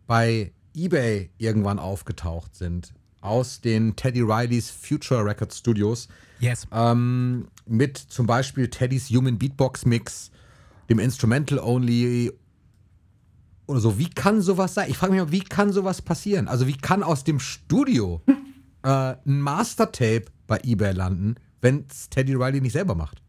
[0.07, 6.09] bei eBay irgendwann aufgetaucht sind aus den Teddy Rileys Future Record Studios
[6.41, 6.67] Yes.
[6.71, 10.31] ähm, mit zum Beispiel Teddys Human Beatbox Mix,
[10.89, 12.33] dem Instrumental Only
[13.67, 13.99] oder so.
[13.99, 14.89] Wie kann sowas sein?
[14.89, 16.47] Ich frage mich mal, wie kann sowas passieren?
[16.47, 18.23] Also wie kann aus dem Studio
[18.85, 18.89] äh,
[19.27, 23.21] ein Mastertape bei eBay landen, wenn es Teddy Riley nicht selber macht?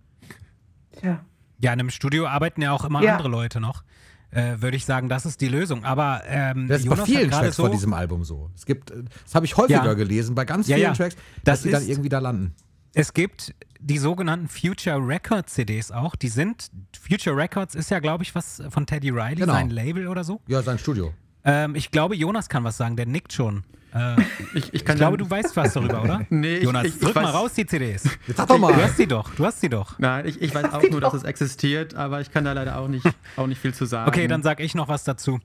[0.92, 1.26] Tja.
[1.60, 3.12] Ja, in einem Studio arbeiten ja auch immer Ja.
[3.14, 3.84] andere Leute noch.
[4.32, 5.84] Äh, Würde ich sagen, das ist die Lösung.
[5.86, 8.51] Aber ähm, Das ist Jonas bei hat vielen gerade Tracks so, von diesem Album so.
[8.55, 9.93] Es gibt, äh, das habe ich häufiger Ja.
[9.93, 10.93] gelesen, bei ganz vielen ja.
[10.93, 12.53] Tracks, dass Das sie dann irgendwie da landen.
[12.93, 16.16] Es gibt die sogenannten Future Records CDs auch.
[16.16, 19.53] Die sind, Future Records ist ja, glaube ich, was von Teddy Riley, Genau.
[19.53, 20.41] sein Label oder so.
[20.47, 21.14] Ja, sein Studio.
[21.45, 23.64] Ähm, ich glaube, Jonas kann was sagen, der nickt schon.
[23.94, 24.16] Äh,
[24.54, 26.22] Ich, ich ich glaube, du weißt was darüber, oder?
[26.30, 28.04] Nee, ich- Jonas, ich- ich drück mal weiß- raus die CDs.
[28.28, 28.76] Jetzt sag doch Du mal.
[28.76, 29.98] hast sie doch, du hast sie doch.
[30.00, 32.88] Nein, ich, ich weiß auch nur, dass es existiert, aber ich kann da leider auch
[32.88, 34.08] nicht, auch nicht viel zu sagen.
[34.08, 35.40] Okay, dann sag ich noch was dazu.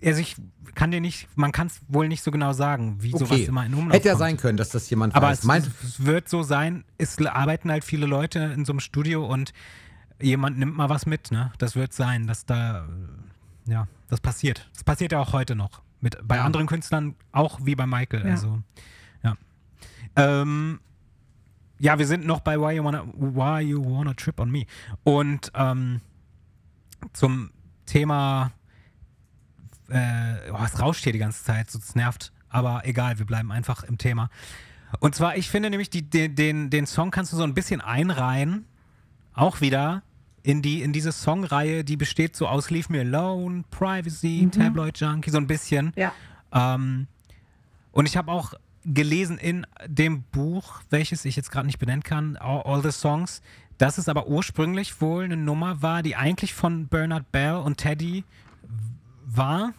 [0.03, 0.37] also ich
[0.75, 3.45] kann dir nicht, man kann es wohl nicht so genau sagen, wie sowas Okay.
[3.45, 4.21] immer in Umlauf Hätte ja kommt.
[4.21, 5.41] sein können, dass das jemand Aber weiß.
[5.41, 9.27] es, Meint, es wird so sein, es arbeiten halt viele Leute in so einem Studio
[9.27, 9.53] und
[10.23, 11.53] jemand nimmt mal was mit, ne?
[11.59, 12.87] Das wird sein, dass da,
[13.71, 14.69] ja, das passiert.
[14.75, 15.83] Das passiert ja auch heute noch.
[16.01, 16.45] Mit, bei Ja.
[16.45, 18.25] anderen Künstlern auch wie bei Michael.
[18.25, 18.33] Ja.
[18.33, 18.63] Also,
[19.23, 19.37] ja.
[20.17, 20.81] Ähm,
[21.79, 24.65] ja, wir sind noch bei Why You Wanna, Why you wanna Trip on Me.
[25.05, 26.01] Und ähm,
[27.13, 27.51] zum
[27.87, 28.53] Thema,
[29.89, 32.33] äh, oh, es rauscht hier die ganze Zeit, so es nervt.
[32.49, 34.29] Aber egal, wir bleiben einfach im Thema.
[34.99, 37.81] Und zwar, ich finde nämlich, die, den, den, den Song kannst du so ein bisschen
[37.81, 38.67] einreihen,
[39.33, 40.03] auch wieder
[40.43, 45.31] in, die, in diese Songreihe, die besteht so aus Leave Me Alone, Privacy, Tabloid Junkie,
[45.31, 45.93] so ein bisschen.
[45.97, 46.13] Ja.
[46.53, 47.07] Ähm,
[47.93, 52.37] Und ich habe auch gelesen in dem Buch, welches ich jetzt gerade nicht benennen kann,
[52.39, 53.43] All, All the Songs,
[53.77, 58.25] dass es aber ursprünglich wohl eine Nummer war, die eigentlich von Bernard Bell und Teddy
[59.27, 59.73] war,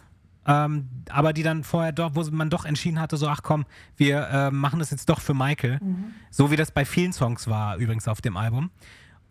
[0.46, 3.64] ähm, aber die dann vorher doch, wo man doch entschieden hatte, so, ach komm,
[3.96, 5.80] wir äh, machen das jetzt doch für Michael.
[6.30, 8.70] So wie das bei vielen Songs war, übrigens auf dem Album.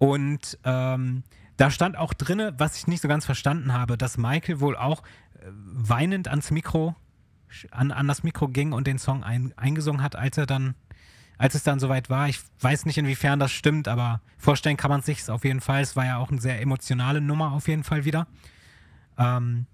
[0.01, 1.21] Und ähm,
[1.57, 5.03] da stand auch drinne, was ich nicht so ganz verstanden habe, dass Michael wohl auch
[5.35, 6.95] äh, weinend ans Mikro,
[7.69, 10.73] an, an das Mikro ging und den Song ein, eingesungen hat, als er dann,
[11.37, 12.27] als es dann soweit war.
[12.27, 15.83] Ich weiß nicht, inwiefern das stimmt, aber vorstellen kann man sich auf jeden Fall.
[15.83, 18.25] Es war ja auch eine sehr emotionale Nummer auf jeden Fall wieder.
[19.19, 19.67] Ähm,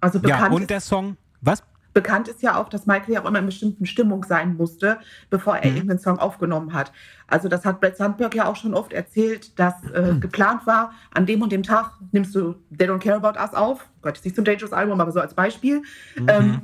[0.00, 1.64] Also ja, bekannt, und ist, der Song, was?
[1.92, 4.98] Bekannt ist ja auch, dass Michael ja auch immer in bestimmten Stimmung sein musste,
[5.30, 5.76] bevor er Mhm.
[5.76, 6.92] irgendeinen Song aufgenommen hat.
[7.26, 11.26] Also das hat Brad Sandberg ja auch schon oft erzählt, dass äh, geplant war, an
[11.26, 13.88] dem und dem Tag nimmst du They Don't Care About Us auf.
[14.02, 15.82] Gott, ist nicht zum Dangerous Album, aber so als Beispiel.
[16.28, 16.62] Ähm,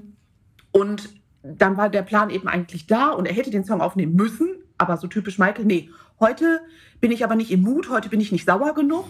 [0.72, 1.10] und
[1.42, 4.96] dann war der Plan eben eigentlich da und er hätte den Song aufnehmen müssen, aber
[4.96, 5.88] so typisch Michael, nee,
[6.20, 6.60] heute
[7.00, 9.04] bin ich aber nicht im Mut, heute bin ich nicht sauer genug,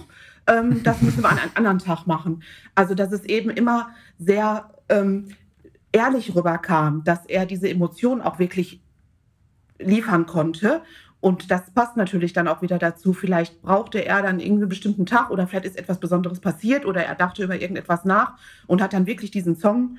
[0.46, 2.42] ähm, das müssen wir an einem anderen Tag machen.
[2.74, 5.28] Also dass es eben immer sehr ähm,
[5.92, 8.82] ehrlich rüberkam, dass er diese Emotionen auch wirklich
[9.78, 10.82] liefern konnte.
[11.20, 13.12] Und das passt natürlich dann auch wieder dazu.
[13.12, 17.14] Vielleicht brauchte er dann irgendeinen bestimmten Tag oder vielleicht ist etwas Besonderes passiert oder er
[17.16, 18.34] dachte über irgendetwas nach
[18.66, 19.98] und hat dann wirklich diesen Song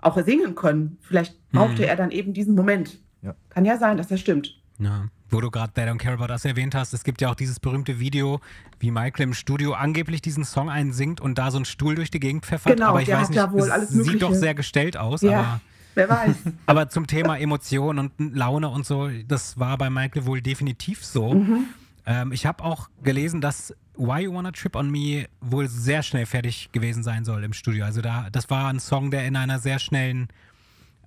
[0.00, 0.98] auch singen können.
[1.02, 1.88] Vielleicht brauchte Mhm.
[1.88, 2.98] er dann eben diesen Moment.
[3.22, 3.36] Ja.
[3.50, 4.60] Kann ja sein, dass das stimmt.
[4.78, 7.34] Ja, wo du gerade They Don't Care About Us erwähnt hast, es gibt ja auch
[7.34, 8.40] dieses berühmte Video,
[8.78, 12.20] wie Michael im Studio angeblich diesen Song einsingt und da so einen Stuhl durch die
[12.20, 12.76] Gegend pfeffert.
[12.76, 14.18] Genau, aber ich weiß nicht, ja wohl es alles sieht Mögliche.
[14.18, 15.38] doch sehr gestellt aus, Ja.
[15.40, 15.60] aber,
[15.94, 16.36] Wer weiß.
[16.66, 21.34] aber zum Thema Emotion und Laune und so, das war bei Michael wohl definitiv so.
[21.34, 21.64] Mhm.
[22.06, 26.24] Ähm, ich habe auch gelesen, dass Why You Wanna Trip on Me wohl sehr schnell
[26.26, 27.84] fertig gewesen sein soll im Studio.
[27.84, 30.28] Also da, das war ein Song, der in einer sehr schnellen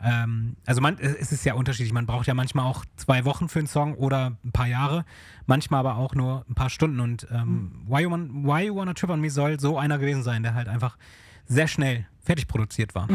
[0.04, 1.94] ähm, also man, es ist ja unterschiedlich.
[1.94, 5.06] Man braucht ja manchmal auch zwei Wochen für einen Song oder ein paar Jahre,
[5.46, 7.00] manchmal aber auch nur ein paar Stunden.
[7.00, 10.24] Und ähm, Why, you Want, Why You Wanna Trip on Me soll so einer gewesen
[10.24, 10.98] sein, der halt einfach
[11.46, 13.08] sehr schnell fertig produziert war.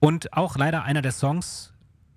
[0.00, 1.72] Und auch leider einer der Songs,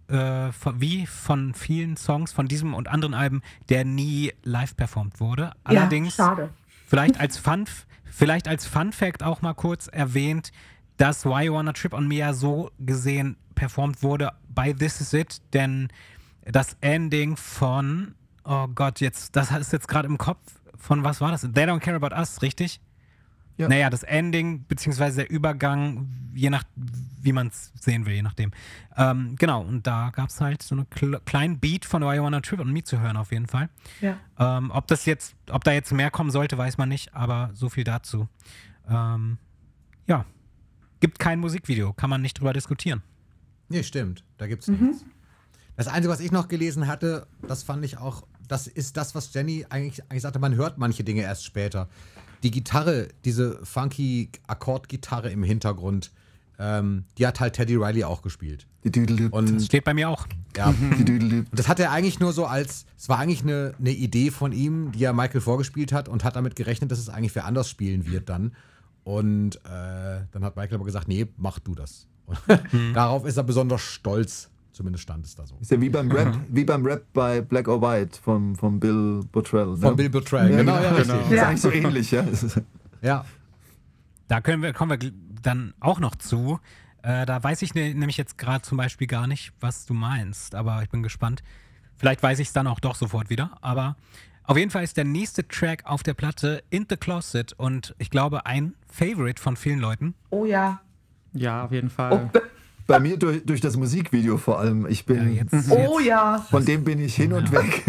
[0.07, 5.19] äh, von, wie von vielen Songs von diesem und anderen Alben, der nie live performt
[5.19, 5.51] wurde.
[5.63, 6.49] Allerdings ja, schade.
[6.87, 7.65] Vielleicht als Fun,
[8.05, 10.51] vielleicht als Fun Fact auch mal kurz erwähnt,
[10.97, 15.13] dass Why You Wanna Trip on Me ja so gesehen performt wurde bei This Is
[15.13, 15.89] It, denn
[16.45, 20.39] das Ending von, oh Gott, jetzt, das ist jetzt gerade im Kopf,
[20.77, 21.41] von was war das?
[21.41, 22.79] They Don't Care About Us, richtig?
[23.57, 23.69] Ja.
[23.69, 28.51] Naja, das Ending, beziehungsweise der Übergang, je nach, wie man es sehen will, je nachdem.
[28.97, 32.23] Ähm, genau, und da gab es halt so einen kle kleinen Beat von Why You
[32.23, 33.69] Wanna Trip on Me zu hören, auf jeden Fall.
[34.01, 34.17] Ja.
[34.37, 37.69] Ähm, ob das jetzt, ob da jetzt mehr kommen sollte, weiß man nicht, aber so
[37.69, 38.27] viel dazu.
[38.89, 39.37] Ähm,
[40.05, 40.25] ja.
[40.99, 43.01] Gibt kein Musikvideo, kann man nicht drüber diskutieren.
[43.69, 44.23] Nee, stimmt.
[44.37, 45.03] Da gibt's nichts.
[45.75, 49.33] Das Einzige, was ich noch gelesen hatte, das fand ich auch, das ist das, was
[49.33, 51.89] Jenny eigentlich, eigentlich sagte, man hört manche Dinge erst später.
[52.43, 56.11] Die Gitarre, diese funky Akkordgitarre im Hintergrund,
[56.57, 58.67] ähm, die hat halt Teddy Riley auch gespielt.
[58.85, 59.33] Die Düdelüb.
[59.33, 60.27] Und Steht bei mir auch.
[60.55, 61.47] ja, Die Düdelüb.
[61.49, 64.53] Und das hat er eigentlich nur so als, es war eigentlich eine, eine Idee von
[64.53, 67.69] ihm, die er Michael vorgespielt hat und hat damit gerechnet, dass es eigentlich wer anders
[67.69, 68.53] spielen wird dann.
[69.05, 72.07] Und äh, dann hat Michael aber gesagt, nee, mach du das.
[72.25, 72.39] Und
[72.95, 75.55] Darauf ist er besonders stolz, zumindest stand es da so.
[75.61, 79.21] Ist ja wie beim Rap, wie beim Rap bei Black or White vom, vom Bill
[79.31, 79.67] Bottrell.
[79.67, 79.77] Ne?
[79.77, 81.15] Von Bill Bottrell, Ja, genau, genau, ja, richtig.
[81.15, 82.25] Das ist eigentlich so ähnlich, ja.
[83.03, 83.25] Ja,
[84.27, 85.11] Da können wir, kommen wir
[85.43, 86.59] dann auch noch zu.
[87.03, 90.55] Äh, da weiß ich ne, nämlich jetzt gerade zum Beispiel gar nicht, was du meinst,
[90.55, 91.43] aber ich bin gespannt.
[91.97, 93.55] Vielleicht weiß ich es dann auch doch sofort wieder.
[93.61, 93.97] Aber
[94.47, 98.09] auf jeden Fall ist der nächste Track auf der Platte In the Closet und ich
[98.09, 100.13] glaube ein Favorite von vielen Leuten.
[100.29, 100.81] Oh ja.
[101.33, 102.29] Ja, auf jeden Fall.
[102.33, 102.39] Oh,
[102.87, 104.85] Bei mir durch, durch das Musikvideo vor allem.
[104.85, 106.37] Ich bin, Ja, jetzt, oh jetzt ja.
[106.49, 107.83] von dem bin ich hin und weg.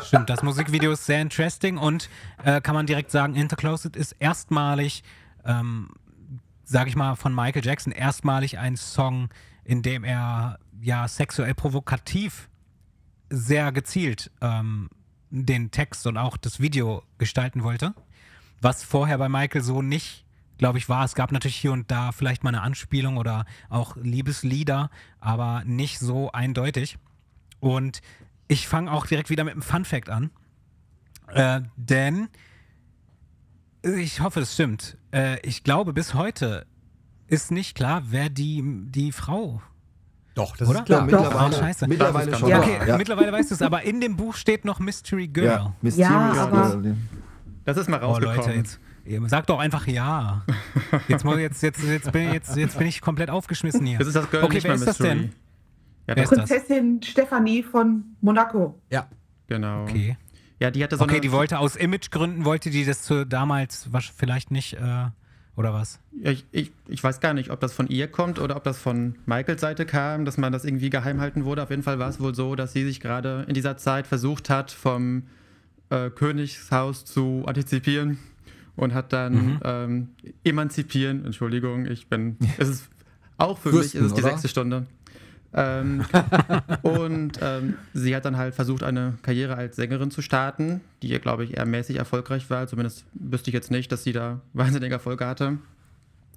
[0.02, 2.10] Stimmt, das Musikvideo ist sehr interesting und
[2.44, 5.04] äh, kann man direkt sagen, In the Closet ist erstmalig,
[5.44, 5.90] ähm,
[6.64, 9.28] sag ich mal, von Michael Jackson erstmalig ein Song,
[9.64, 12.48] in dem er ja sexuell provokativ
[13.30, 14.90] sehr gezielt ähm,
[15.42, 17.94] den Text und auch das Video gestalten wollte.
[18.60, 20.24] Was vorher bei Michael so nicht,
[20.58, 21.04] glaube ich, war.
[21.04, 25.98] Es gab natürlich hier und da vielleicht mal eine Anspielung oder auch Liebeslieder, aber nicht
[25.98, 26.98] so eindeutig.
[27.60, 28.00] Und
[28.46, 30.30] ich fange auch direkt wieder mit einem Fun Fact an.
[31.28, 32.28] Äh, denn
[33.82, 34.96] ich hoffe, es stimmt.
[35.12, 36.66] Äh, ich glaube, bis heute
[37.26, 39.62] ist nicht klar, wer die, die Frau.
[40.34, 40.80] Doch, das Oder?
[40.80, 41.00] ist klar.
[41.00, 41.86] Ja, mittlerweile, Ah, scheiße.
[41.88, 42.48] mittlerweile schon.
[42.48, 42.96] Ja, okay, Oh, ja.
[42.98, 45.46] mittlerweile weißt du es, aber in dem Buch steht noch Mystery Girl.
[45.46, 46.96] Ja, Mysterious Ja, aber- Girl.
[47.64, 48.36] Das ist mal Oh, rausgekommen.
[48.38, 48.80] Leute, jetzt.
[49.26, 50.42] Sag doch einfach ja.
[51.08, 53.98] Jetzt, muss, jetzt, jetzt, jetzt, bin, jetzt, jetzt bin ich komplett aufgeschmissen hier.
[53.98, 55.18] Das ist das Girl okay, nicht wer ist das Mystery.
[55.20, 55.32] denn?
[56.06, 56.48] Ja, Wer das, ist das?
[56.50, 58.80] Prinzessin Stefanie von Monaco.
[58.90, 59.06] Ja.
[59.46, 59.82] genau.
[59.82, 60.16] Okay.
[60.60, 63.90] Ja, die hatte so Okay, eine, die wollte aus Imagegründen, wollte die das zu damals
[63.92, 65.06] wasch- vielleicht nicht, äh,
[65.56, 66.00] oder was?
[66.22, 69.14] Ich, ich, ich weiß gar nicht, ob das von ihr kommt oder ob das von
[69.26, 71.62] Michaels Seite kam, dass man das irgendwie geheim halten wurde.
[71.62, 74.50] Auf jeden Fall war es wohl so, dass sie sich gerade in dieser Zeit versucht
[74.50, 75.24] hat, vom
[75.90, 78.18] äh, Königshaus zu antizipieren
[78.76, 79.60] und hat dann Mhm.
[79.64, 80.08] ähm,
[80.42, 81.24] emanzipieren.
[81.24, 82.36] Entschuldigung, ich bin.
[82.58, 82.88] Es ist
[83.36, 84.30] auch für Fürsten, mich ist es die oder?
[84.30, 84.86] sechste Stunde.
[85.54, 86.04] Ähm,
[86.82, 91.20] und ähm, sie hat dann halt versucht, eine Karriere als Sängerin zu starten, die ihr,
[91.20, 92.66] glaube ich, eher mäßig erfolgreich war.
[92.66, 95.58] Zumindest wüsste ich jetzt nicht, dass sie da wahnsinnige Erfolge hatte.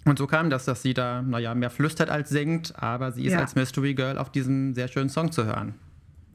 [0.05, 3.33] Und so kam das, dass sie da, naja, mehr flüstert als singt, aber sie ist
[3.33, 3.39] Ja.
[3.39, 5.75] als Mystery Girl auf diesem sehr schönen Song zu hören.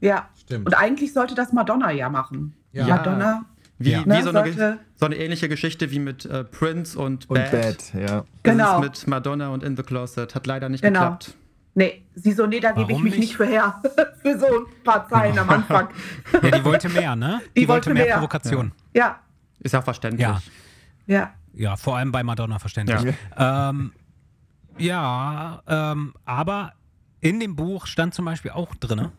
[0.01, 0.27] Ja.
[0.39, 0.67] Stimmt.
[0.67, 2.53] Und eigentlich sollte das Madonna ja machen.
[2.73, 2.85] Ja.
[2.87, 3.45] Madonna.
[3.79, 4.03] Wie, Ja.
[4.05, 7.51] wie Ne, so, eine, so eine ähnliche Geschichte wie mit äh, Prince und, Und Bad.
[7.51, 8.17] Bad, ja.
[8.17, 8.79] Das Genau.
[8.79, 10.35] mit Madonna und In the Closet.
[10.35, 10.99] Hat leider nicht Genau.
[10.99, 11.33] geklappt.
[11.75, 13.19] Nee, sie so, nee, da gebe ich mich nicht?
[13.19, 13.81] nicht für her.
[14.21, 15.89] für so ein paar Zeilen am Anfang.
[16.41, 17.41] Ja, die wollte mehr, ne?
[17.55, 18.13] Die, Die wollte wollte mehr mehr.
[18.15, 18.71] Provokation.
[18.93, 19.19] ja,
[19.59, 20.27] Ist ja auch verständlich.
[20.27, 20.41] Ja.
[21.07, 21.33] ja.
[21.55, 23.15] Ja, vor allem bei Madonna verständlich.
[23.37, 23.93] Ähm,
[24.77, 26.73] ja, ähm, aber
[27.21, 29.09] in dem Buch stand zum Beispiel auch drin,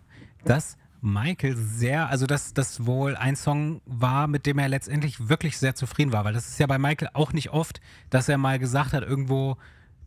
[0.44, 5.58] dass Michael sehr, also dass das wohl ein Song war, mit dem er letztendlich wirklich
[5.58, 7.80] sehr zufrieden war, weil das ist ja bei Michael auch nicht oft,
[8.10, 9.56] dass er mal gesagt hat irgendwo,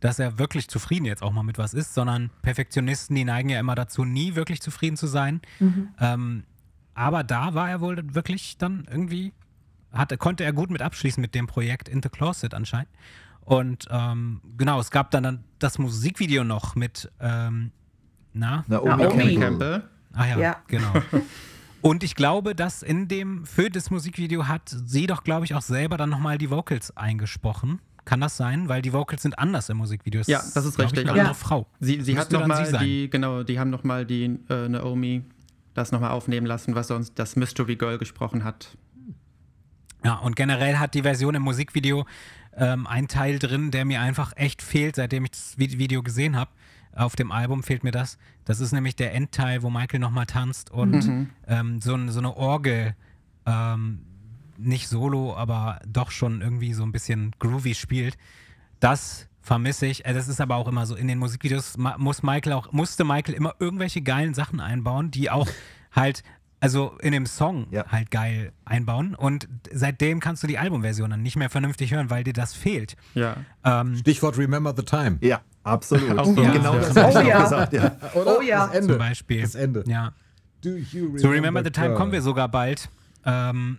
[0.00, 3.58] dass er wirklich zufrieden jetzt auch mal mit was ist, sondern Perfektionisten, die neigen ja
[3.60, 5.40] immer dazu, nie wirklich zufrieden zu sein.
[6.00, 6.44] Ähm,
[6.94, 9.32] aber da war er wohl wirklich dann irgendwie,
[9.92, 12.88] hatte, konnte er gut mit abschließen mit dem Projekt In the Closet anscheinend.
[13.40, 17.72] Und ähm, genau, es gab dann, dann das Musikvideo noch mit, ähm,
[18.34, 19.08] na, Naomi, Naomi.
[19.08, 19.38] Campbell.
[19.38, 19.82] Campbell.
[20.12, 20.56] ah ja, Ja.
[20.66, 20.92] genau.
[21.80, 25.62] Und ich glaube, dass in dem, für das Musikvideo hat sie doch, glaube ich, auch
[25.62, 27.80] selber dann nochmal die Vocals eingesprochen.
[28.08, 28.68] Kann das sein?
[28.70, 30.22] Weil die Vocals sind anders im Musikvideo.
[30.26, 31.00] Ja, das ist glaub ich, richtig.
[31.00, 31.34] Eine andere Ja.
[31.34, 31.66] Frau.
[31.78, 35.24] Sie, sie hat dann nochmal sie die, genau, die haben nochmal die äh, Naomi
[35.74, 38.76] das nochmal aufnehmen lassen, was sonst das Mystery Girl gesprochen hat.
[40.04, 42.06] Ja, und generell hat die Version im Musikvideo
[42.56, 46.34] ähm, einen Teil drin, der mir einfach echt fehlt, seitdem ich das Vi- Video gesehen
[46.34, 46.50] habe.
[46.94, 48.16] Auf dem Album fehlt mir das.
[48.46, 51.30] Das ist nämlich der Endteil, wo Michael nochmal tanzt und Mhm.
[51.46, 52.94] ähm, so, so eine Orgel,
[53.44, 54.00] ähm,
[54.58, 58.16] nicht solo, aber doch schon irgendwie so ein bisschen groovy spielt.
[58.80, 60.04] Das vermisse ich.
[60.04, 60.94] Äh, Das ist aber auch immer so.
[60.94, 65.48] In den Musikvideos muss Michael auch, musste Michael immer irgendwelche geilen Sachen einbauen, die auch
[65.92, 66.22] halt,
[66.60, 67.86] also in dem Song Ja.
[67.88, 69.14] halt geil einbauen.
[69.14, 72.96] Und seitdem kannst du die Albumversion dann nicht mehr vernünftig hören, weil dir das fehlt.
[73.14, 73.36] Ja.
[73.64, 75.18] Ähm, Stichwort Remember the Time.
[75.22, 76.10] Ja, absolut.
[76.18, 76.30] Auch so.
[76.32, 76.80] Und genau Ja.
[76.80, 77.42] das habe ich Oh auch ja.
[77.42, 77.96] gesagt, ja.
[78.14, 78.38] Oder?
[78.38, 78.66] Oh ja.
[78.66, 78.88] Das Ende.
[78.88, 79.40] zum Beispiel.
[79.42, 79.84] Das Ende.
[79.86, 80.12] Ja.
[80.60, 82.88] Do you Zu Remember the Time kommen wir sogar bald.
[83.24, 83.78] Ähm,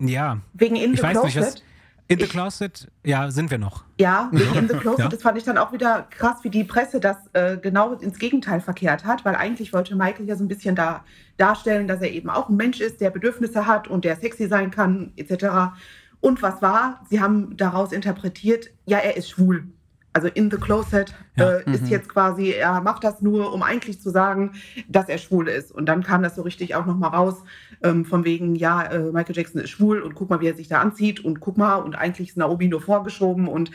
[0.00, 1.24] ja, Wegen In ich the weiß Closet.
[1.36, 1.62] nicht, was.
[2.08, 3.84] In the Ich- Closet, ja, sind wir noch.
[4.00, 5.08] Ja, wegen In the Closet, Ja.
[5.08, 8.60] das fand ich dann auch wieder krass, wie die Presse das äh, genau ins Gegenteil
[8.60, 11.04] verkehrt hat, weil eigentlich wollte Michael ja so ein bisschen da
[11.36, 14.72] darstellen, dass er eben auch ein Mensch ist, der Bedürfnisse hat und der sexy sein
[14.72, 15.72] kann, etc.
[16.20, 17.00] Und was war?
[17.08, 19.64] Sie haben daraus interpretiert, ja, er ist schwul.
[20.12, 21.48] Also in the closet Ja.
[21.58, 21.88] äh, ist Mhm.
[21.88, 24.54] jetzt quasi, er macht das nur, um eigentlich zu sagen,
[24.88, 25.70] dass er schwul ist.
[25.70, 27.36] Und dann kam das so richtig auch nochmal raus,
[27.82, 30.68] ähm, von wegen, ja, äh, Michael Jackson ist schwul und guck mal, wie er sich
[30.68, 33.48] da anzieht und guck mal, und eigentlich ist Naomi nur vorgeschoben.
[33.48, 33.70] Und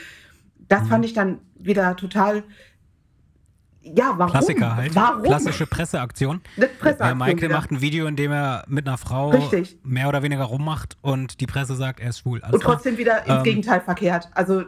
[0.68, 0.88] das Mhm.
[0.88, 2.44] fand ich dann wieder total,
[3.82, 4.32] ja, warum?
[4.32, 4.96] Klassiker halt.
[4.96, 5.24] Warum?
[5.24, 6.42] Klassische Presseaktion.
[6.58, 7.50] Eine Ja, Presseaktion Michael wieder.
[7.56, 9.78] macht ein Video, in dem er mit einer Frau Richtig.
[9.84, 12.42] mehr oder weniger rummacht und die Presse sagt, er ist schwul.
[12.42, 14.30] Alles und trotzdem wieder ins Ähm, Gegenteil verkehrt.
[14.34, 14.64] Also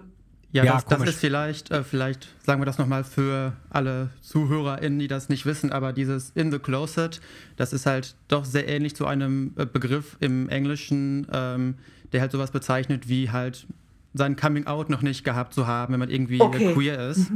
[0.52, 5.00] Ja, Ja, das, das ist vielleicht, äh, vielleicht sagen wir das nochmal für alle ZuhörerInnen,
[5.00, 7.20] die das nicht wissen, aber dieses In the Closet,
[7.58, 11.76] das ist halt doch sehr ähnlich zu einem äh, Begriff im Englischen, ähm,
[12.14, 13.68] der halt sowas bezeichnet, wie halt
[14.14, 16.74] sein Coming Out noch nicht gehabt zu haben, wenn man irgendwie äh, Okay.
[16.74, 17.32] queer ist.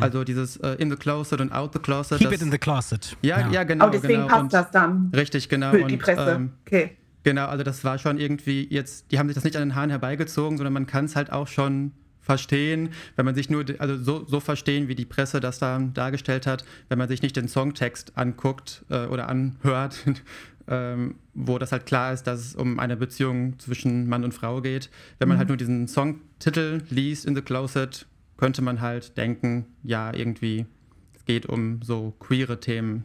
[0.00, 2.18] Also dieses äh, In the Closet und Out the Closet.
[2.18, 3.16] Keep das, it in the closet.
[3.22, 3.84] ja, ja, genau.
[3.84, 4.26] aber deswegen genau.
[4.26, 5.70] passt und, das dann Richtig, genau.
[5.70, 6.32] für und, die Presse.
[6.32, 6.96] Ähm, okay.
[7.22, 9.90] Genau, also das war schon irgendwie jetzt, die haben sich das nicht an den Haaren
[9.90, 11.92] herbeigezogen, sondern man kann es halt auch schon
[12.26, 16.46] verstehen, wenn man sich nur, also so, so verstehen, wie die Presse das da dargestellt
[16.46, 20.04] hat, wenn man sich nicht den Songtext anguckt äh, oder anhört,
[20.68, 24.60] ähm, wo das halt klar ist, dass es um eine Beziehung zwischen Mann und Frau
[24.60, 24.90] geht.
[25.20, 28.06] Wenn man halt nur diesen Songtitel liest, In the Closet,
[28.36, 30.66] könnte man halt denken, ja, irgendwie,
[31.14, 33.04] es geht um so queere Themen.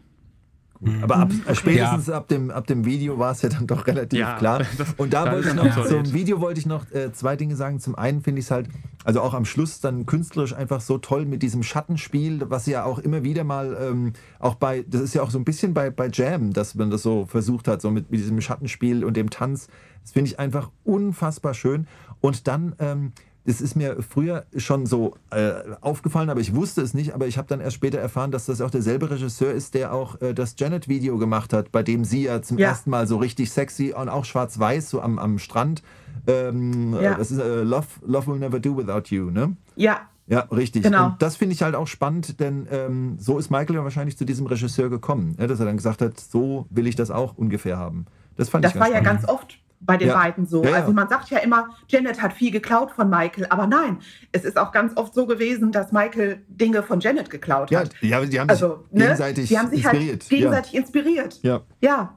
[1.02, 4.20] Aber ab, äh, spätestens ab, dem, ab dem Video war es ja dann doch relativ
[4.20, 4.62] Ja, klar.
[4.98, 7.80] Und da wollte ich noch, zum Video wollte ich noch äh, zwei Dinge sagen.
[7.80, 8.68] Zum einen finde ich es halt,
[9.04, 12.98] also auch am Schluss dann künstlerisch einfach so toll mit diesem Schattenspiel, was ja auch
[12.98, 16.10] immer wieder mal, ähm, auch bei, das ist ja auch so ein bisschen bei, bei
[16.12, 19.68] Jam, dass man das so versucht hat, so mit, mit diesem Schattenspiel und dem Tanz.
[20.02, 21.88] Das finde ich einfach unfassbar schön.
[22.22, 23.14] Und dann, ähm,
[23.46, 27.14] das ist mir früher schon so äh, aufgefallen, aber ich wusste es nicht.
[27.16, 30.22] Aber ich habe dann erst später erfahren, dass das auch derselbe Regisseur ist, der auch
[30.22, 32.70] äh, das Janet-Video gemacht hat, bei dem sie ja zum Ja.
[32.70, 35.82] ersten Mal so richtig sexy und auch schwarz-weiß, so am, am Strand.
[36.28, 37.14] Ähm, Ja.
[37.14, 39.56] äh, Das ist äh, Love, Love Will Never Do Without You, ne?
[39.76, 40.84] Ja, Ja, richtig.
[40.84, 41.08] Genau.
[41.08, 44.24] Und das finde ich halt auch spannend, denn ähm, so ist Michael ja wahrscheinlich zu
[44.26, 47.78] diesem Regisseur gekommen, ja, dass er dann gesagt hat, so will ich das auch ungefähr
[47.78, 48.06] haben.
[48.38, 49.22] Das fand das ich war ganz ja spannend.
[49.28, 50.14] ganz oft bei den Ja.
[50.16, 50.64] beiden so.
[50.64, 50.76] Ja, ja.
[50.78, 53.98] Also man sagt ja immer, Janet hat viel geklaut von Michael, aber nein,
[54.32, 57.92] es ist auch ganz oft so gewesen, dass Michael Dinge von Janet geklaut ja, hat.
[58.02, 59.00] ja, die haben Also, sich ne?
[59.06, 60.12] gegenseitig die haben sich inspiriert.
[60.22, 61.40] halt gegenseitig inspiriert.
[61.44, 61.90] Ja, ja.
[61.90, 62.16] Ja,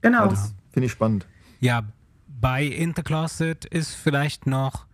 [0.00, 0.26] genau.
[0.28, 1.26] das finde ich spannend.
[1.58, 1.82] Ja,
[2.28, 4.86] bei In the Closet ist vielleicht noch,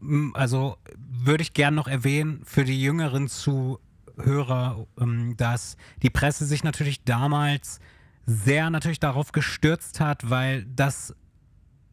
[0.00, 6.44] mm, also würde ich gern noch erwähnen für die jüngeren Zuhörer, ähm, dass die Presse
[6.44, 7.80] sich natürlich damals
[8.26, 11.14] sehr natürlich darauf gestürzt hat, weil das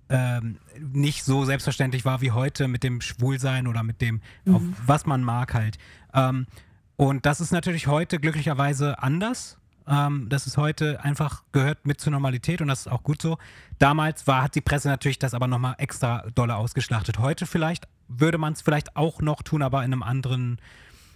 [0.09, 5.05] ähm, nicht so selbstverständlich war wie heute mit dem Schwulsein oder mit dem, auf was
[5.05, 5.77] man mag halt.
[6.13, 6.47] Ähm,
[6.95, 9.57] und das ist natürlich heute glücklicherweise anders.
[9.87, 13.37] Ähm, das ist heute einfach gehört mit zur Normalität und das ist auch gut so.
[13.79, 17.19] Damals war, hat die Presse natürlich das aber nochmal extra dolle ausgeschlachtet.
[17.19, 20.59] Heute vielleicht würde man es vielleicht auch noch tun, aber in einem anderen,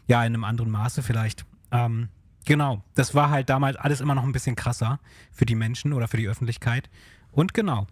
[0.08, 1.46] ja, in einem anderen Maße vielleicht.
[1.72, 2.10] Ähm,
[2.46, 5.00] genau, das war halt damals alles immer noch ein bisschen krasser
[5.32, 6.90] für die Menschen oder für die Öffentlichkeit.
[7.32, 7.88] Und genau,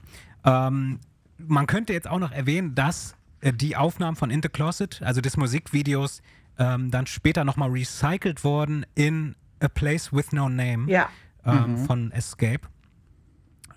[0.45, 0.99] ähm,
[1.37, 5.21] man könnte jetzt auch noch erwähnen, dass äh, die Aufnahmen von In the Closet, also
[5.21, 6.21] des Musikvideos,
[6.57, 11.09] ähm, dann später nochmal recycelt wurden in A Place with No Name Ja.
[11.45, 12.61] ähm, von Escape.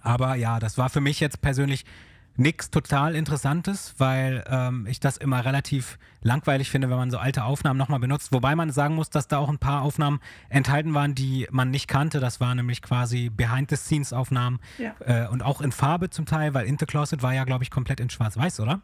[0.00, 1.84] Aber ja, das war für mich jetzt persönlich
[2.36, 7.44] nichts total Interessantes, weil ähm, ich das immer relativ langweilig finde, wenn man so alte
[7.44, 8.32] Aufnahmen nochmal benutzt.
[8.32, 11.88] Wobei man sagen muss, dass da auch ein paar Aufnahmen enthalten waren, die man nicht
[11.88, 12.20] kannte.
[12.20, 14.94] Das waren nämlich quasi Behind-the-Scenes-Aufnahmen Ja.
[15.00, 17.70] äh, und auch in Farbe zum Teil, weil In the Closet war ja, glaube ich,
[17.70, 18.80] komplett in Schwarz-Weiß, oder?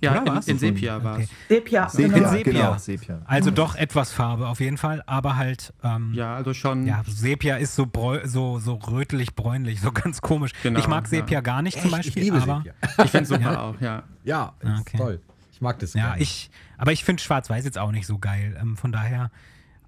[0.00, 1.24] Ja, in, in Sepia war es.
[1.24, 1.32] Okay.
[1.48, 1.88] Sepia.
[1.88, 2.30] Sepia, genau.
[2.30, 2.52] Sepia.
[2.52, 3.22] genau, Sepia.
[3.24, 6.86] Also doch etwas Farbe auf jeden Fall, aber halt ähm, Ja, also schon.
[6.86, 10.52] Ja, Sepia ist so, bräu so, so rötlich-bräunlich, so ganz komisch.
[10.62, 11.40] Genau, ich mag Sepia ja.
[11.40, 11.96] gar nicht zum Echt?
[11.96, 12.74] Beispiel, ich liebe aber Sepia.
[13.04, 14.02] Ich finde es super auch, ja.
[14.24, 14.96] Ja, ist okay.
[14.96, 15.20] toll.
[15.52, 15.94] Ich mag das.
[15.94, 16.22] ja, gerne.
[16.22, 18.56] ich, aber ich finde Schwarz-Weiß jetzt auch nicht so geil.
[18.60, 19.32] Ähm, von daher.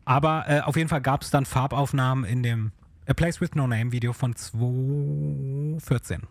[0.04, 2.72] Aber äh, auf jeden Fall gab es dann Farbaufnahmen in dem
[3.06, 6.22] A Place with No Name Video von 2014,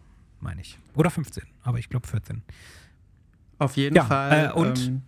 [0.41, 0.77] meine ich.
[0.95, 2.41] Oder 15, aber ich glaube 14.
[3.59, 4.47] Auf jeden Ja, Fall.
[4.47, 5.01] äh, und- ähm,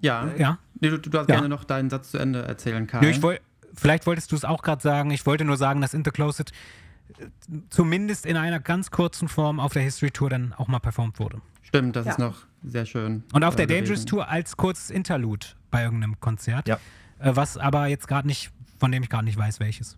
[0.00, 0.28] ja.
[0.38, 0.58] Ja.
[0.80, 1.36] Nee, du, du darfst Ja.
[1.36, 3.04] gerne noch deinen Satz zu Ende erzählen, Karl.
[3.04, 3.38] Ich woll,
[3.74, 5.10] vielleicht wolltest du es auch gerade sagen.
[5.10, 6.50] Ich wollte nur sagen, dass In the Closet
[7.18, 7.26] äh,
[7.68, 11.40] zumindest in einer ganz kurzen Form auf der History Tour dann auch mal performt wurde.
[11.62, 12.12] Stimmt, das Ja.
[12.12, 13.22] ist noch sehr schön.
[13.32, 14.06] Und auf äh, der Dangerous gewesen.
[14.06, 16.66] Tour als kurzes Interlude bei irgendeinem Konzert.
[16.68, 16.78] Ja.
[17.18, 19.96] Äh, was aber jetzt gerade nicht, von dem ich gerade nicht weiß, welches.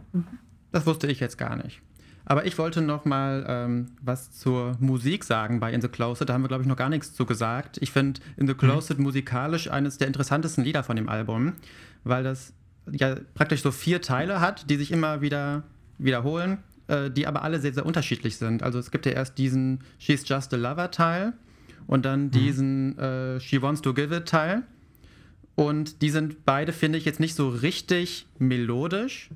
[0.72, 1.80] Das wusste ich jetzt gar nicht.
[2.24, 6.28] Aber ich wollte noch mal ähm, was zur Musik sagen bei In the Closet.
[6.28, 7.78] Da haben wir, glaube ich, noch gar nichts zu gesagt.
[7.80, 11.54] Ich finde In the Closet musikalisch eines der interessantesten Lieder von dem Album,
[12.04, 12.52] weil das
[12.90, 15.64] ja praktisch so vier Teile hat, die sich immer wieder
[15.98, 16.58] wiederholen,
[16.88, 18.62] äh, die aber alle sehr, sehr unterschiedlich sind.
[18.62, 21.32] Also es gibt ja erst diesen She's Just a Lover Teil
[21.86, 24.62] und dann diesen äh, She Wants to Give It Teil.
[25.54, 29.28] Und die sind beide, finde ich, jetzt nicht so richtig melodisch.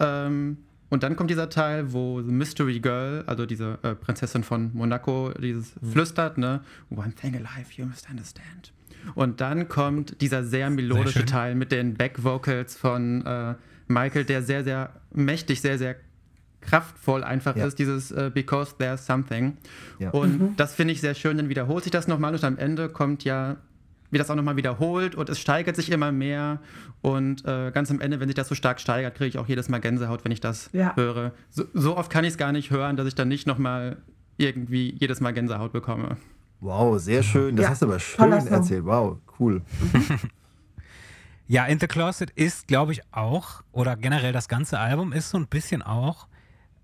[0.00, 0.58] Ähm,
[0.90, 5.32] und dann kommt dieser Teil, wo The Mystery Girl, also diese äh, Prinzessin von Monaco,
[5.40, 6.60] dieses flüstert, ne?
[6.90, 8.72] One thing alive, you must understand.
[9.14, 11.26] Und dann kommt dieser sehr melodische schön.
[11.26, 13.54] Teil mit den Back-Vocals von äh,
[13.88, 15.96] Michael, der sehr, sehr mächtig, sehr, sehr
[16.60, 17.66] kraftvoll einfach Ja.
[17.66, 19.56] ist, dieses äh, Because There's Something.
[19.98, 20.10] Ja.
[20.10, 23.24] Und das finde ich sehr schön, dann wiederholt sich das nochmal und am Ende kommt
[23.24, 23.56] ja
[24.10, 26.60] wird das auch nochmal wiederholt und es steigert sich immer mehr.
[27.02, 29.68] Und äh, ganz am Ende, wenn sich das so stark steigert, kriege ich auch jedes
[29.68, 30.94] Mal Gänsehaut, wenn ich das Ja.
[30.96, 31.32] höre.
[31.50, 33.98] So, so oft kann ich es gar nicht hören, dass ich dann nicht nochmal
[34.36, 36.16] irgendwie jedes Mal Gänsehaut bekomme.
[36.60, 37.56] Wow, sehr schön.
[37.56, 38.84] Das Ja, hast du aber schön erzählt.
[38.84, 39.62] Wow, cool.
[41.46, 45.36] Ja, In the Closet ist, glaube ich, auch, oder generell das ganze Album ist so
[45.38, 46.28] ein bisschen auch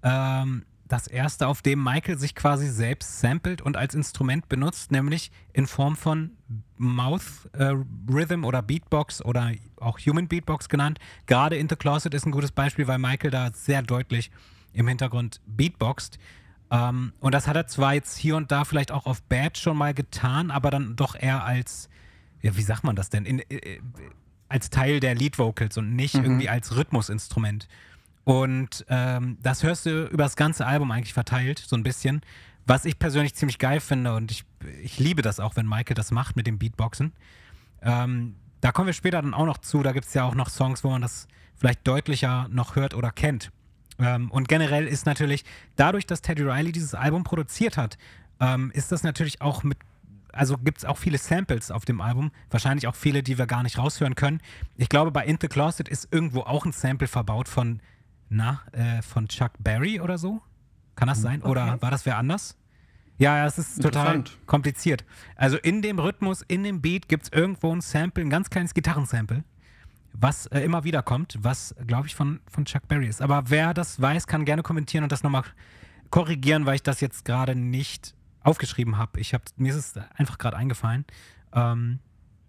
[0.03, 5.31] ähm, das erste, auf dem Michael sich quasi selbst samplet und als Instrument benutzt, nämlich
[5.53, 6.33] in Form von
[6.77, 7.75] Mouth äh,
[8.09, 10.99] Rhythm oder Beatbox oder auch Human Beatbox genannt.
[11.27, 14.31] Gerade In the Closet ist ein gutes Beispiel, weil Michael da sehr deutlich
[14.73, 16.19] im Hintergrund beatboxt.
[16.71, 19.77] Ähm, und das hat er zwar jetzt hier und da vielleicht auch auf Bad schon
[19.77, 21.89] mal getan, aber dann doch eher als,
[22.43, 23.25] ja, wie sagt man das denn?
[23.25, 23.81] In, äh,
[24.49, 27.67] als Teil der Lead Vocals und nicht irgendwie als Rhythmusinstrument.
[28.27, 32.23] Und ähm, das hörst du über das ganze Album eigentlich verteilt, so ein bisschen.
[32.67, 34.45] Was ich persönlich ziemlich geil finde und ich,
[34.83, 37.13] ich liebe das auch, wenn Michael das macht mit dem Beatboxen.
[37.83, 39.85] Ähm, da kommen wir später dann auch noch zu.
[39.85, 43.13] Da gibt es ja auch noch Songs, wo man das vielleicht deutlicher noch hört oder
[43.13, 43.53] kennt.
[44.01, 45.45] Ähm, und generell ist natürlich,
[45.77, 47.97] dadurch, dass Teddy Riley dieses Album produziert hat,
[48.41, 49.79] ähm, ist das natürlich auch mit
[50.33, 53.63] also gibt es auch viele Samples auf dem Album, wahrscheinlich auch viele, die wir gar
[53.63, 54.43] nicht raushören können.
[54.77, 57.81] Ich glaube, bei In the Closet ist irgendwo auch ein Sample verbaut von,
[58.29, 60.43] na, äh, von Chuck Berry oder so.
[60.95, 61.43] Kann das sein?
[61.43, 62.57] Oder war das wer anders?
[63.19, 65.05] Ja, es ist total kompliziert.
[65.37, 68.75] Also in dem Rhythmus, in dem Beat gibt es irgendwo ein Sample, ein ganz kleines
[68.75, 69.45] Gitarrensample,
[70.13, 73.23] was äh, immer wieder kommt, was, glaube ich, von, von Chuck Berry ist.
[73.23, 75.45] Aber wer das weiß, kann gerne kommentieren und das nochmal
[76.11, 79.19] korrigieren, weil ich das jetzt gerade nicht aufgeschrieben habe.
[79.21, 81.05] Ich hab, mir ist es einfach gerade eingefallen.
[81.53, 82.01] Ähm,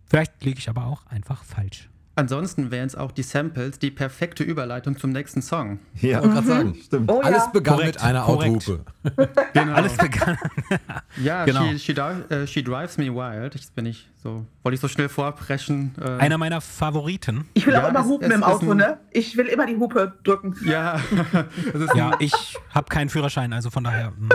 [0.06, 1.90] vielleicht liege ich aber auch einfach falsch.
[2.18, 5.80] Ansonsten wären es auch die Samples die perfekte Überleitung zum nächsten Song.
[6.01, 6.76] Ja, wollte gerade sagen.
[6.84, 7.11] Stimmt.
[7.11, 7.49] Oh Alles ja.
[7.51, 8.28] begann Korrekt, mit einer.
[8.28, 8.80] Autohupe.
[9.53, 9.74] Genau.
[9.74, 10.38] Alles begann.
[11.24, 11.61] Ja, Genau.
[11.70, 13.53] she, she, äh, she Drives Me Wild.
[13.55, 15.93] Jetzt bin ich so, wollte ich so schnell vorpreschen.
[16.01, 17.45] Äh, Einer meiner Favoriten.
[17.53, 18.97] Ich will Ja, auch immer es- hupen es im Auto, ein- ne?
[19.11, 20.55] Ich will immer die Hupe drücken.
[20.65, 20.99] ja,
[21.95, 24.11] Ja, ich habe keinen Führerschein, also von daher.
[24.11, 24.30] mm.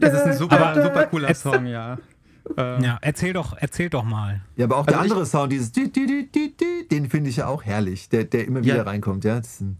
[0.00, 1.98] es ist ein super, super cooler Song, ja.
[2.56, 4.42] Äh, Ja, erzähl doch, erzähl doch mal.
[4.56, 7.08] Ja, aber auch der Also ich- andere Sound, dieses di- di- di- di- di, den
[7.08, 8.82] finde ich ja auch herrlich, der, der immer wieder Ja.
[8.82, 9.24] reinkommt.
[9.24, 9.78] Ja, das ist ein,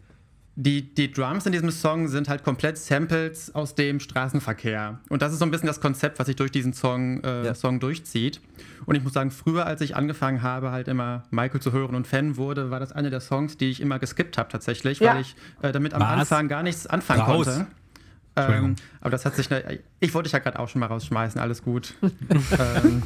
[0.56, 5.00] Die, die Drums in diesem Song sind halt komplett Samples aus dem Straßenverkehr.
[5.08, 7.54] Und das ist so ein bisschen das Konzept, was sich durch diesen Song, äh, Ja.
[7.56, 8.40] Song durchzieht.
[8.86, 12.06] Und ich muss sagen, früher, als ich angefangen habe, halt immer Michael zu hören und
[12.06, 15.14] Fan wurde, war das einer der Songs, die ich immer geskippt habe tatsächlich, Ja.
[15.14, 16.20] weil ich äh, damit am Was?
[16.20, 17.46] Anfang gar nichts anfangen Raus.
[17.46, 17.66] konnte.
[18.36, 18.70] Entschuldigung.
[18.70, 19.48] Ähm, aber das hat sich.
[19.50, 21.94] ne- Ich wollte dich ja gerade auch schon mal rausschmeißen, alles gut.
[22.58, 23.02] ähm,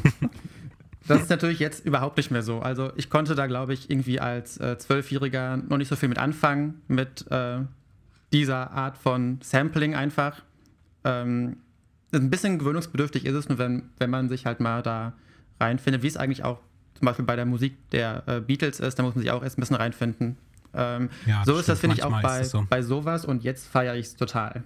[1.07, 2.61] das ist natürlich jetzt überhaupt nicht mehr so.
[2.61, 6.19] Also ich konnte da, glaube ich, irgendwie als äh, Zwölfjähriger noch nicht so viel mit
[6.19, 7.59] anfangen, mit äh,
[8.33, 10.43] dieser Art von Sampling einfach.
[11.05, 11.59] Ähm,
[12.13, 15.13] ein bisschen gewöhnungsbedürftig ist es, nur wenn, wenn man sich halt mal da
[15.61, 16.61] reinfindet, wie es eigentlich auch
[16.95, 19.59] zum Beispiel bei der Musik der äh, Beatles ist, da muss man sich auch erst
[19.59, 20.37] ein bisschen reinfinden.
[20.75, 22.67] Ähm, Ja, so ist das, finde ich, auch bei, so.
[22.69, 24.65] bei sowas und jetzt feiere ich es total.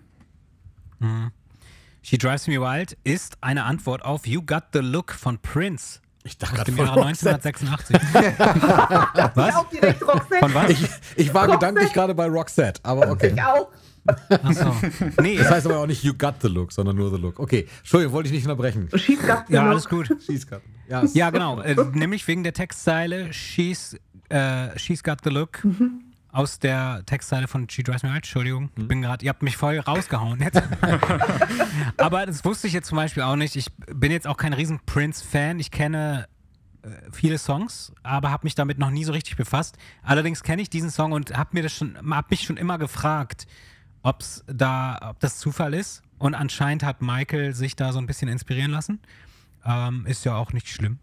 [2.02, 6.36] She Drives Me Wild ist eine Antwort auf You Got the Look von Prince Ich
[6.38, 7.34] dachte aus dem gerade von Roxette.
[7.34, 7.96] 1986.
[9.48, 10.38] Ich auch direkt Roxette.
[10.40, 10.70] Von was?
[10.70, 13.32] Ich, ich war gedanklich gerade bei Roxette, aber okay.
[13.34, 13.68] Ich auch.
[14.28, 14.74] Achso.
[15.20, 17.38] Nee, Das heißt aber auch nicht You got the look, sondern nur the look.
[17.38, 18.88] Okay, Entschuldigung, wollte ich nicht unterbrechen.
[18.92, 19.70] Schieß Gast ja, genug.
[19.74, 20.08] alles gut.
[20.26, 20.68] Schießkarten.
[20.88, 21.60] Ja, Ja, genau.
[21.60, 23.96] Äh, nämlich wegen der Textzeile She's,
[24.28, 25.64] äh, She's Got the Look
[26.32, 28.24] aus der Textzeile von She Drives Me Wild.
[28.24, 30.60] Entschuldigung, ich bin gerade, ihr habt mich voll rausgehauen jetzt.
[31.98, 33.54] Aber das wusste ich jetzt zum Beispiel auch nicht.
[33.54, 35.60] Ich bin jetzt auch kein riesen Prince-Fan.
[35.60, 36.26] Ich kenne
[36.82, 39.76] äh, viele Songs, aber habe mich damit noch nie so richtig befasst.
[40.02, 43.46] Allerdings kenne ich diesen Song und habe mir das schon, habe mich schon immer gefragt,
[44.02, 46.02] ob's da, ob das Zufall ist.
[46.18, 49.00] Und anscheinend hat Michael sich da so ein bisschen inspirieren lassen.
[49.66, 50.98] Ähm, ist ja auch nicht schlimm.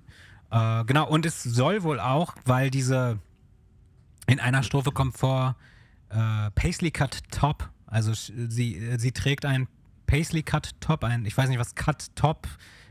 [0.49, 3.19] Äh, genau, und es soll wohl auch, weil diese
[4.30, 5.55] in einer Strophe kommt vor
[6.09, 7.69] äh, Paisley Cut Top.
[7.88, 9.67] Also sie, äh, sie trägt ein
[10.07, 12.47] Paisley Cut Top, ein, ich weiß nicht was, Cut Top,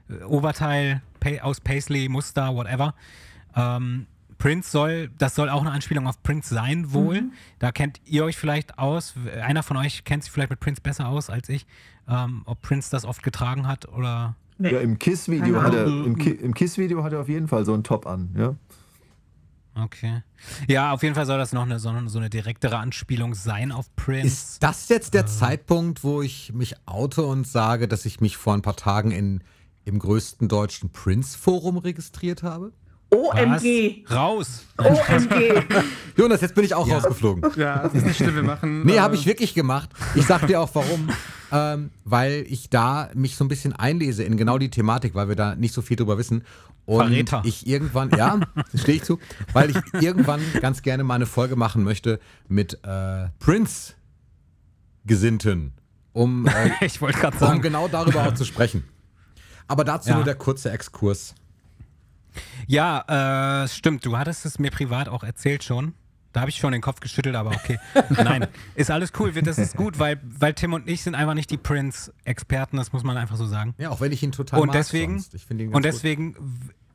[0.08, 2.94] äh, Oberteil pa aus Paisley, Muster, whatever.
[3.54, 4.06] Ähm,
[4.38, 7.24] Prince soll, das soll auch eine Anspielung auf Prince sein, wohl.
[7.58, 9.14] Da kennt ihr euch vielleicht aus.
[9.42, 11.66] Einer von euch kennt sich vielleicht mit Prince besser aus als ich.
[12.08, 14.36] Ähm, ob Prince das oft getragen hat oder.
[14.58, 14.72] Nee.
[14.72, 16.04] ja, im Kiss-Video hat er, Ahnung.
[16.04, 18.30] im, Ki im Kiss-Video hat er auf jeden Fall so einen Top an.
[18.36, 18.54] Ja?
[19.78, 20.22] Okay.
[20.66, 24.26] Ja, auf jeden Fall soll das noch eine, so, eine, direktere Anspielung sein auf Prince.
[24.26, 28.54] Ist das jetzt der Zeitpunkt, wo ich mich oute und sage, dass ich mich vor
[28.54, 29.42] ein paar Tagen in,
[29.84, 32.72] im größten deutschen Prince-Forum registriert habe?
[33.10, 34.04] OMG.
[34.06, 34.16] Was?
[34.16, 34.64] Raus!
[34.78, 35.62] OMG.
[36.16, 37.42] Jonas, jetzt bin ich auch rausgeflogen.
[37.56, 38.84] Ja, das ist nicht schlimm, wir machen.
[38.84, 39.88] Nee, äh, habe ich wirklich gemacht.
[40.14, 41.08] Ich sag dir auch warum.
[41.52, 45.36] ähm, weil ich da mich so ein bisschen einlese in genau die Thematik, weil wir
[45.36, 46.44] da nicht so viel drüber wissen.
[46.84, 47.42] Und Verräter.
[47.44, 48.40] ich irgendwann, ja,
[48.74, 49.18] stehe ich zu,
[49.52, 55.72] weil ich irgendwann ganz gerne mal eine Folge machen möchte mit äh, Prince-Gesinnten,
[56.14, 57.62] um, äh, Ich wollte gerade um sagen.
[57.62, 58.84] genau darüber auch zu sprechen.
[59.66, 60.16] Aber dazu Ja.
[60.16, 61.34] nur der kurze Exkurs.
[62.66, 64.04] Ja, äh, stimmt.
[64.04, 65.94] Du hattest es mir privat auch erzählt schon.
[66.32, 67.78] Da habe ich schon den Kopf geschüttelt, aber okay.
[68.10, 69.32] Nein, ist alles cool.
[69.32, 73.02] Das ist gut, weil, weil Tim und ich sind einfach nicht die Prince-Experten, das muss
[73.02, 73.74] man einfach so sagen.
[73.78, 75.34] Ja, auch wenn ich ihn total Und mag deswegen, sonst.
[75.34, 76.36] Ich finde ihn ganz und deswegen,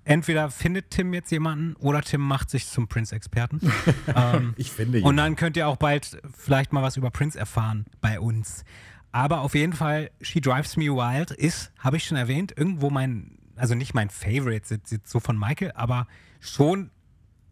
[0.06, 3.60] entweder findet Tim jetzt jemanden oder Tim macht sich zum Prince-Experten.
[4.16, 5.04] ähm, Ich finde ihn.
[5.04, 8.64] und dann könnt ihr auch bald vielleicht mal was über Prince erfahren bei uns.
[9.12, 13.38] Aber auf jeden Fall, She Drives Me Wild ist, habe ich schon erwähnt, irgendwo mein,
[13.56, 16.08] also nicht mein Favorite, jetzt- so von Michael, aber
[16.40, 16.90] schon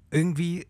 [0.10, 0.68] irgendwie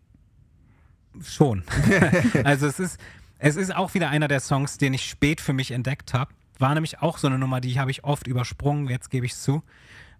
[1.22, 1.64] schon.
[2.44, 3.00] also es ist,
[3.38, 6.32] es ist auch wieder einer der Songs, den ich spät für mich entdeckt habe.
[6.58, 9.42] War nämlich auch so eine Nummer, die habe ich oft übersprungen, jetzt gebe ich es
[9.42, 9.62] zu.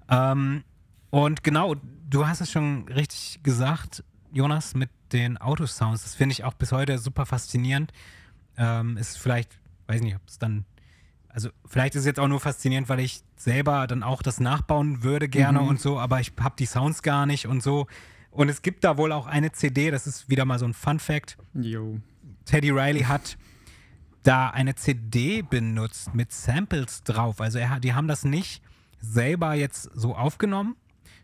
[0.08, 0.64] Ähm,
[1.10, 1.76] und genau,
[2.08, 4.02] du hast es schon richtig gesagt,
[4.32, 6.02] Jonas, mit den Autosounds.
[6.02, 7.92] Das finde ich auch bis heute super faszinierend.
[8.56, 10.64] Ähm, ist vielleicht, weiß nicht, ob es dann
[11.32, 15.02] also vielleicht ist es jetzt auch nur faszinierend, weil ich selber dann auch das nachbauen
[15.02, 15.68] würde gerne Mhm.
[15.68, 17.86] und so, aber ich habe die Sounds gar nicht und so.
[18.30, 20.98] Und es gibt da wohl auch eine CD, das ist wieder mal so ein Fun
[20.98, 21.36] Fact.
[21.54, 21.98] Jo.
[22.44, 23.36] Teddy Riley hat
[24.22, 27.40] da eine CD benutzt mit Samples drauf.
[27.40, 28.62] Also er, die haben das nicht
[29.00, 30.76] selber jetzt so aufgenommen,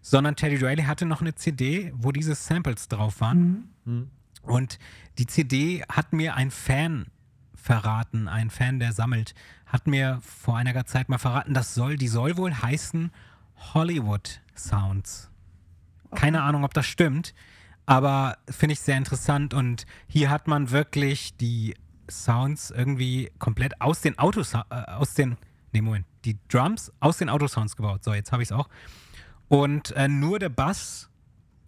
[0.03, 3.71] sondern Teddy Riley hatte noch eine CD, wo diese Samples drauf waren.
[4.43, 4.79] Und
[5.19, 7.07] die CD hat mir ein Fan
[7.55, 9.35] verraten, ein Fan, der sammelt,
[9.69, 13.11] hat mir vor einiger Zeit mal verraten, das soll, die soll wohl heißen
[13.75, 15.31] Hollywood Sounds.
[16.15, 17.35] Keine Ahnung, ob das stimmt,
[17.87, 21.75] aber finde ich sehr interessant und hier hat man wirklich die
[22.11, 25.37] Sounds irgendwie komplett aus den Autos, äh, aus den,
[25.73, 28.03] nee, Moment, die Drums aus den Autosounds gebaut.
[28.03, 28.69] So, jetzt habe ich es auch.
[29.49, 31.11] Und äh, nur der Bass,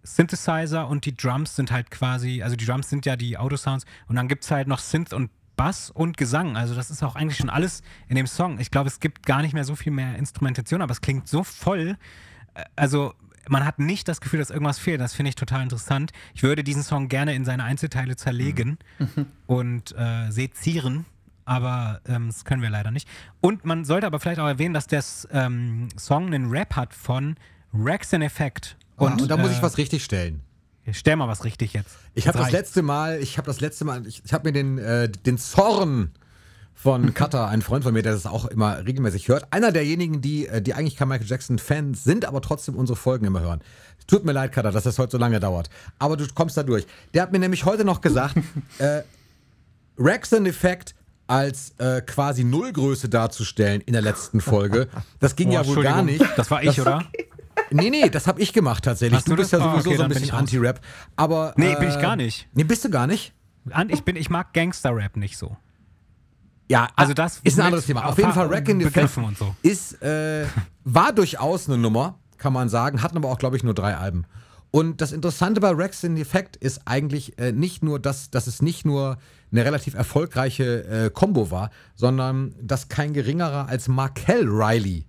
[0.03, 4.15] Synthesizer und die Drums sind halt quasi, also die Drums sind ja die Autosounds und
[4.15, 5.29] dann gibt es halt noch Synth und
[5.61, 6.57] Bass und Gesang.
[6.57, 8.59] Also das ist auch eigentlich schon alles in dem Song.
[8.59, 11.43] Ich glaube, es gibt gar nicht mehr so viel mehr Instrumentation, aber es klingt so
[11.43, 11.97] voll.
[12.55, 13.13] Äh, Also
[13.47, 14.99] man hat nicht das Gefühl, dass irgendwas fehlt.
[14.99, 16.13] Das finde ich total interessant.
[16.33, 18.79] Ich würde diesen Song gerne in seine Einzelteile zerlegen
[19.45, 21.05] und äh, sezieren.
[21.45, 23.07] Aber ähm, das können wir leider nicht.
[23.39, 27.35] Und man sollte aber vielleicht auch erwähnen, dass der ähm, Song einen Rap hat von
[27.71, 28.77] Rex in Effect.
[28.95, 30.41] Und, und da muss äh, ich was richtig stellen.
[30.91, 31.95] Stell mal was richtig jetzt.
[32.15, 34.77] Ich habe das letzte Mal, ich habe das letzte Mal, ich, ich habe mir den,
[34.79, 36.11] äh, den Zorn
[36.73, 39.45] von Cutter, ein Freund von mir, der das auch immer regelmäßig hört.
[39.51, 43.41] Einer derjenigen, die, äh, die eigentlich kein Michael Jackson-Fans sind, aber trotzdem unsere Folgen immer
[43.41, 43.61] hören.
[44.07, 45.69] Tut mir leid, Cutter, dass das heute so lange dauert.
[45.99, 46.87] Aber du kommst da durch.
[47.13, 48.35] Der hat mir nämlich heute noch gesagt,
[48.79, 49.03] äh,
[49.99, 50.95] Rexon Effect
[51.27, 54.89] als äh, quasi Nullgröße darzustellen in der letzten Folge.
[55.19, 56.25] Das ging Oh, ja wohl gar nicht.
[56.35, 57.05] Das war ich, oder?
[57.71, 59.17] Nee, nee, das habe ich gemacht tatsächlich.
[59.17, 59.59] Hast Du du bist das?
[59.61, 60.31] ja Ah, sowieso okay, so ein bisschen.
[60.31, 60.81] Anti-Rap.
[61.15, 61.53] Aber.
[61.57, 62.47] Nee, bin ich äh, gar nicht.
[62.53, 63.33] Nee, bist du gar nicht?
[63.89, 65.55] Ich, bin, ich mag Gangster-Rap nicht so.
[66.71, 68.05] Ja, Also das ist ein anderes Thema.
[68.05, 68.85] Auf jeden Fall Rack in the
[69.17, 69.53] und so.
[69.61, 70.45] ist, äh,
[70.85, 74.25] war durchaus eine Nummer, kann man sagen, hatten aber auch, glaube ich, nur drei Alben.
[74.71, 78.47] Und das Interessante bei Rex in the Effect ist eigentlich äh, nicht nur, dass, dass
[78.47, 79.17] es nicht nur
[79.51, 85.07] eine relativ erfolgreiche äh, Combo war, sondern dass kein geringerer als Markel Riley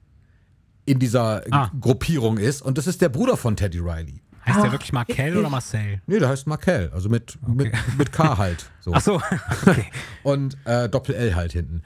[0.84, 1.70] in dieser Ah.
[1.80, 2.62] Gruppierung ist.
[2.62, 4.22] Und das ist der Bruder von Teddy Riley.
[4.44, 6.02] Heißt der Ach, wirklich Markel oder Marcel?
[6.08, 8.68] Nee, der heißt Markel, also mit, mit, mit K halt.
[8.80, 8.92] So.
[8.92, 9.22] Ach so,
[9.66, 9.86] okay.
[10.24, 11.82] und äh, Doppel-L halt hinten.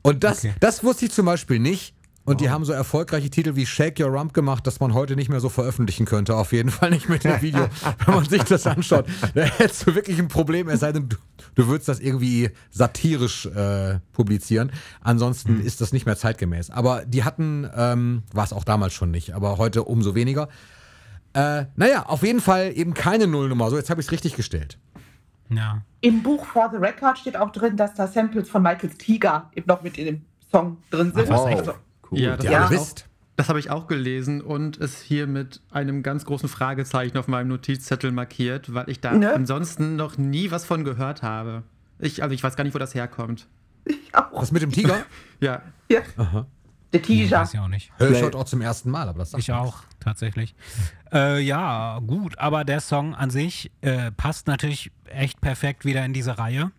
[0.00, 0.54] Und das, Okay.
[0.60, 1.94] das wusste ich zum Beispiel nicht.
[2.26, 5.28] Und die haben so erfolgreiche Titel wie Shake Your Rump gemacht, dass man heute nicht
[5.28, 6.34] mehr so veröffentlichen könnte.
[6.34, 7.68] Auf jeden Fall nicht mit dem Video.
[8.04, 11.16] Wenn man sich das anschaut, da hättest du wirklich ein Problem, es sei denn, du,
[11.54, 14.72] du würdest das irgendwie satirisch äh, publizieren.
[15.00, 16.70] Ansonsten ist das nicht mehr zeitgemäß.
[16.70, 20.48] Aber die hatten, ähm, war es auch damals schon nicht, aber heute umso weniger.
[21.32, 23.70] Äh, naja, auf jeden Fall eben keine Nullnummer.
[23.70, 24.78] So, jetzt habe ich es richtig gestellt.
[25.48, 25.82] Ja.
[26.00, 29.66] Im Buch For the Record steht auch drin, dass da Samples von Michaels Tiger eben
[29.68, 31.28] noch mit in dem Song drin sind.
[31.28, 31.58] was, echt?
[31.58, 31.74] Also,
[32.10, 32.20] Cool.
[32.20, 33.08] Ja, das Ja, habe ihr ich, auch- wisst.
[33.36, 37.48] das hab ich auch gelesen und ist hier mit einem ganz großen Fragezeichen auf meinem
[37.48, 39.32] Notizzettel markiert, weil ich da Ne?
[39.34, 41.62] ansonsten noch nie was von gehört habe.
[41.98, 43.46] Ich, also ich weiß gar nicht, wo das herkommt.
[43.84, 44.40] ich auch.
[44.40, 45.04] Das mit dem Tiger?
[45.40, 46.00] Ja, Ja.
[46.92, 47.40] Der Nee, Tiger.
[47.40, 47.90] weiß ich auch nicht.
[47.98, 50.54] Höre ich heute auch zum ersten Mal, aber das sagt Ich mir auch, tatsächlich.
[51.12, 56.12] Äh, ja, gut, aber der Song an sich äh, passt natürlich echt perfekt wieder in
[56.12, 56.70] diese Reihe.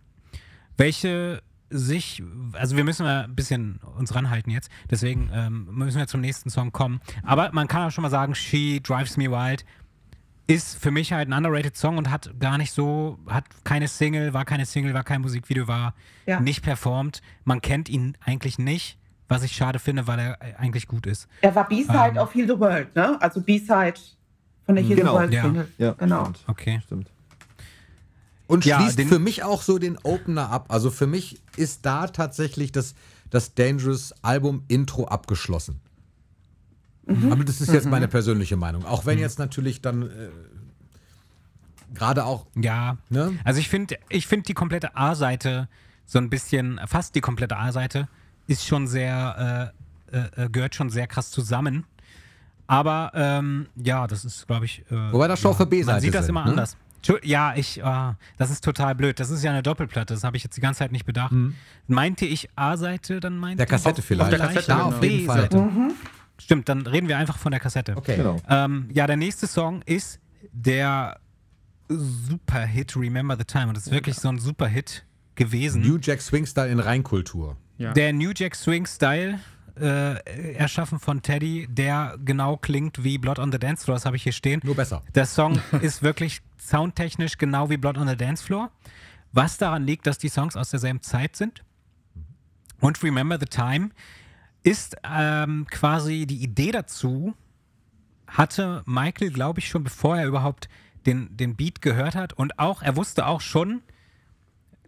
[0.78, 6.08] Welche sich, also wir müssen mal ein bisschen uns ranhalten jetzt, deswegen ähm, müssen wir
[6.08, 7.02] zum nächsten Song kommen.
[7.24, 9.66] Aber man kann auch schon mal sagen, She Drives Me Wild
[10.48, 14.34] ist für mich halt ein underrated Song und hat gar nicht so, hat keine Single,
[14.34, 15.94] war keine Single, war kein Musikvideo, war
[16.26, 16.40] Ja.
[16.40, 17.22] nicht performt.
[17.44, 18.98] Man kennt ihn eigentlich nicht,
[19.28, 21.28] was ich schade finde, weil er äh, eigentlich gut ist.
[21.42, 22.18] Er war B-Side Ähm.
[22.18, 23.18] auf Heal the World, ne?
[23.22, 23.96] Also B-Side
[24.66, 25.12] von der Heal Genau.
[25.12, 25.42] the World Ja.
[25.44, 25.68] Single.
[25.78, 26.22] Ja, genau.
[26.24, 26.44] stimmt.
[26.48, 26.82] Okay.
[26.86, 27.12] Stimmt.
[28.48, 30.68] Und Ja, schließt für mich auch so den Opener ab.
[30.70, 32.96] Also für mich ist da tatsächlich das,
[33.30, 35.80] das Dangerous Album Intro abgeschlossen.
[37.30, 38.86] Aber das ist jetzt meine persönliche Meinung.
[38.86, 40.30] Auch wenn jetzt natürlich dann äh,
[41.94, 43.38] gerade auch, Ja, ne?
[43.44, 45.70] also ich finde ich find die komplette A-Seite
[46.06, 48.08] so ein bisschen, fast die komplette A-Seite
[48.48, 49.74] ist schon sehr,
[50.12, 51.86] äh, äh, äh, gehört schon sehr krass zusammen.
[52.66, 54.84] Aber ähm, ja, das ist, glaube ich.
[54.92, 56.52] Äh, Wobei das schon ja, auf der B-Seite Man sieht das sind, immer ne?
[56.52, 56.76] anders.
[57.24, 59.20] Ja, ich, äh, das ist total blöd.
[59.20, 60.14] Das ist ja eine Doppelplatte.
[60.14, 61.34] Das habe ich jetzt die ganze Zeit nicht bedacht.
[61.88, 63.58] Meinte ich A-Seite, dann meinte Mhm.
[63.58, 64.32] Der Kassette ich vielleicht.
[64.32, 65.14] der Kassette, da auf genau.
[65.14, 65.48] jeden Fall.
[65.48, 65.70] B-Seite.
[66.40, 67.96] Stimmt, dann reden wir einfach von der Kassette.
[67.98, 68.18] Okay.
[68.18, 68.38] Genau.
[68.50, 70.20] Ähm, ja, der nächste Song ist
[70.52, 71.18] der
[71.90, 73.68] Superhit Remember the Time.
[73.70, 75.06] Und das ist wirklich so ein Superhit
[75.36, 75.82] gewesen.
[75.82, 77.58] New Jack Swing Style in Reinkultur.
[77.78, 77.94] ja.
[77.94, 79.40] der New Jack Swing Style,
[79.80, 84.16] äh, erschaffen von Teddy, der genau klingt wie Blood on the Dance Floor, das habe
[84.16, 84.62] ich hier stehen.
[84.64, 85.04] Nur besser.
[85.16, 88.72] Der Song ist wirklich soundtechnisch genau wie Blood on the Dance Floor.
[89.32, 91.64] Was daran liegt, dass die Songs aus derselben Zeit sind.
[92.80, 93.90] Und Remember the Time
[94.64, 97.34] ist ähm, quasi die Idee dazu,
[98.28, 100.68] hatte Michael, glaube ich, schon bevor er überhaupt
[101.06, 103.82] den, den Beat gehört hat und auch, er wusste auch schon,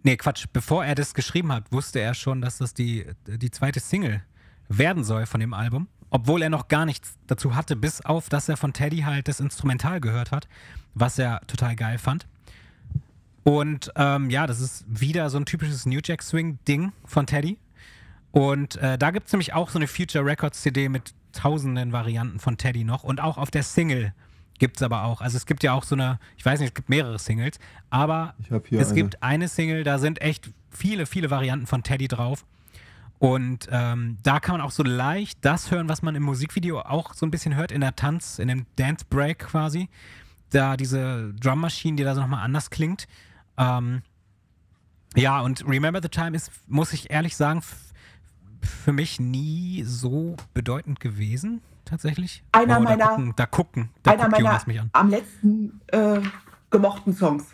[0.03, 3.79] nee, Quatsch, bevor er das geschrieben hat, wusste er schon, dass das die, die zweite
[3.79, 4.21] Single
[4.69, 8.47] werden soll von dem Album, obwohl er noch gar nichts dazu hatte, bis auf, dass
[8.47, 10.47] er von Teddy halt das Instrumental gehört hat,
[10.93, 12.27] was er total geil fand.
[13.43, 17.57] Und ähm, ja, das ist wieder so ein typisches New Jack Swing-Ding von Teddy.
[18.31, 22.39] Und äh, da gibt es nämlich auch so eine Future Records CD mit tausenden Varianten
[22.39, 23.03] von Teddy noch.
[23.03, 24.13] Und auch auf der Single
[24.59, 25.21] gibt es aber auch.
[25.21, 27.59] Also es gibt ja auch so eine, ich weiß nicht, es gibt mehrere Singles,
[27.89, 28.35] aber
[28.71, 28.95] es eine.
[28.95, 32.45] gibt eine Single, da sind echt viele, viele Varianten von Teddy drauf.
[33.19, 37.13] Und ähm, da kann man auch so leicht das hören, was man im Musikvideo auch
[37.13, 39.89] so ein bisschen hört, in der Tanz, in dem Dance Break quasi.
[40.51, 43.07] Da diese Drummaschine, die da so nochmal anders klingt.
[43.57, 44.01] Ähm,
[45.15, 47.61] ja, und Remember the Time ist, muss ich ehrlich sagen,
[48.61, 52.43] für mich nie so bedeutend gewesen, tatsächlich.
[52.53, 54.89] Einer oh, meiner- Da gucken, da gucken, da Einer guckt meiner mich an.
[54.93, 56.21] am letzten äh,
[56.69, 57.45] gemochten Songs.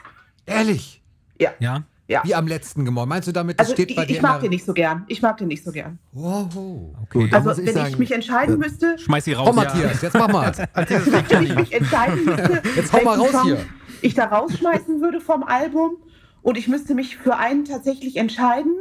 [0.45, 1.01] Ehrlich?
[1.39, 1.51] Ja.
[1.59, 1.83] Ja?
[2.07, 2.21] Ja.
[2.23, 3.09] Wie am letzten gemordet.
[3.09, 5.05] Meinst du damit, das Also steht ich, bei dir ich mag den nicht so gern.
[5.07, 5.97] Ich mag den nicht so gern.
[6.11, 6.93] Wow.
[7.03, 7.27] Okay.
[7.29, 9.49] Da Also muss ich wenn sagen, ich mich entscheiden müsste, Schmeiß sie raus.
[9.51, 10.51] Oh, Matthias, jetzt mach mal.
[10.73, 13.65] wenn ich mich entscheiden müsste, Jetzt hau mal raus Song hier.
[14.01, 15.97] ich da rausschmeißen würde vom Album
[16.43, 18.73] und ich müsste mich für einen tatsächlich entscheiden,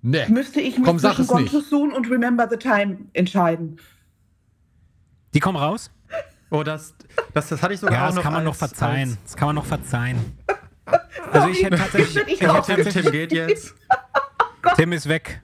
[0.00, 0.26] Nee.
[0.28, 1.44] müsste ich mich Komm, zwischen Gone.
[1.44, 3.76] Too Soon und Remember the Time entscheiden.
[5.34, 5.90] Die kommen raus?
[6.50, 6.94] Oh, das,
[7.34, 9.16] das, das hatte ich sogar Ja, auch das noch kann man noch verzeihen.
[9.24, 10.18] Das kann man noch verzeihen.
[11.32, 12.46] Also ich hätte tatsächlich, Ich hätte.
[12.46, 13.74] Tim, tatsächlich Tim geht jetzt.
[14.76, 15.40] Tim ist weg.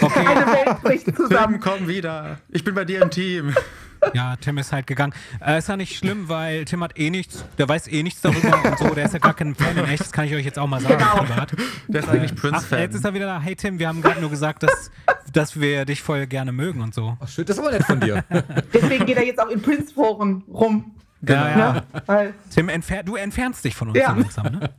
[0.00, 1.60] Okay, Eine Welt bricht Tim, zusammen.
[1.60, 2.38] komm wieder.
[2.50, 3.54] Ich bin bei dir im Team.
[4.14, 5.14] ja, Tim ist halt gegangen.
[5.44, 8.62] Äh, ist ja nicht schlimm, weil Tim hat eh nichts, der weiß eh nichts darüber
[8.64, 10.58] und so, der ist ja gar kein Fan in echt, das kann ich euch jetzt
[10.58, 10.98] auch mal sagen.
[10.98, 11.24] Genau.
[11.24, 11.52] privat.
[11.88, 12.78] Der ist eigentlich Ach, Prince-Fan.
[12.80, 13.40] jetzt ist er wieder da.
[13.40, 14.90] Hey Tim, wir haben gerade nur gesagt, dass,
[15.32, 17.16] dass wir dich voll gerne mögen und so.
[17.20, 18.24] Ach, schön, das ist aber nett von dir.
[18.72, 20.94] Deswegen geht er jetzt auch in Prince-Foren rum.
[21.28, 21.82] Ja, ja.
[22.06, 24.10] Weil, Tim, entfer du entfernst dich von uns Ja.
[24.14, 24.70] so langsam, ne?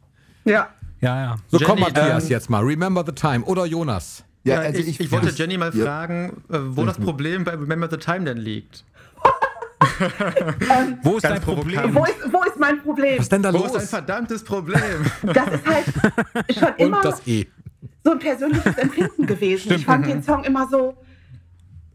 [0.45, 0.69] ja.
[0.99, 1.35] Ja, ja.
[1.49, 2.63] So, komm, Jenny, Matthias, ähm, jetzt mal.
[2.63, 3.43] Remember the time.
[3.45, 4.23] Oder Jonas.
[4.45, 5.33] Ja, Ja, also ich, ich, wollte ja.
[5.35, 5.85] Jenny mal Ja.
[5.85, 8.83] fragen, äh, wo das Problem bei Remember the Time denn liegt.
[11.03, 11.93] Wo ist dein Problem?
[11.93, 13.17] Wo ist, wo ist mein Problem?
[13.17, 13.89] Was ist denn da Wo ist ein los?
[13.89, 14.81] verdammtes Problem?
[15.23, 15.85] Das ist halt
[16.57, 17.47] schon immer Und das E.
[18.03, 19.73] so ein persönliches Empfinden gewesen.
[19.73, 20.95] Ich fand den Song immer so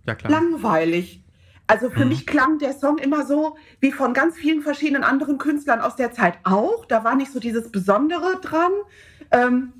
[0.06, 0.30] ja, klar.
[0.32, 1.22] langweilig.
[1.68, 5.82] Also für mich klang der Song immer so wie von ganz vielen verschiedenen anderen Künstlern
[5.82, 6.86] aus der Zeit auch.
[6.86, 8.72] Da war nicht so dieses Besondere dran.
[9.30, 9.74] Ähm,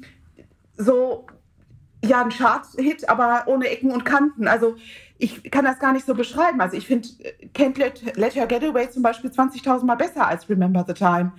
[0.76, 1.26] so,
[2.04, 4.48] ja, ein Charts-Hit, aber ohne Ecken und Kanten.
[4.48, 4.76] Also
[5.16, 6.60] ich kann das gar nicht so beschreiben.
[6.60, 10.26] Also ich finde äh, Can't Let, Let Her Get Away zum Beispiel 20.000 Mal besser
[10.26, 11.32] als Remember the Time,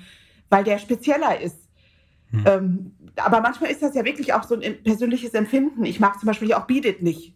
[0.50, 1.70] weil der spezieller ist.
[2.46, 5.86] Ähm, aber manchmal ist das ja wirklich auch so ein persönliches Empfinden.
[5.86, 7.36] Ich mag zum Beispiel auch Beat It nicht.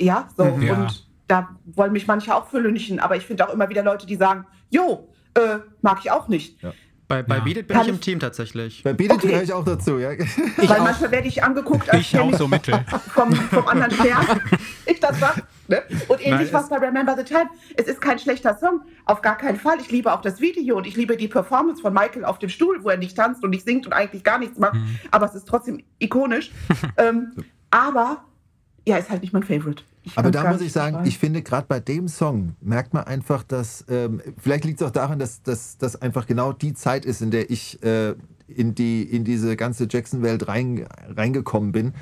[0.00, 0.44] Ja, so.
[0.60, 0.74] Ja.
[0.74, 3.00] Und da wollen mich manche auch für lynchen.
[3.00, 6.58] Aber ich finde auch immer wieder Leute, die sagen, jo, äh, mag ich auch nicht.
[7.08, 7.44] Bei, bei Ja.
[7.44, 8.82] Beat It bin Kann ich im ich- Team tatsächlich.
[8.82, 9.28] Bei Beat It Okay.
[9.28, 10.10] gehöre ich auch dazu, ja.
[10.10, 12.74] Weil manchmal werde ich angeguckt, als Ich auch ich so mittel.
[13.14, 14.40] vom, vom anderen Stern.
[14.86, 15.42] ich das sag.
[15.68, 15.82] Ne?
[16.08, 17.48] Und ähnlich was es- bei Remember the Time.
[17.76, 19.78] Es ist kein schlechter Song, auf gar keinen Fall.
[19.80, 22.82] Ich liebe auch das Video und ich liebe die Performance von Michael auf dem Stuhl,
[22.82, 24.74] wo er nicht tanzt und nicht singt und eigentlich gar nichts macht.
[24.74, 24.98] Mhm.
[25.12, 26.50] Aber es ist trotzdem ikonisch.
[26.96, 27.32] ähm,
[27.70, 28.24] aber
[28.86, 29.84] ja, ist halt nicht mein Favorite.
[30.06, 33.42] Ich Aber da muss ich sagen, ich finde gerade bei dem Song merkt man einfach,
[33.42, 37.32] dass ähm, vielleicht liegt es auch daran, dass das einfach genau die Zeit ist, in
[37.32, 38.14] der ich äh,
[38.46, 41.92] in die in diese ganze Jackson-Welt rein, reingekommen bin.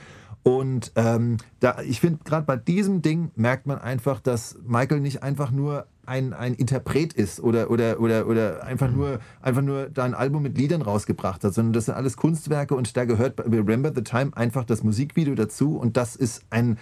[0.42, 5.22] Und ähm, da, ich finde, gerade bei diesem Ding merkt man einfach, dass Michael nicht
[5.22, 10.04] einfach nur ein, ein Interpret ist oder, oder, oder, oder einfach, nur, einfach nur da
[10.04, 13.44] ein Album mit Liedern rausgebracht hat, sondern das sind alles Kunstwerke und da gehört bei
[13.44, 16.76] Remember the Time einfach das Musikvideo dazu und das ist ein,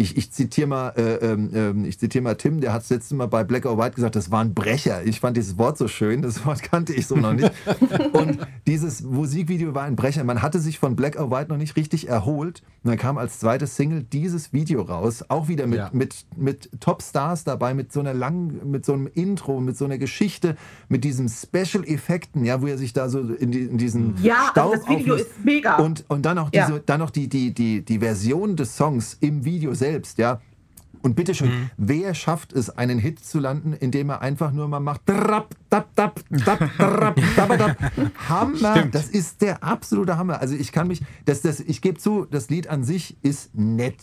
[0.00, 3.26] ich, ich zitiere mal, äh, ähm, ich zitiere mal Tim, der hat das letzte Mal
[3.26, 5.02] bei Black or White gesagt, das war ein Brecher.
[5.04, 7.50] Ich fand dieses Wort so schön, das Wort kannte ich so noch nicht.
[8.12, 8.38] Und
[8.68, 10.22] dieses Musikvideo war ein Brecher.
[10.22, 12.62] Man hatte sich von Black or White noch nicht richtig erholt.
[12.84, 15.90] Und dann kam als zweites Single dieses Video raus, auch wieder mit, Ja.
[15.92, 19.98] mit, mit Top-Stars dabei, mit so einer langen, mit so einem Intro, mit so einer
[19.98, 20.56] Geschichte,
[20.88, 24.72] mit diesen Special-Effekten, ja, wo er sich da so in, die, in diesen Ja, Staub
[24.72, 25.30] also das Video auflöst.
[25.36, 25.76] ist mega.
[25.76, 26.66] Und, und dann noch, Ja.
[26.66, 29.87] diese, dann noch die, die, die, die Version des Songs im Video selbst,
[30.18, 30.40] ja.
[31.00, 31.70] Und bitteschön, Mhm.
[31.76, 35.94] wer schafft es, einen Hit zu landen, indem er einfach nur mal macht, drap, dap,
[35.94, 37.76] dap, dap, drap, dap, dap.
[38.28, 38.94] Hammer, Stimmt.
[38.96, 40.40] das ist der absolute Hammer.
[40.40, 43.96] Also ich kann mich, das, das, ich gebe zu, das Lied an sich ist nett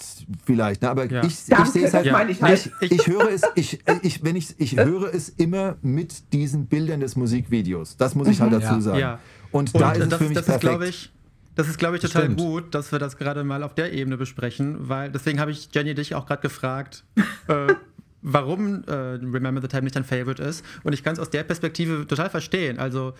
[0.45, 0.89] vielleicht, ne?
[0.89, 1.21] aber Ja.
[1.25, 2.71] ich, ich sehe es halt, meine ich halt.
[2.79, 7.01] ich, ich höre es, ich, ich, wenn ich, ich höre es immer mit diesen Bildern
[7.01, 7.97] des Musikvideos.
[7.97, 8.81] Das muss ich halt dazu Ja.
[8.81, 8.99] sagen.
[8.99, 9.19] Ja.
[9.51, 10.61] Und, Und da ist es für mich das ist, perfekt.
[10.61, 11.11] glaube ich,
[11.55, 12.39] Das ist, glaube ich, total Stimmt.
[12.39, 15.95] gut, dass wir das gerade mal auf der Ebene besprechen, weil deswegen habe ich Jenny
[15.95, 17.05] dich auch gerade gefragt,
[17.47, 17.73] äh,
[18.21, 20.65] warum äh, Remember the Time nicht dein Favorite ist.
[20.83, 22.77] Und ich kann es aus der Perspektive total verstehen.
[22.77, 23.13] Also,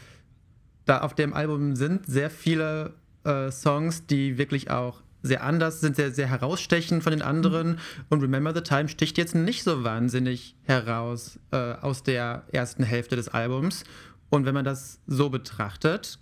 [0.85, 2.93] da auf dem Album sind sehr viele
[3.23, 7.79] äh, Songs, die wirklich auch sehr anders sind, sehr, sehr herausstechen von den anderen.
[8.09, 13.15] Und Remember the Time sticht jetzt nicht so wahnsinnig heraus äh, aus der ersten Hälfte
[13.15, 13.83] des Albums.
[14.29, 16.19] Und wenn man das so betrachtet,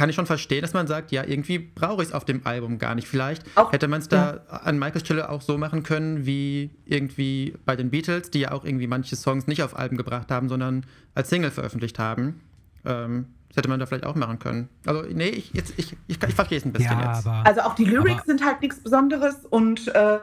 [0.00, 2.78] kann ich schon verstehen, dass man sagt, ja, irgendwie brauche ich es auf dem Album
[2.78, 3.06] gar nicht.
[3.06, 7.52] Vielleicht Auch- hätte man es da an Michaels Stelle auch so machen können, wie irgendwie
[7.66, 10.86] bei den Beatles, die ja auch irgendwie manche Songs nicht auf Alben gebracht haben, sondern
[11.14, 12.40] als Single veröffentlicht haben.
[12.86, 14.70] Ähm, das hätte man da vielleicht auch machen können.
[14.86, 17.26] Also, nee, ich, jetzt, ich, ich, ich verstehe es ein bisschen Ja, jetzt.
[17.26, 17.46] aber.
[17.46, 20.18] Also auch die Lyrics Aber- sind halt nichts Besonderes und, äh,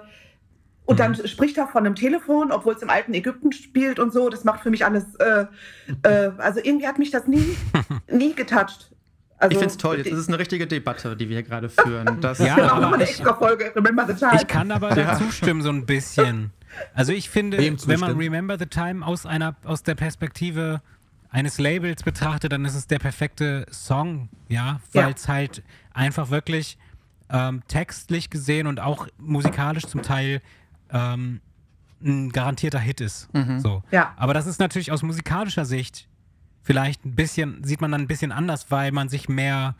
[0.85, 1.27] und dann Mhm.
[1.27, 4.29] spricht er von einem Telefon, obwohl es im alten Ägypten spielt und so.
[4.29, 5.45] Das macht für mich alles, äh,
[6.01, 7.45] äh, also irgendwie hat mich das nie,
[8.11, 8.91] nie getoucht.
[9.39, 9.97] Also, ich finde es toll.
[9.97, 12.19] Jetzt ist es eine richtige Debatte, die wir hier gerade führen.
[12.21, 13.71] Das, Ja, aber ich- extra Folge.
[13.75, 14.35] Remember the Time.
[14.35, 16.51] Ich kann aber dazu stimmen, so ein bisschen.
[16.93, 18.17] Also ich finde, wenn man?
[18.17, 20.81] Remember the Time aus einer aus der Perspektive
[21.29, 25.05] eines Labels betrachtet, dann ist es der perfekte Song, ja, Ja.
[25.05, 25.61] weil es halt
[25.93, 26.77] einfach wirklich
[27.29, 30.41] ähm, textlich gesehen und auch musikalisch zum Teil
[30.91, 31.41] ähm,
[32.03, 33.27] ein garantierter Hit ist.
[33.57, 33.83] So.
[33.91, 34.13] Ja.
[34.17, 36.06] Aber das ist natürlich aus musikalischer Sicht
[36.67, 39.75] vielleicht ein bisschen, sieht man dann ein bisschen anders, weil man sich mehr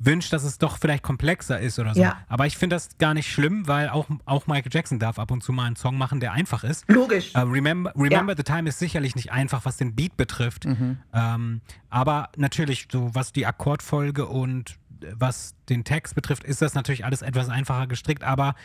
[0.00, 2.02] wünscht, dass es doch vielleicht komplexer ist oder so.
[2.02, 2.18] Ja.
[2.28, 5.44] Aber ich finde das gar nicht schlimm, weil auch, auch Michael Jackson darf ab und
[5.44, 6.90] zu mal einen Song machen, der einfach ist.
[6.90, 7.32] Logisch.
[7.34, 10.66] Äh, Remember, Remember the Time ist sicherlich nicht einfach, was den Beat betrifft.
[10.66, 14.76] Ähm, aber natürlich, so was die Akkordfolge und
[15.12, 18.56] was den Text betrifft, ist das natürlich alles etwas einfacher gestrickt, aber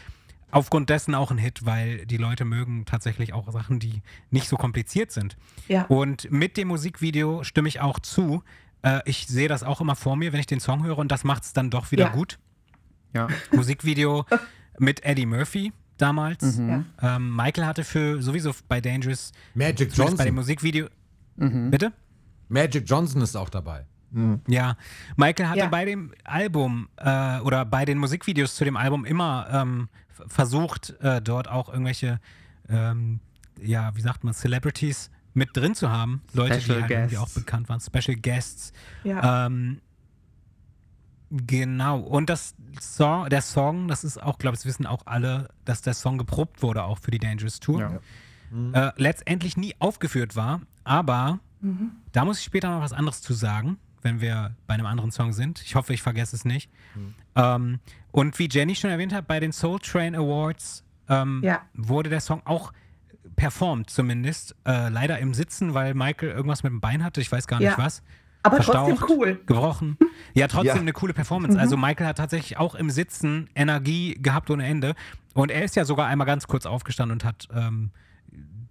[0.51, 4.01] aufgrund dessen auch ein Hit, weil die Leute mögen tatsächlich auch Sachen, die
[4.31, 5.37] nicht so kompliziert sind.
[5.67, 5.83] Ja.
[5.85, 8.43] Und mit dem Musikvideo stimme ich auch zu.
[8.81, 11.23] Äh, ich sehe das auch immer vor mir, wenn ich den Song höre und das
[11.23, 12.11] macht es dann doch wieder Ja.
[12.11, 12.39] gut.
[13.13, 13.27] ja.
[13.51, 14.25] Musikvideo
[14.79, 16.57] mit Eddie Murphy damals.
[16.57, 16.83] Ja.
[17.01, 20.35] Ähm, Michael hatte für sowieso bei Dangerous Magic zumindest bei dem Johnson.
[20.35, 20.87] Musikvideo.
[21.35, 21.91] Bitte?
[22.47, 23.85] Magic Johnson ist auch dabei.
[24.47, 24.75] Ja,
[25.17, 25.67] Michael hatte Ja.
[25.67, 29.87] bei dem Album äh, oder bei den Musikvideos zu dem Album immer ähm,
[30.27, 32.19] versucht, äh, dort auch irgendwelche,
[32.69, 33.19] ähm,
[33.61, 36.21] ja, wie sagt man, Celebrities mit drin zu haben.
[36.33, 37.35] Leute, Special die halt irgendwie auch Guests.
[37.39, 37.79] bekannt waren.
[37.79, 38.73] Special Guests.
[39.03, 39.45] ja.
[39.45, 39.81] Ähm,
[41.31, 41.99] genau.
[41.99, 45.81] Und das Song, der Song, das ist auch, glaube ich, das wissen auch alle, dass
[45.81, 47.99] der Song geprobt wurde auch für die Dangerous Tour.
[48.51, 48.87] Ja.
[48.87, 51.39] Äh, letztendlich nie aufgeführt war, aber
[52.13, 55.33] da muss ich später noch was anderes zu sagen, wenn wir bei einem anderen Song
[55.33, 55.61] sind.
[55.61, 56.71] Ich hoffe, ich vergesse es nicht.
[57.35, 57.79] Ähm,
[58.11, 61.61] und wie Jenny schon erwähnt hat, bei den Soul Train Awards ähm, Ja.
[61.73, 62.71] wurde der Song auch
[63.35, 64.55] performt, zumindest.
[64.65, 67.71] Äh, leider im Sitzen, weil Michael irgendwas mit dem Bein hatte, ich weiß gar nicht
[67.71, 67.77] Ja.
[67.77, 68.01] was.
[68.41, 69.41] Aber trotzdem Verstaucht, cool.
[69.45, 69.97] Gebrochen.
[70.33, 70.81] Ja, trotzdem Ja.
[70.81, 71.59] eine coole Performance.
[71.59, 74.95] Also Michael hat tatsächlich auch im Sitzen Energie gehabt ohne Ende.
[75.33, 77.91] Und er ist ja sogar einmal ganz kurz aufgestanden und hat ähm,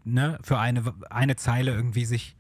[0.05, 2.35] ne, für eine, eine Zeile irgendwie sich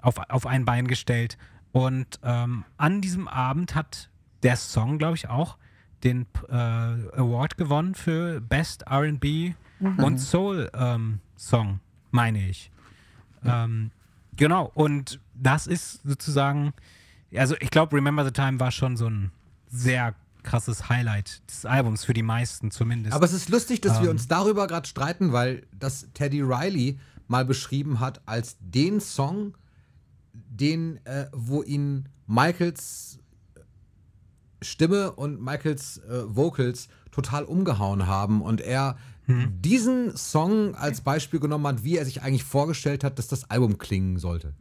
[0.00, 1.38] auf, auf ein Bein gestellt.
[1.70, 4.10] Und ähm, an diesem Abend hat
[4.42, 5.56] der Song, glaube ich, auch
[6.02, 9.54] den äh, Award gewonnen für Best RB
[9.98, 11.80] und Soul ähm, Song,
[12.10, 12.70] meine ich.
[13.44, 13.90] Ähm,
[14.36, 16.72] genau, und das ist sozusagen,
[17.34, 19.30] also ich glaube, Remember the Time war schon so ein
[19.68, 23.14] sehr krasses Highlight des Albums, für die meisten zumindest.
[23.14, 24.16] Aber es ist lustig, dass wir Ähm.
[24.16, 26.98] uns darüber gerade streiten, weil das Teddy Riley
[27.28, 29.56] mal beschrieben hat als den Song,
[30.32, 33.18] den, äh, wo ihn Michaels
[34.64, 38.96] Stimme und Michaels äh, Vocals total umgehauen haben und er
[39.26, 43.78] diesen Song als Beispiel genommen hat, wie er sich eigentlich vorgestellt hat, dass das Album
[43.78, 44.52] klingen sollte.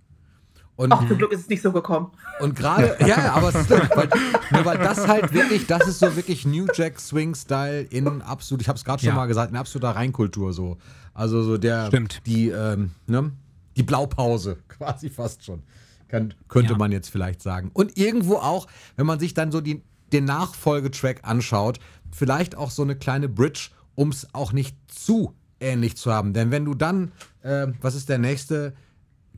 [0.77, 2.11] Und Ach, zum Glück ist es nicht so gekommen.
[2.39, 4.09] und gerade, ja, aber es ist weil,
[4.51, 8.61] nur weil das halt wirklich, das ist so wirklich New Jack Swing Style in absolut,
[8.61, 9.15] ich habe es gerade schon Ja.
[9.15, 10.77] mal gesagt, in absoluter Reinkultur so.
[11.13, 12.21] Also so der, Stimmt.
[12.25, 13.33] die, ähm, ne,
[13.75, 15.61] die Blaupause quasi fast schon,
[16.07, 16.77] Kann, könnte Ja.
[16.77, 17.69] man jetzt vielleicht sagen.
[17.73, 21.79] Und irgendwo auch, wenn man sich dann so die, den Nachfolgetrack anschaut,
[22.11, 26.33] vielleicht auch so eine kleine Bridge, um es auch nicht zu ähnlich zu haben.
[26.33, 27.11] Denn wenn du dann,
[27.41, 28.73] äh, was ist der nächste?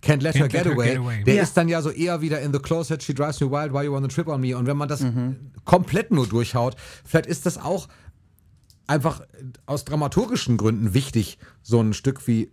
[0.02, 0.90] Can't Let Her Can't Let Get Her Away.
[0.92, 1.24] Get Away.
[1.24, 1.44] Der Ja.
[1.44, 3.94] ist dann ja so eher wieder in The Closet, She Drives Me Wild, Why You
[3.94, 4.56] Wanna Trip On Me.
[4.58, 5.04] Und wenn man das
[5.64, 6.76] komplett nur durchhaut,
[7.06, 7.88] vielleicht ist das auch
[8.88, 9.22] einfach
[9.66, 12.52] aus dramaturgischen Gründen wichtig, so ein Stück wie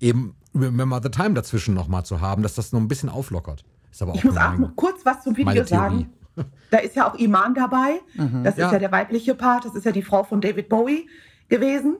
[0.00, 3.64] eben Remember the Time dazwischen nochmal zu haben, dass das noch ein bisschen auflockert.
[3.90, 6.10] Ist aber auch Ich muss auch kurz was zum Video sagen.
[6.70, 8.00] Da ist ja auch Iman dabei.
[8.42, 8.66] Das Ja.
[8.66, 9.64] ist ja der weibliche Part.
[9.64, 11.08] Das ist ja die Frau von David Bowie
[11.48, 11.96] gewesen.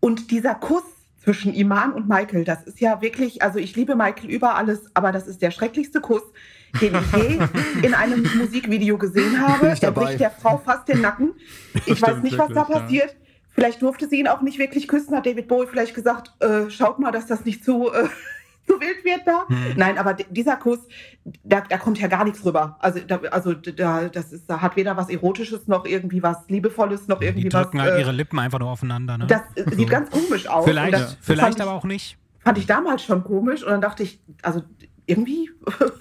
[0.00, 0.82] Und dieser Kuss
[1.22, 5.12] zwischen Iman und Michael, das ist ja wirklich, also ich liebe Michael über alles, aber
[5.12, 6.22] das ist der schrecklichste Kuss,
[6.80, 7.38] den ich je
[7.86, 9.76] in einem Musikvideo gesehen habe.
[9.80, 11.32] Er bricht der Frau fast den Nacken.
[11.86, 12.80] Ich weiß Stimmt, nicht, was da wirklich, ja.
[12.82, 13.16] passiert.
[13.50, 16.98] Vielleicht durfte sie ihn auch nicht wirklich küssen, hat David Bowie vielleicht gesagt, äh, schaut
[17.00, 18.08] mal, dass das nicht zu, äh,
[18.68, 19.46] zu wild wird da.
[19.76, 20.78] Nein, aber dieser Kuss,
[21.42, 22.76] da, da kommt ja gar nichts rüber.
[22.80, 27.08] Also, da, also da, das ist, da hat weder was Erotisches noch irgendwie was Liebevolles
[27.08, 27.86] noch irgendwie Die drücken was.
[27.86, 29.18] halt äh, ihre Lippen einfach nur aufeinander.
[29.18, 29.26] Ne?
[29.26, 29.76] das äh, So.
[29.76, 30.64] sieht ganz komisch aus.
[30.64, 32.18] vielleicht das vielleicht fand ich, aber auch nicht.
[32.40, 34.62] Fand ich damals schon komisch und dann dachte ich, also
[35.06, 35.50] irgendwie.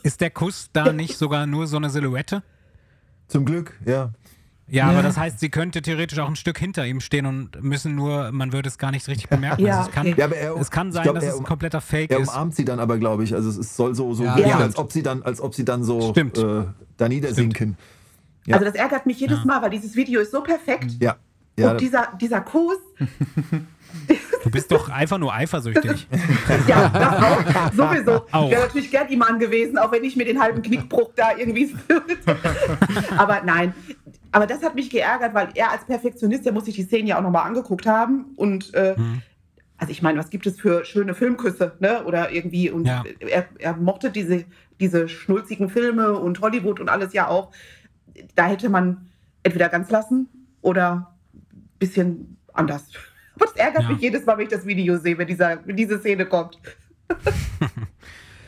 [0.03, 2.43] Ist der Kuss da nicht sogar nur so eine Silhouette?
[3.27, 4.11] Zum Glück, ja.
[4.69, 7.95] Ja, aber das heißt, sie könnte theoretisch auch ein Stück hinter ihm stehen und müssen
[7.95, 9.61] nur, man würde es gar nicht richtig bemerken.
[9.65, 10.15] Ja, also es, kann, okay.
[10.17, 12.29] Ja, aber er- es kann sein, glaub, dass er es ein kompletter Fake Er ist.
[12.29, 13.33] umarmt sie dann aber, glaube ich.
[13.33, 14.57] Also es soll so, so Ja, wirken, ja.
[14.57, 16.37] als ob sie dann, als ob sie dann so Stimmt.
[16.37, 16.63] äh,
[16.97, 17.77] da niedersinken.
[18.45, 18.55] Ja.
[18.55, 20.91] Also das ärgert mich jedes Mal, weil dieses Video ist so perfekt.
[21.01, 21.15] Ja.
[21.57, 21.71] ja.
[21.71, 22.77] und dieser, dieser Kuss,
[24.43, 26.07] Du bist doch einfach nur eifersüchtig.
[26.67, 28.25] ja, das auch, sowieso.
[28.31, 28.45] Auch.
[28.45, 31.75] Ich wäre natürlich gern Iman gewesen, auch wenn ich mir den halben Knickbruch da irgendwie.
[33.17, 33.73] aber nein.
[34.37, 37.17] Aber das hat mich geärgert, weil er als Perfektionist, der muss sich die Szenen ja
[37.17, 38.33] auch nochmal angeguckt haben.
[38.35, 39.23] Und äh, Mhm.
[39.79, 42.03] also ich meine, was gibt es für schöne Filmküsse, ne?
[42.05, 43.03] Oder irgendwie, und Ja.
[43.19, 44.45] er, er mochte diese,
[44.79, 47.51] diese schnulzigen Filme und Hollywood und alles ja auch.
[48.35, 49.09] Da hätte man
[49.41, 50.29] entweder ganz lassen
[50.61, 52.91] oder ein bisschen anders.
[53.33, 53.89] Aber das ärgert Ja.
[53.89, 56.59] mich jedes Mal, wenn ich das Video sehe, wenn, dieser, wenn diese Szene kommt.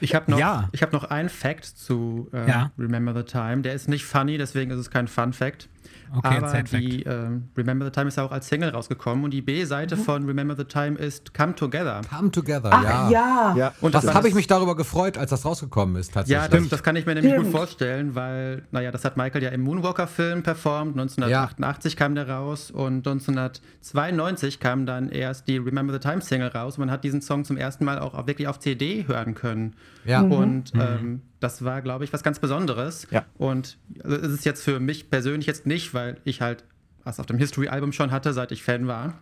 [0.01, 0.69] Ich habe noch, Ja.
[0.71, 2.71] ich hab noch einen Fact zu äh, Ja.
[2.77, 3.61] Remember the Time.
[3.61, 5.67] Der ist nicht funny, deswegen ist es kein Fun Fact.
[6.15, 9.41] Okay, Aber die ähm, Remember the Time ist ja auch als Single rausgekommen und die
[9.41, 9.99] B-Seite Mhm.
[10.01, 12.01] von Remember the Time ist Come Together.
[12.09, 13.09] Come together, Ach ja.
[13.09, 13.55] ja.
[13.57, 13.73] ja.
[13.81, 16.43] Und Was war habe ich das- mich darüber gefreut, als das rausgekommen ist, tatsächlich.
[16.51, 17.47] Ja, das, das kann ich mir nämlich Stimmt.
[17.47, 20.93] gut vorstellen, weil, naja, das hat Michael ja im Moonwalker-Film performt.
[20.97, 26.77] 1988 kam der raus und 1992 kam dann erst die Remember the Time Single raus.
[26.77, 29.75] Und man hat diesen Song zum ersten Mal auch wirklich auf CD hören können.
[30.05, 30.21] Ja.
[30.21, 33.07] Und ähm, das war, glaube ich, was ganz Besonderes.
[33.11, 33.25] Ja.
[33.37, 36.63] Und also, es ist jetzt für mich persönlich jetzt nicht, weil ich halt
[37.03, 39.13] was auf dem History-Album schon hatte, seit ich Fan war.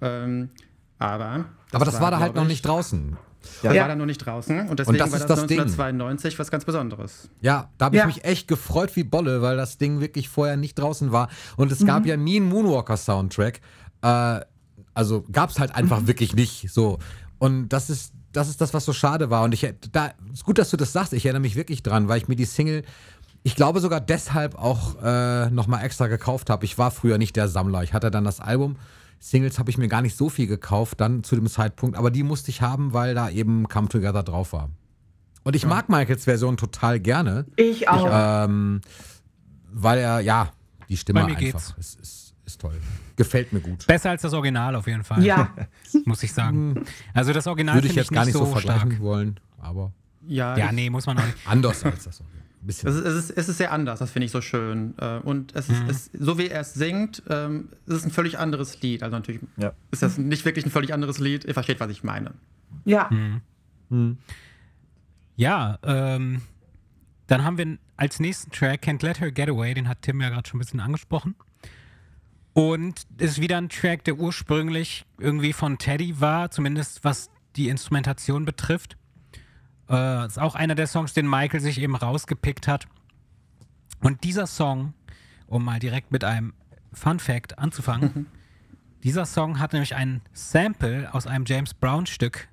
[0.00, 0.50] Ähm,
[0.98, 1.46] aber.
[1.72, 3.16] Aber das war, da halt glaub noch ich, nicht draußen.
[3.62, 3.82] Das Ja.
[3.82, 5.58] war da noch nicht draußen und deswegen das war ist das, das Ding.
[5.60, 7.28] 1992 was ganz Besonderes.
[7.42, 8.06] Ja, da habe ich Ja.
[8.06, 11.28] mich echt gefreut wie Bolle, weil das Ding wirklich vorher nicht draußen war.
[11.56, 13.60] Und es gab ja nie einen Moonwalker-Soundtrack.
[14.02, 14.40] Äh,
[14.94, 16.98] also gab es halt einfach wirklich nicht so.
[17.38, 19.44] Und das ist, das ist das, was so schade war.
[19.44, 21.12] Und ich da ist gut, dass du das sagst.
[21.12, 22.82] Ich erinnere mich wirklich dran, weil ich mir die Single,
[23.42, 26.64] ich glaube sogar deshalb auch äh, nochmal extra gekauft habe.
[26.64, 27.82] Ich war früher nicht der Sammler.
[27.82, 28.76] Ich hatte dann das Album.
[29.20, 32.22] Singles habe ich mir gar nicht so viel gekauft, dann zu dem Zeitpunkt, aber die
[32.22, 34.68] musste ich haben, weil da eben Come Together drauf war.
[35.44, 37.46] Und ich mag Michaels Version total gerne.
[37.56, 38.08] Ich auch.
[38.10, 38.80] Ähm,
[39.72, 40.52] weil er, ja,
[40.88, 41.74] die Stimme einfach geht's.
[41.78, 42.78] Ist, ist, ist toll.
[43.16, 43.86] Gefällt mir gut.
[43.86, 45.24] Besser als das Original auf jeden Fall.
[45.24, 45.54] Ja.
[46.04, 46.84] Muss ich sagen.
[47.12, 49.02] Also das Original Würde ich jetzt gar nicht so, so vergleichen stark.
[49.02, 49.92] wollen, aber
[50.26, 51.36] Ja, Ja, ich- nee, muss man auch nicht.
[51.46, 52.20] anders als das.
[52.20, 52.40] Original.
[52.66, 54.94] Es ist, es, ist, es ist sehr anders, das finde ich so schön.
[54.98, 55.90] Äh, Und es ist, Mhm.
[55.90, 59.02] es, so wie er es singt, ähm, es ist ein völlig anderes Lied.
[59.02, 59.74] Also natürlich Ja.
[59.90, 61.44] ist das nicht wirklich ein völlig anderes Lied.
[61.44, 62.32] Ihr versteht, was ich meine.
[62.86, 63.10] Ja.
[65.36, 66.42] Ja, ähm,
[67.26, 70.28] dann haben wir als nächsten Track Can't Let Her Get Away, den hat Tim ja
[70.30, 71.34] gerade schon ein bisschen angesprochen.
[72.54, 78.44] Und ist wieder ein Track, der ursprünglich irgendwie von Teddy war, zumindest was die Instrumentation
[78.44, 78.96] betrifft.
[79.90, 82.86] Äh, ist auch einer der Songs, den Michael sich eben rausgepickt hat.
[84.00, 84.94] Und dieser Song,
[85.46, 86.54] um mal direkt mit einem
[86.92, 88.26] Fun Fact anzufangen,
[89.02, 92.48] dieser Song hat nämlich ein Sample aus einem James Brown Stück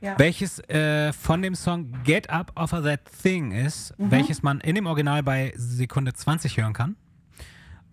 [0.00, 0.18] Ja.
[0.18, 4.76] welches äh, von dem Song Get Up Off of That Thing ist, welches man in
[4.76, 6.96] dem Original bei Sekunde 20 hören kann.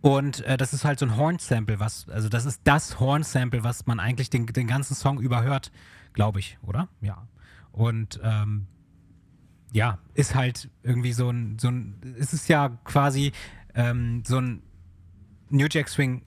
[0.02, 3.88] Und äh, das ist halt so ein Horn-Sample, was, also das ist das Horn-Sample, was
[3.88, 5.72] man eigentlich den, den ganzen Song überhört,
[6.14, 6.88] glaube ich, oder?
[7.02, 7.28] Ja.
[7.72, 8.68] Und ähm,
[9.72, 13.32] ja, ist halt irgendwie so ein, so ein, es ist ja quasi
[13.76, 14.62] ähm, so ein
[15.50, 16.24] New Jack Swing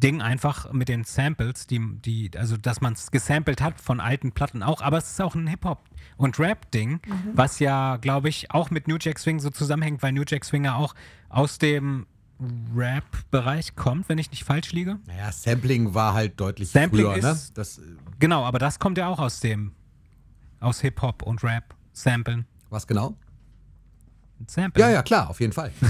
[0.00, 4.32] Ding einfach mit den Samples, die, die, also dass man es gesampelt hat von alten
[4.32, 5.84] Platten auch, aber es ist auch ein Hip-Hop-
[6.16, 7.00] und Rap-Ding,
[7.34, 10.64] was ja, glaube ich, auch mit New Jack Swing so zusammenhängt, weil New Jack Swing
[10.64, 10.94] ja auch
[11.28, 12.06] aus dem
[12.74, 14.98] Rap-Bereich kommt, wenn ich nicht falsch liege.
[15.06, 17.30] Naja, Sampling war halt deutlich Sampling früher, ne?
[17.32, 17.82] ist- Das, äh,
[18.18, 19.72] Genau, aber das kommt ja auch aus dem,
[20.60, 22.46] aus Hip-Hop und Rap, Samplen.
[22.70, 23.16] was genau?
[24.46, 24.80] Samplen.
[24.86, 25.70] Ja, ja, klar, auf jeden Fall.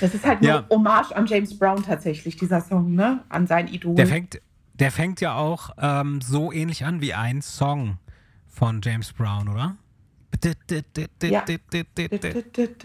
[0.00, 0.66] Das ist halt nur Ja.
[0.70, 3.22] Hommage an James Brown tatsächlich, dieser Song, ne?
[3.28, 3.94] An sein Idol.
[3.94, 4.40] Der fängt,
[4.74, 7.98] der fängt ja auch ähm, so ähnlich an wie ein Song
[8.48, 9.76] von James Brown, oder?
[11.22, 11.44] Ja.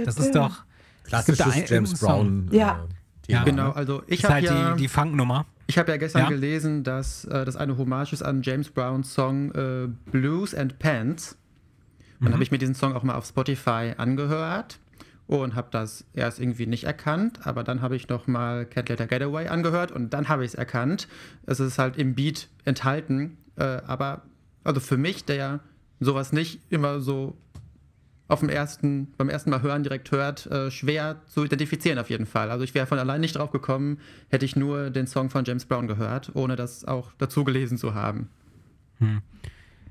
[0.03, 0.63] Das ist doch
[1.07, 1.99] Klassisches James.
[1.99, 2.49] Brown.
[2.51, 2.57] Ja.
[2.57, 3.43] Äh, Ja.
[3.43, 3.75] Thema, Genau, ne?
[3.75, 5.45] also ich ist habe halt ja, die, die Funknummer.
[5.67, 6.29] ich hab ja gestern Ja.
[6.29, 11.37] gelesen, dass äh, das eine Hommage ist an James Browns Song äh, Blues and Pants.
[12.21, 14.79] Dann habe ich mir diesen Song auch mal auf Spotify angehört
[15.27, 18.99] und habe das erst irgendwie nicht erkannt, aber dann habe ich noch mal Cat Let
[18.99, 21.07] Her Getaway angehört und dann habe ich es erkannt.
[21.45, 24.21] Es ist halt im Beat enthalten, äh, aber
[24.63, 25.59] also für mich, der
[25.99, 27.35] sowas nicht immer so
[28.27, 32.25] auf dem ersten, beim ersten Mal hören direkt hört, äh, schwer zu identifizieren auf jeden
[32.25, 32.51] Fall.
[32.51, 33.99] Also ich wäre von allein nicht drauf gekommen,
[34.29, 37.93] hätte ich nur den Song von James Brown gehört, ohne das auch dazu gelesen zu
[37.93, 38.29] haben.
[38.99, 39.21] Hm.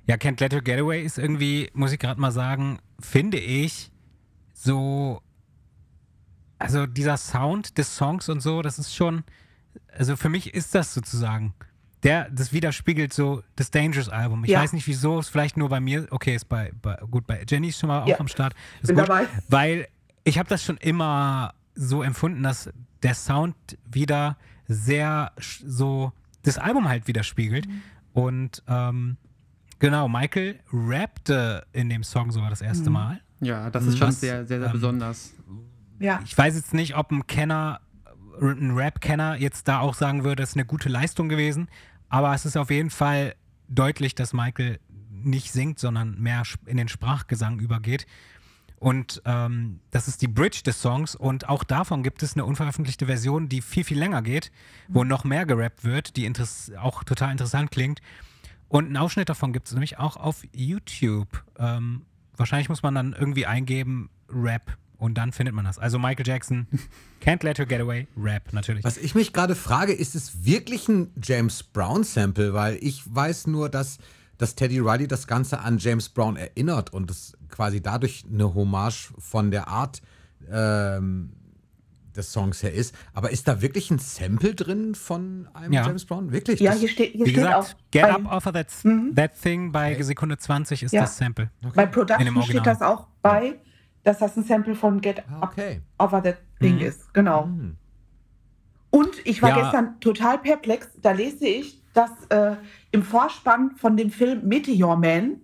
[0.07, 3.91] Ja, Can't Let Her Getaway ist irgendwie, muss ich gerade mal sagen, finde ich
[4.53, 5.21] so,
[6.59, 9.25] also dieser Sound des Songs und so, das ist schon,
[9.93, 11.55] also für mich ist das sozusagen
[12.07, 14.45] der, das widerspiegelt so das Dangerous Album.
[14.45, 14.61] Ich Ja.
[14.61, 17.69] weiß nicht, wieso, ist vielleicht nur bei mir, okay, ist bei, bei gut, bei Jenny
[17.69, 18.19] ist schon mal auch Ja.
[18.21, 18.55] am Start.
[18.81, 19.27] Ist Bin gut, dabei.
[19.49, 19.89] Weil
[20.25, 22.71] ich habe das schon immer so empfunden, dass
[23.03, 23.55] der Sound
[23.91, 25.33] wieder sehr
[25.65, 26.13] so
[26.43, 27.69] das Album halt widerspiegelt.
[28.13, 29.17] Und ähm,
[29.79, 33.21] genau, Michael rappte in dem Song sogar das erste Mal.
[33.41, 35.35] Ja, das ist schon Was, sehr, sehr, sehr ähm, besonders.
[35.99, 36.21] Ja.
[36.25, 37.81] Ich weiß jetzt nicht, ob ein Kenner,
[38.41, 41.69] ein Rap-Kenner jetzt da auch sagen würde, es ist eine gute Leistung gewesen.
[42.09, 43.35] Aber es ist auf jeden Fall
[43.69, 44.79] deutlich, dass Michael
[45.11, 48.07] nicht singt, sondern mehr in den Sprachgesang übergeht.
[48.79, 51.15] Und ähm, das ist die Bridge des Songs.
[51.15, 54.53] Und auch davon gibt es eine unveröffentlichte Version, die viel, viel länger geht,
[54.89, 56.31] wo noch mehr gerappt wird, die
[56.79, 58.01] auch total interessant klingt.
[58.69, 61.45] Und einen Ausschnitt davon gibt es nämlich auch auf YouTube.
[61.59, 62.03] Ähm,
[62.37, 65.79] wahrscheinlich muss man dann irgendwie eingeben, Rap, und dann findet man das.
[65.79, 66.67] Also Michael Jackson,
[67.23, 68.85] Can't Let Her Get Away, Rap natürlich.
[68.85, 72.55] Was ich mich gerade frage, ist es wirklich ein James Brown-Sample?
[72.55, 73.99] Weil ich weiß nur, dass,
[74.39, 79.13] dass Teddy Riley das Ganze an James Brown erinnert und es quasi dadurch eine Hommage
[79.19, 80.01] von der Art
[80.51, 81.33] ähm,
[82.15, 82.95] des Songs her ist.
[83.13, 85.87] Aber ist da wirklich ein Sample drin von einem Ja.
[85.87, 86.33] James Brown?
[86.33, 86.61] Wirklich?
[86.61, 88.69] Ja, hier steht, hier Wie steht gesagt, auch Get bei, Up Off of That,
[89.15, 91.03] that Thing bei Sekunde 20 ist Ja.
[91.03, 91.51] das Sample.
[91.75, 93.61] bei In dem Production steht das auch bei,
[94.07, 95.81] dass das ein Sample von Get Ah, Up okay.
[95.99, 97.13] Over That Thing ist.
[97.13, 97.49] Genau.
[98.91, 99.63] Und ich war Ja.
[99.63, 100.89] gestern total perplex.
[101.03, 102.57] Da lese ich, dass äh,
[102.93, 105.41] im Vorspann von dem Film Meteor Man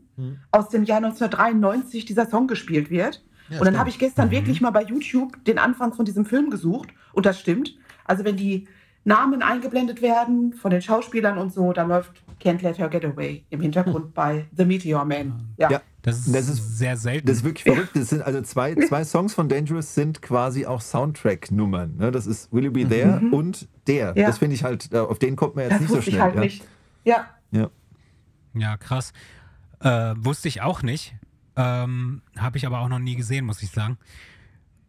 [0.53, 3.25] aus dem Jahr 1993 dieser Song gespielt wird.
[3.49, 6.49] Ja, und dann habe ich gestern wirklich mal bei YouTube den Anfang von diesem Film
[6.51, 6.91] gesucht.
[7.13, 7.77] Und das stimmt.
[8.05, 8.69] Also wenn die
[9.05, 13.45] Namen eingeblendet werden von den Schauspielern und so, dann läuft Can't Let Her Get Away
[13.51, 15.49] im Hintergrund bei The Meteor Man.
[15.57, 15.71] Ja.
[15.71, 15.81] Ja.
[16.03, 17.27] Das ist, Das ist- sehr selten.
[17.29, 17.91] Das ist wirklich verrückt.
[17.95, 21.97] Das sind also zwei, zwei Songs von Dangerous sind quasi auch Soundtrack-Nummern.
[21.97, 22.11] Ne?
[22.11, 24.11] Das ist Will You Be There und der.
[24.13, 24.19] Mhm.
[24.19, 24.27] Ja.
[24.27, 26.19] Das finde ich halt, äh, auf den kommt man jetzt Das nicht so wusste schnell.
[26.19, 26.41] ich halt ja.
[26.41, 26.65] nicht.
[27.05, 27.27] Ja.
[27.53, 27.71] Ja.
[28.55, 29.13] ja, krass.
[29.81, 31.15] Äh, wusste ich auch nicht.
[31.57, 33.99] Ähm, Habe ich aber auch noch nie gesehen, muss ich sagen.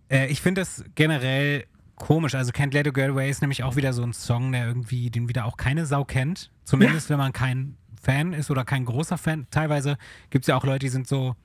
[0.10, 1.66] Äh, ich finde das generell
[1.96, 2.36] komisch.
[2.36, 5.10] Also Can't Let It Get Away ist nämlich auch wieder so ein Song, der irgendwie,
[5.10, 6.52] den wieder auch keine Sau kennt.
[6.64, 9.48] Zumindest wenn man kein Fan ist oder kein großer Fan.
[9.50, 9.98] Teilweise
[10.30, 11.36] gibt es ja auch Leute, die sind so,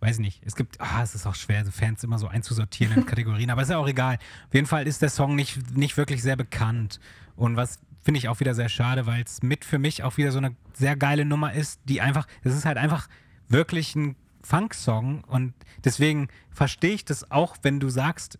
[0.00, 3.50] weiß nicht, es gibt, ah, es ist auch schwer, Fans immer so einzusortieren in Kategorien,
[3.50, 4.18] aber ist ja auch egal.
[4.48, 7.00] Auf jeden Fall ist der Song nicht, nicht wirklich sehr bekannt.
[7.34, 10.30] Und was finde ich auch wieder sehr schade, weil es mit für mich auch wieder
[10.30, 13.08] so eine sehr geile Nummer ist, die einfach, es ist halt einfach
[13.48, 18.38] wirklich ein Funk-Song und deswegen verstehe ich das auch, wenn du sagst,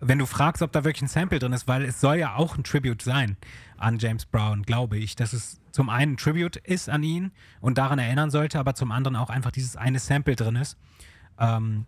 [0.00, 2.56] wenn du fragst, ob da wirklich ein Sample drin ist, weil es soll ja auch
[2.56, 3.36] ein Tribute sein
[3.76, 7.30] an James Brown, glaube ich, dass es zum einen ein Tribute ist an ihn
[7.60, 10.76] und daran erinnern sollte, aber zum anderen auch einfach dieses eine Sample drin ist.
[11.38, 11.86] Ähm,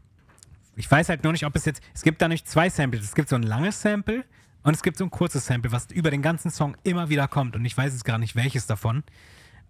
[0.76, 3.16] ich weiß halt nur nicht, ob es jetzt, es gibt da nicht zwei Samples, es
[3.16, 4.24] gibt so ein langes Sample
[4.62, 7.56] und es gibt so ein kurzes Sample, was über den ganzen Song immer wieder kommt
[7.56, 9.02] und ich weiß jetzt gar nicht, welches davon.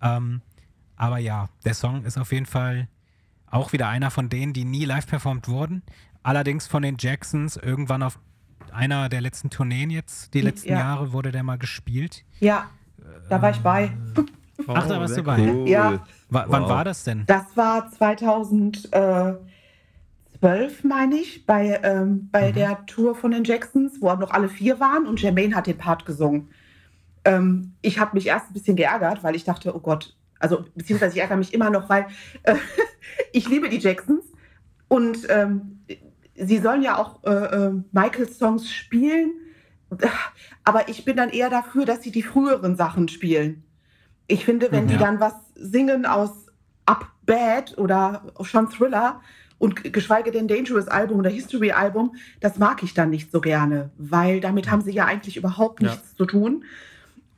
[0.02, 0.42] Ähm,
[0.96, 2.88] aber ja, der Song ist auf jeden Fall
[3.46, 5.82] auch wieder einer von denen, die nie live performt wurden.
[6.22, 8.18] Allerdings von den Jacksons irgendwann auf
[8.70, 10.80] einer der letzten Tourneen jetzt, die letzten Ja.
[10.80, 12.26] Jahre, wurde der mal gespielt.
[12.38, 12.68] Ja,
[13.28, 13.90] da war ich bei.
[14.68, 15.38] Ach, da warst du bei.
[15.38, 15.68] Cool.
[15.68, 16.04] Ja.
[16.28, 16.68] Wa- Wann Wow.
[16.70, 17.24] war das denn?
[17.26, 19.38] Das war 2012,
[20.84, 25.06] meine ich, bei, ähm, bei der Tour von den Jacksons, wo noch alle vier waren
[25.06, 26.48] und Jermaine hat den Part gesungen.
[27.24, 31.14] Ähm, ich habe mich erst ein bisschen geärgert, weil ich dachte, oh Gott, also beziehungsweise
[31.16, 32.06] ich ärgere mich immer noch, weil
[32.44, 32.54] äh,
[33.32, 34.24] ich liebe die Jacksons
[34.88, 35.80] und ähm,
[36.34, 37.30] sie sollen ja auch äh,
[37.66, 39.32] äh, Michaels Songs spielen,
[40.64, 43.64] aber ich bin dann eher dafür, dass sie die früheren Sachen spielen.
[44.26, 45.00] Ich finde, wenn die Ja.
[45.00, 46.46] dann was singen aus
[46.86, 49.20] Up Bad oder schon Thriller
[49.58, 53.90] und geschweige denn Dangerous Album oder History Album, das mag ich dann nicht so gerne,
[53.98, 55.90] weil damit haben sie ja eigentlich überhaupt Ja.
[55.90, 56.64] nichts zu tun.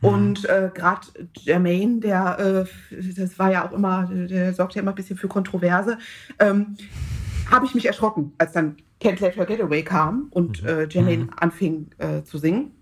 [0.01, 1.07] Und äh, gerade
[1.43, 5.29] Jermaine, der, äh, das war ja auch immer, der sorgt ja immer ein bisschen für
[5.29, 5.97] Kontroverse,
[6.41, 6.77] ähm,
[7.51, 11.29] habe ich mich erschrocken, als dann Can't Let Her Get Away kam und äh, Jermaine
[11.37, 12.73] anfing äh, zu singen.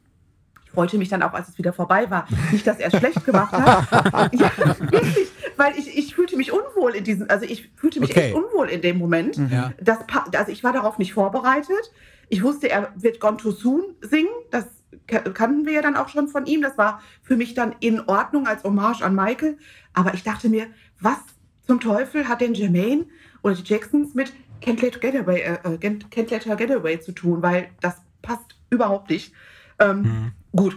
[0.65, 2.27] Ich freute mich dann auch, als es wieder vorbei war.
[2.53, 4.33] Nicht, dass er es schlecht gemacht hat.
[4.35, 5.29] ja, wirklich.
[5.57, 8.27] Weil ich, ich fühlte mich unwohl in diesem, also ich fühlte mich Okay.
[8.27, 9.37] echt unwohl in dem Moment.
[9.51, 9.73] Ja.
[9.83, 9.99] Das,
[10.37, 11.91] also ich war darauf nicht vorbereitet.
[12.29, 14.29] Ich wusste, er wird Gone Too Soon singen.
[14.53, 14.67] Das
[15.09, 16.63] ka- kannten wir ja dann auch schon von ihm.
[16.63, 19.59] Das war für mich dann in Ordnung als Hommage an Michael.
[19.93, 20.67] Aber ich dachte mir,
[21.01, 21.19] was
[21.67, 23.07] zum Teufel hat denn Jermaine
[23.43, 27.01] oder die Jacksons mit Can't Let, Get Away, äh, äh, Can't Let Her Get Away
[27.01, 27.43] zu tun?
[27.43, 29.33] Weil das passt überhaupt nicht.
[29.79, 30.77] Ähm, Gut,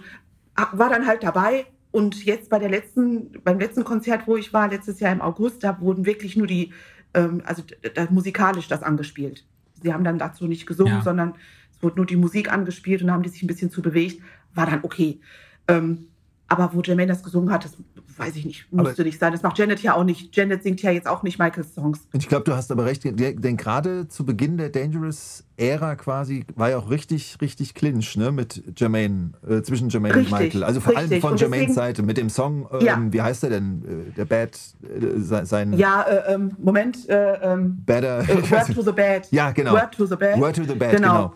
[0.56, 1.66] Ah, war dann halt dabei.
[1.92, 5.64] Und jetzt bei der letzten, beim letzten Konzert, wo ich war, letztes Jahr im August,
[5.64, 6.72] da wurden wirklich nur die,
[7.16, 9.46] ähm, also d- d- musikalisch das angespielt.
[9.82, 11.02] Sie haben dann dazu nicht gesungen, Ja.
[11.02, 11.34] sondern
[11.72, 14.22] es wurde nur die Musik angespielt und haben die sich ein bisschen zu bewegt.
[14.54, 15.20] War dann okay.
[15.68, 16.08] Ähm,
[16.48, 17.78] aber wo Jermaine das gesungen hat, das
[18.18, 19.32] weiß ich nicht, musste Aber- nicht sein.
[19.32, 20.36] Das macht Janet ja auch nicht.
[20.36, 22.08] Janet singt ja jetzt auch nicht Michaels Songs.
[22.14, 26.78] Ich glaube, du hast aber recht, denn gerade zu Beginn der Dangerous-Ära quasi war ja
[26.78, 30.64] auch richtig, richtig Clinch, ne, mit Jermaine, äh, zwischen Jermaine Richtig, und Michael.
[30.64, 31.22] Also vor allem richtig.
[31.22, 33.02] von Und Jermaines deswegen- Seite mit dem Song, ähm, Ja.
[33.12, 34.08] wie heißt der denn?
[34.10, 34.52] Äh, der Bad,
[34.84, 38.20] äh, se- sein Ja, äh, ähm, Moment, äh, ähm, Better.
[38.22, 39.28] äh, Word to the Bad.
[39.32, 39.74] Ja, genau.
[39.74, 40.40] Word to the Bad.
[40.40, 41.34] Word to the Bad, genau.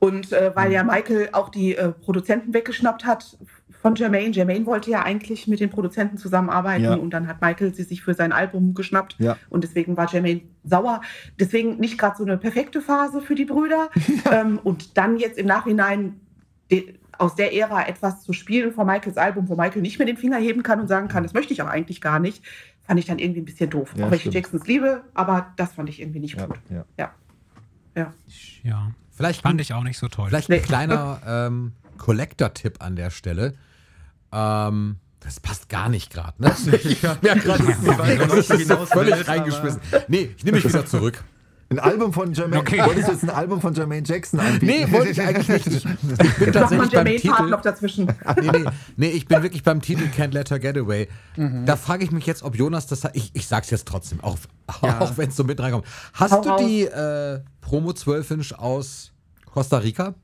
[0.00, 3.36] Und äh, weil ja Michael auch die äh, Produzenten weggeschnappt hat
[3.88, 4.30] von Jermaine.
[4.34, 6.94] Jermaine wollte ja eigentlich mit den Produzenten zusammenarbeiten Ja.
[6.94, 9.36] und dann hat Michael sie sich für sein Album geschnappt Ja.
[9.48, 11.00] und deswegen war Jermaine sauer.
[11.40, 13.88] Deswegen nicht gerade so eine perfekte Phase für die Brüder.
[14.30, 16.20] ähm, und dann jetzt im Nachhinein
[16.70, 20.18] de, aus der Ära etwas zu spielen von Michaels Album, wo Michael nicht mehr den
[20.18, 22.44] Finger heben kann und sagen kann, das möchte ich auch eigentlich gar nicht,
[22.86, 23.94] fand ich dann irgendwie ein bisschen doof.
[23.96, 24.26] Ja, auch wenn ich.
[24.26, 26.58] Jacksons liebe, aber das fand ich irgendwie nicht Ja, gut.
[26.70, 26.84] ja.
[26.98, 27.10] Ja.
[27.96, 28.12] Ja.
[28.62, 28.90] Ja.
[29.12, 30.28] Vielleicht, Fand ich auch nicht so toll.
[30.28, 30.60] vielleicht ein Nee.
[30.60, 33.54] kleiner ähm, Collector-Tipp an der Stelle.
[34.32, 36.54] Ähm, das passt gar nicht gerade, ne?
[36.84, 39.80] Ich merke gerade, das das du ist so hinaus völlig reingeschmissen.
[40.08, 41.24] Nee, ich nehme mich wieder zurück.
[41.70, 42.60] Ein Album von Jermaine.
[42.62, 42.78] Okay.
[42.82, 44.64] Wolltest du jetzt ein Album von Jermaine Jackson anbieten?
[44.66, 45.66] Nee, wollte ich eigentlich nicht.
[45.66, 47.42] Ich bin tatsächlich beim Titel.
[47.50, 48.06] noch dazwischen.
[48.40, 48.64] Nee, nee,
[48.96, 51.08] nee, ich bin wirklich beim Titel Can't Let Her Get Away.
[51.36, 53.14] Da frage ich mich jetzt, ob Jonas das hat.
[53.16, 54.38] Ich, ich sag's jetzt trotzdem, auch,
[54.82, 55.00] Ja.
[55.00, 55.84] auch wenn es so mit reinkommt.
[56.14, 56.60] Hast Hau du raus.
[56.64, 59.12] die äh, Promo 12 Inch aus
[59.44, 60.14] Costa Rica?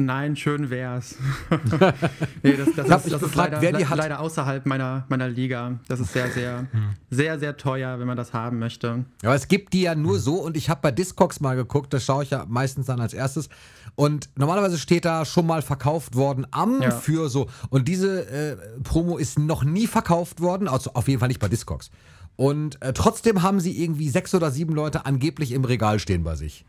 [0.00, 1.16] Nein, schön wär's.
[2.42, 5.80] nee, das, das hab ist, das ist gefragt, leider, le- leider außerhalb meiner, meiner Liga.
[5.88, 6.66] Das ist sehr, sehr,
[7.10, 9.04] sehr, sehr teuer, wenn man das haben möchte.
[9.22, 11.92] Ja, aber es gibt die ja nur so und ich habe bei Discogs mal geguckt,
[11.92, 13.48] das schaue ich ja meistens dann als erstes.
[13.96, 16.92] Und normalerweise steht da schon mal verkauft worden am Ja.
[16.92, 17.48] für so.
[17.70, 21.48] Und diese äh, Promo ist noch nie verkauft worden, also auf jeden Fall nicht bei
[21.48, 21.90] Discogs.
[22.36, 26.36] Und äh, trotzdem haben sie irgendwie sechs oder sieben Leute angeblich im Regal stehen bei
[26.36, 26.64] sich.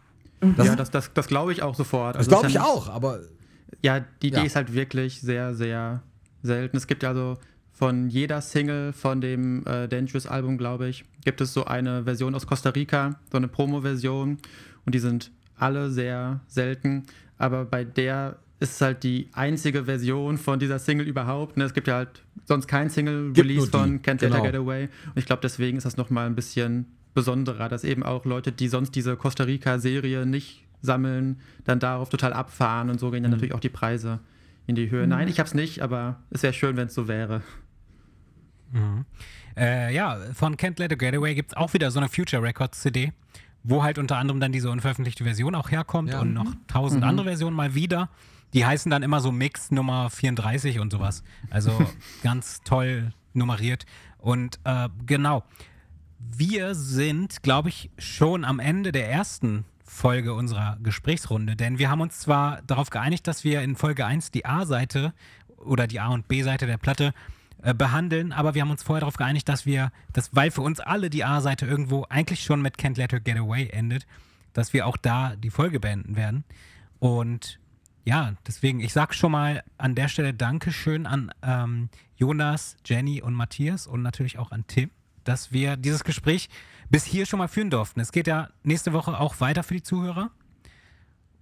[0.58, 2.16] Das, ja, das, das, das glaube ich auch sofort.
[2.16, 3.20] das Also glaube ist ich ja nicht- auch, aber
[3.82, 4.44] Ja, die Idee Ja.
[4.44, 6.02] ist halt wirklich sehr, sehr
[6.42, 6.76] selten.
[6.78, 7.38] Es gibt ja also
[7.72, 12.46] von jeder Single von dem äh, Dangerous-Album, glaube ich, gibt es so eine Version aus
[12.48, 14.38] Costa Rica, so eine Promo-Version.
[14.86, 17.06] Und die sind alle sehr selten.
[17.38, 21.56] Aber bei der ist es halt die einzige Version von dieser Single überhaupt.
[21.56, 21.64] Ne?
[21.64, 24.44] Es gibt ja halt sonst kein Single-Release von Can't Her genau.
[24.44, 24.90] Get Away.
[25.06, 28.68] Und ich glaube, deswegen ist das nochmal ein bisschen besonderer, dass eben auch Leute, die
[28.68, 33.54] sonst diese Costa Rica-Serie nicht sammeln, dann darauf total abfahren und so gehen dann natürlich
[33.54, 34.20] auch die Preise
[34.68, 35.08] in die Höhe.
[35.08, 37.42] Nein, ich hab's nicht, aber es wäre schön, wenn es so wäre.
[39.58, 42.42] Äh, ja, von Can't Let It Get Away gibt es auch wieder so eine Future
[42.44, 43.12] Records CD,
[43.64, 46.22] wo halt unter anderem dann diese unveröffentlichte Version auch herkommt Ja.
[46.22, 48.10] und noch tausend andere Versionen mal wieder.
[48.54, 51.24] Die heißen dann immer so Mix Nummer 34 und sowas.
[51.50, 51.72] Also
[52.24, 53.86] ganz toll nummeriert.
[54.18, 55.44] Und äh, genau,
[56.20, 62.02] wir sind, glaube ich, schon am Ende der ersten Folge unserer Gesprächsrunde, denn wir haben
[62.02, 65.14] uns zwar darauf geeinigt, dass wir in Folge 1 die A-Seite
[65.58, 67.14] oder die A- und B-Seite der Platte
[67.64, 70.80] äh, behandeln, aber wir haben uns vorher darauf geeinigt, dass wir, dass, weil für uns
[70.80, 74.06] alle die A-Seite irgendwo eigentlich schon mit Can't Let Her Get Away endet,
[74.54, 76.44] dass wir auch da die Folge beenden werden.
[77.00, 77.60] Und
[78.06, 83.34] ja, deswegen, ich sag schon mal an der Stelle Dankeschön an ähm, Jonas, Jenny und
[83.34, 84.90] Matthias und natürlich auch an Tim,
[85.24, 86.50] dass wir dieses Gespräch
[86.90, 88.00] bis hier schon mal führen durften.
[88.00, 90.32] Es geht ja nächste Woche auch weiter für die Zuhörer.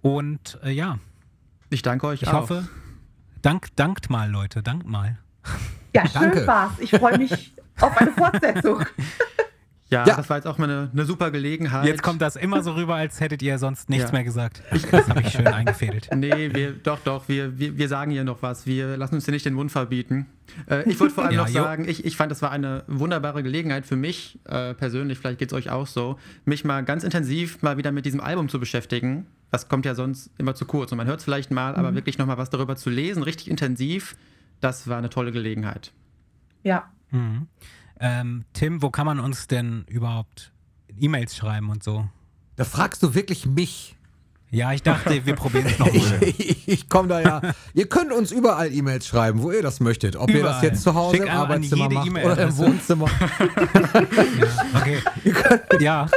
[0.02, 0.98] Und äh, ja,
[1.70, 2.34] Ich danke euch ich auch.
[2.42, 2.68] hoffe,
[3.42, 5.18] dank, dankt mal, Leute, dankt mal.
[5.94, 6.46] Ja, schön Danke.
[6.46, 6.72] war's.
[6.78, 8.84] Ich freue mich auf eine Fortsetzung.
[9.90, 10.16] Ja, Ja.
[10.16, 11.86] das war jetzt auch mal eine, eine super Gelegenheit.
[11.86, 14.12] Jetzt kommt das immer so rüber, als hättet ihr sonst nichts Ja.
[14.12, 14.62] mehr gesagt.
[14.90, 16.10] Das habe ich schön eingefädelt.
[16.14, 18.66] Nee, wir, doch, doch, wir, wir, wir sagen hier noch was.
[18.66, 20.26] Wir lassen uns hier nicht den Mund verbieten.
[20.68, 21.62] Äh, ich wollte vor allem Ja, noch jo.
[21.62, 25.52] sagen, ich, ich fand, das war eine wunderbare Gelegenheit für mich äh, persönlich, vielleicht geht
[25.52, 29.26] es euch auch so, mich mal ganz intensiv mal wieder mit diesem Album zu beschäftigen.
[29.50, 32.18] Das kommt ja sonst immer zu kurz und man hört es vielleicht mal, aber wirklich
[32.18, 34.16] nochmal was darüber zu lesen, richtig intensiv,
[34.60, 35.92] das war eine tolle Gelegenheit.
[36.62, 36.90] Ja.
[37.10, 37.46] Mhm.
[38.00, 40.52] Ähm, Tim, wo kann man uns denn überhaupt
[40.98, 42.08] E-Mails schreiben und so?
[42.58, 43.94] da fragst du wirklich mich.
[44.50, 46.18] Ja, ich dachte, wir probieren es nochmal.
[46.22, 47.40] Ich, ich, ich komme da ja.
[47.72, 50.16] ihr könnt uns überall E-Mails schreiben, wo ihr das möchtet.
[50.16, 50.64] Ob ihr das Überall.
[50.64, 52.58] jetzt zu Hause Schick im Arbeitszimmer macht oder im.
[52.58, 53.08] Wohnzimmer.
[54.74, 54.98] Okay.
[55.80, 56.08] ja.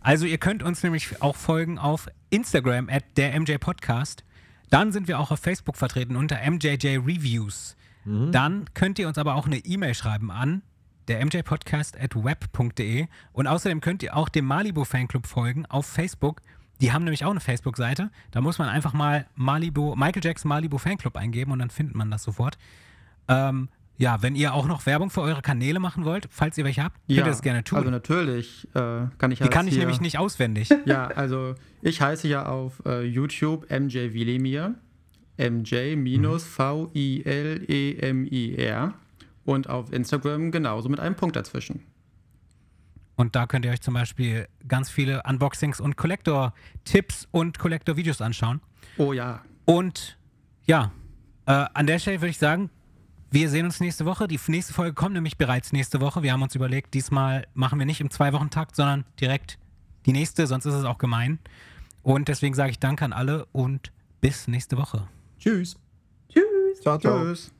[0.00, 4.24] Also ihr könnt uns nämlich auch folgen auf Instagram at der MJ Podcast.
[4.70, 7.76] Dann sind wir auch auf Facebook vertreten unter MJJ Reviews.
[8.04, 10.62] Dann könnt ihr uns aber auch eine E-Mail schreiben an
[11.08, 16.40] der mjpodcast at web.de und außerdem könnt ihr auch dem Malibu Fanclub folgen auf Facebook.
[16.80, 18.10] Die haben nämlich auch eine Facebook-Seite.
[18.30, 22.10] Da muss man einfach mal Malibu, Michael Jackson Malibu Fanclub eingeben und dann findet man
[22.10, 22.58] das sofort.
[23.28, 23.68] Ähm,
[23.98, 26.96] ja, wenn ihr auch noch Werbung für eure Kanäle machen wollt, falls ihr welche habt,
[27.06, 27.78] könnt ihr das gerne tun.
[27.78, 30.70] Also natürlich äh, kann ich Die kann ich nämlich nicht auswendig.
[30.84, 34.74] Ja, also ich heiße ja auf äh, YouTube MJ Wilemir.
[37.62, 38.94] MJ-V-I-L-E-M-I-R.
[39.44, 41.82] Und auf Instagram genauso mit einem Punkt dazwischen.
[43.16, 48.60] Und da könnt ihr euch zum Beispiel ganz viele Unboxings und Collector-Tipps und Collector-Videos anschauen.
[48.96, 49.42] Oh ja.
[49.64, 50.18] Und
[50.66, 50.92] ja,
[51.46, 52.70] äh, an der Stelle würde ich sagen,
[53.30, 54.28] wir sehen uns nächste Woche.
[54.28, 56.22] Die nächste Folge kommt nämlich bereits nächste Woche.
[56.22, 59.58] Wir haben uns überlegt, diesmal machen wir nicht im Zwei-Wochen-Takt, sondern direkt
[60.06, 61.38] die nächste, sonst ist es auch gemein.
[62.02, 65.08] Und deswegen sage ich Danke an alle und bis nächste Woche.
[65.38, 65.76] Tschüss.
[66.28, 66.80] Tschüss.
[66.82, 67.24] Ciao, ciao.
[67.24, 67.52] Tschüss.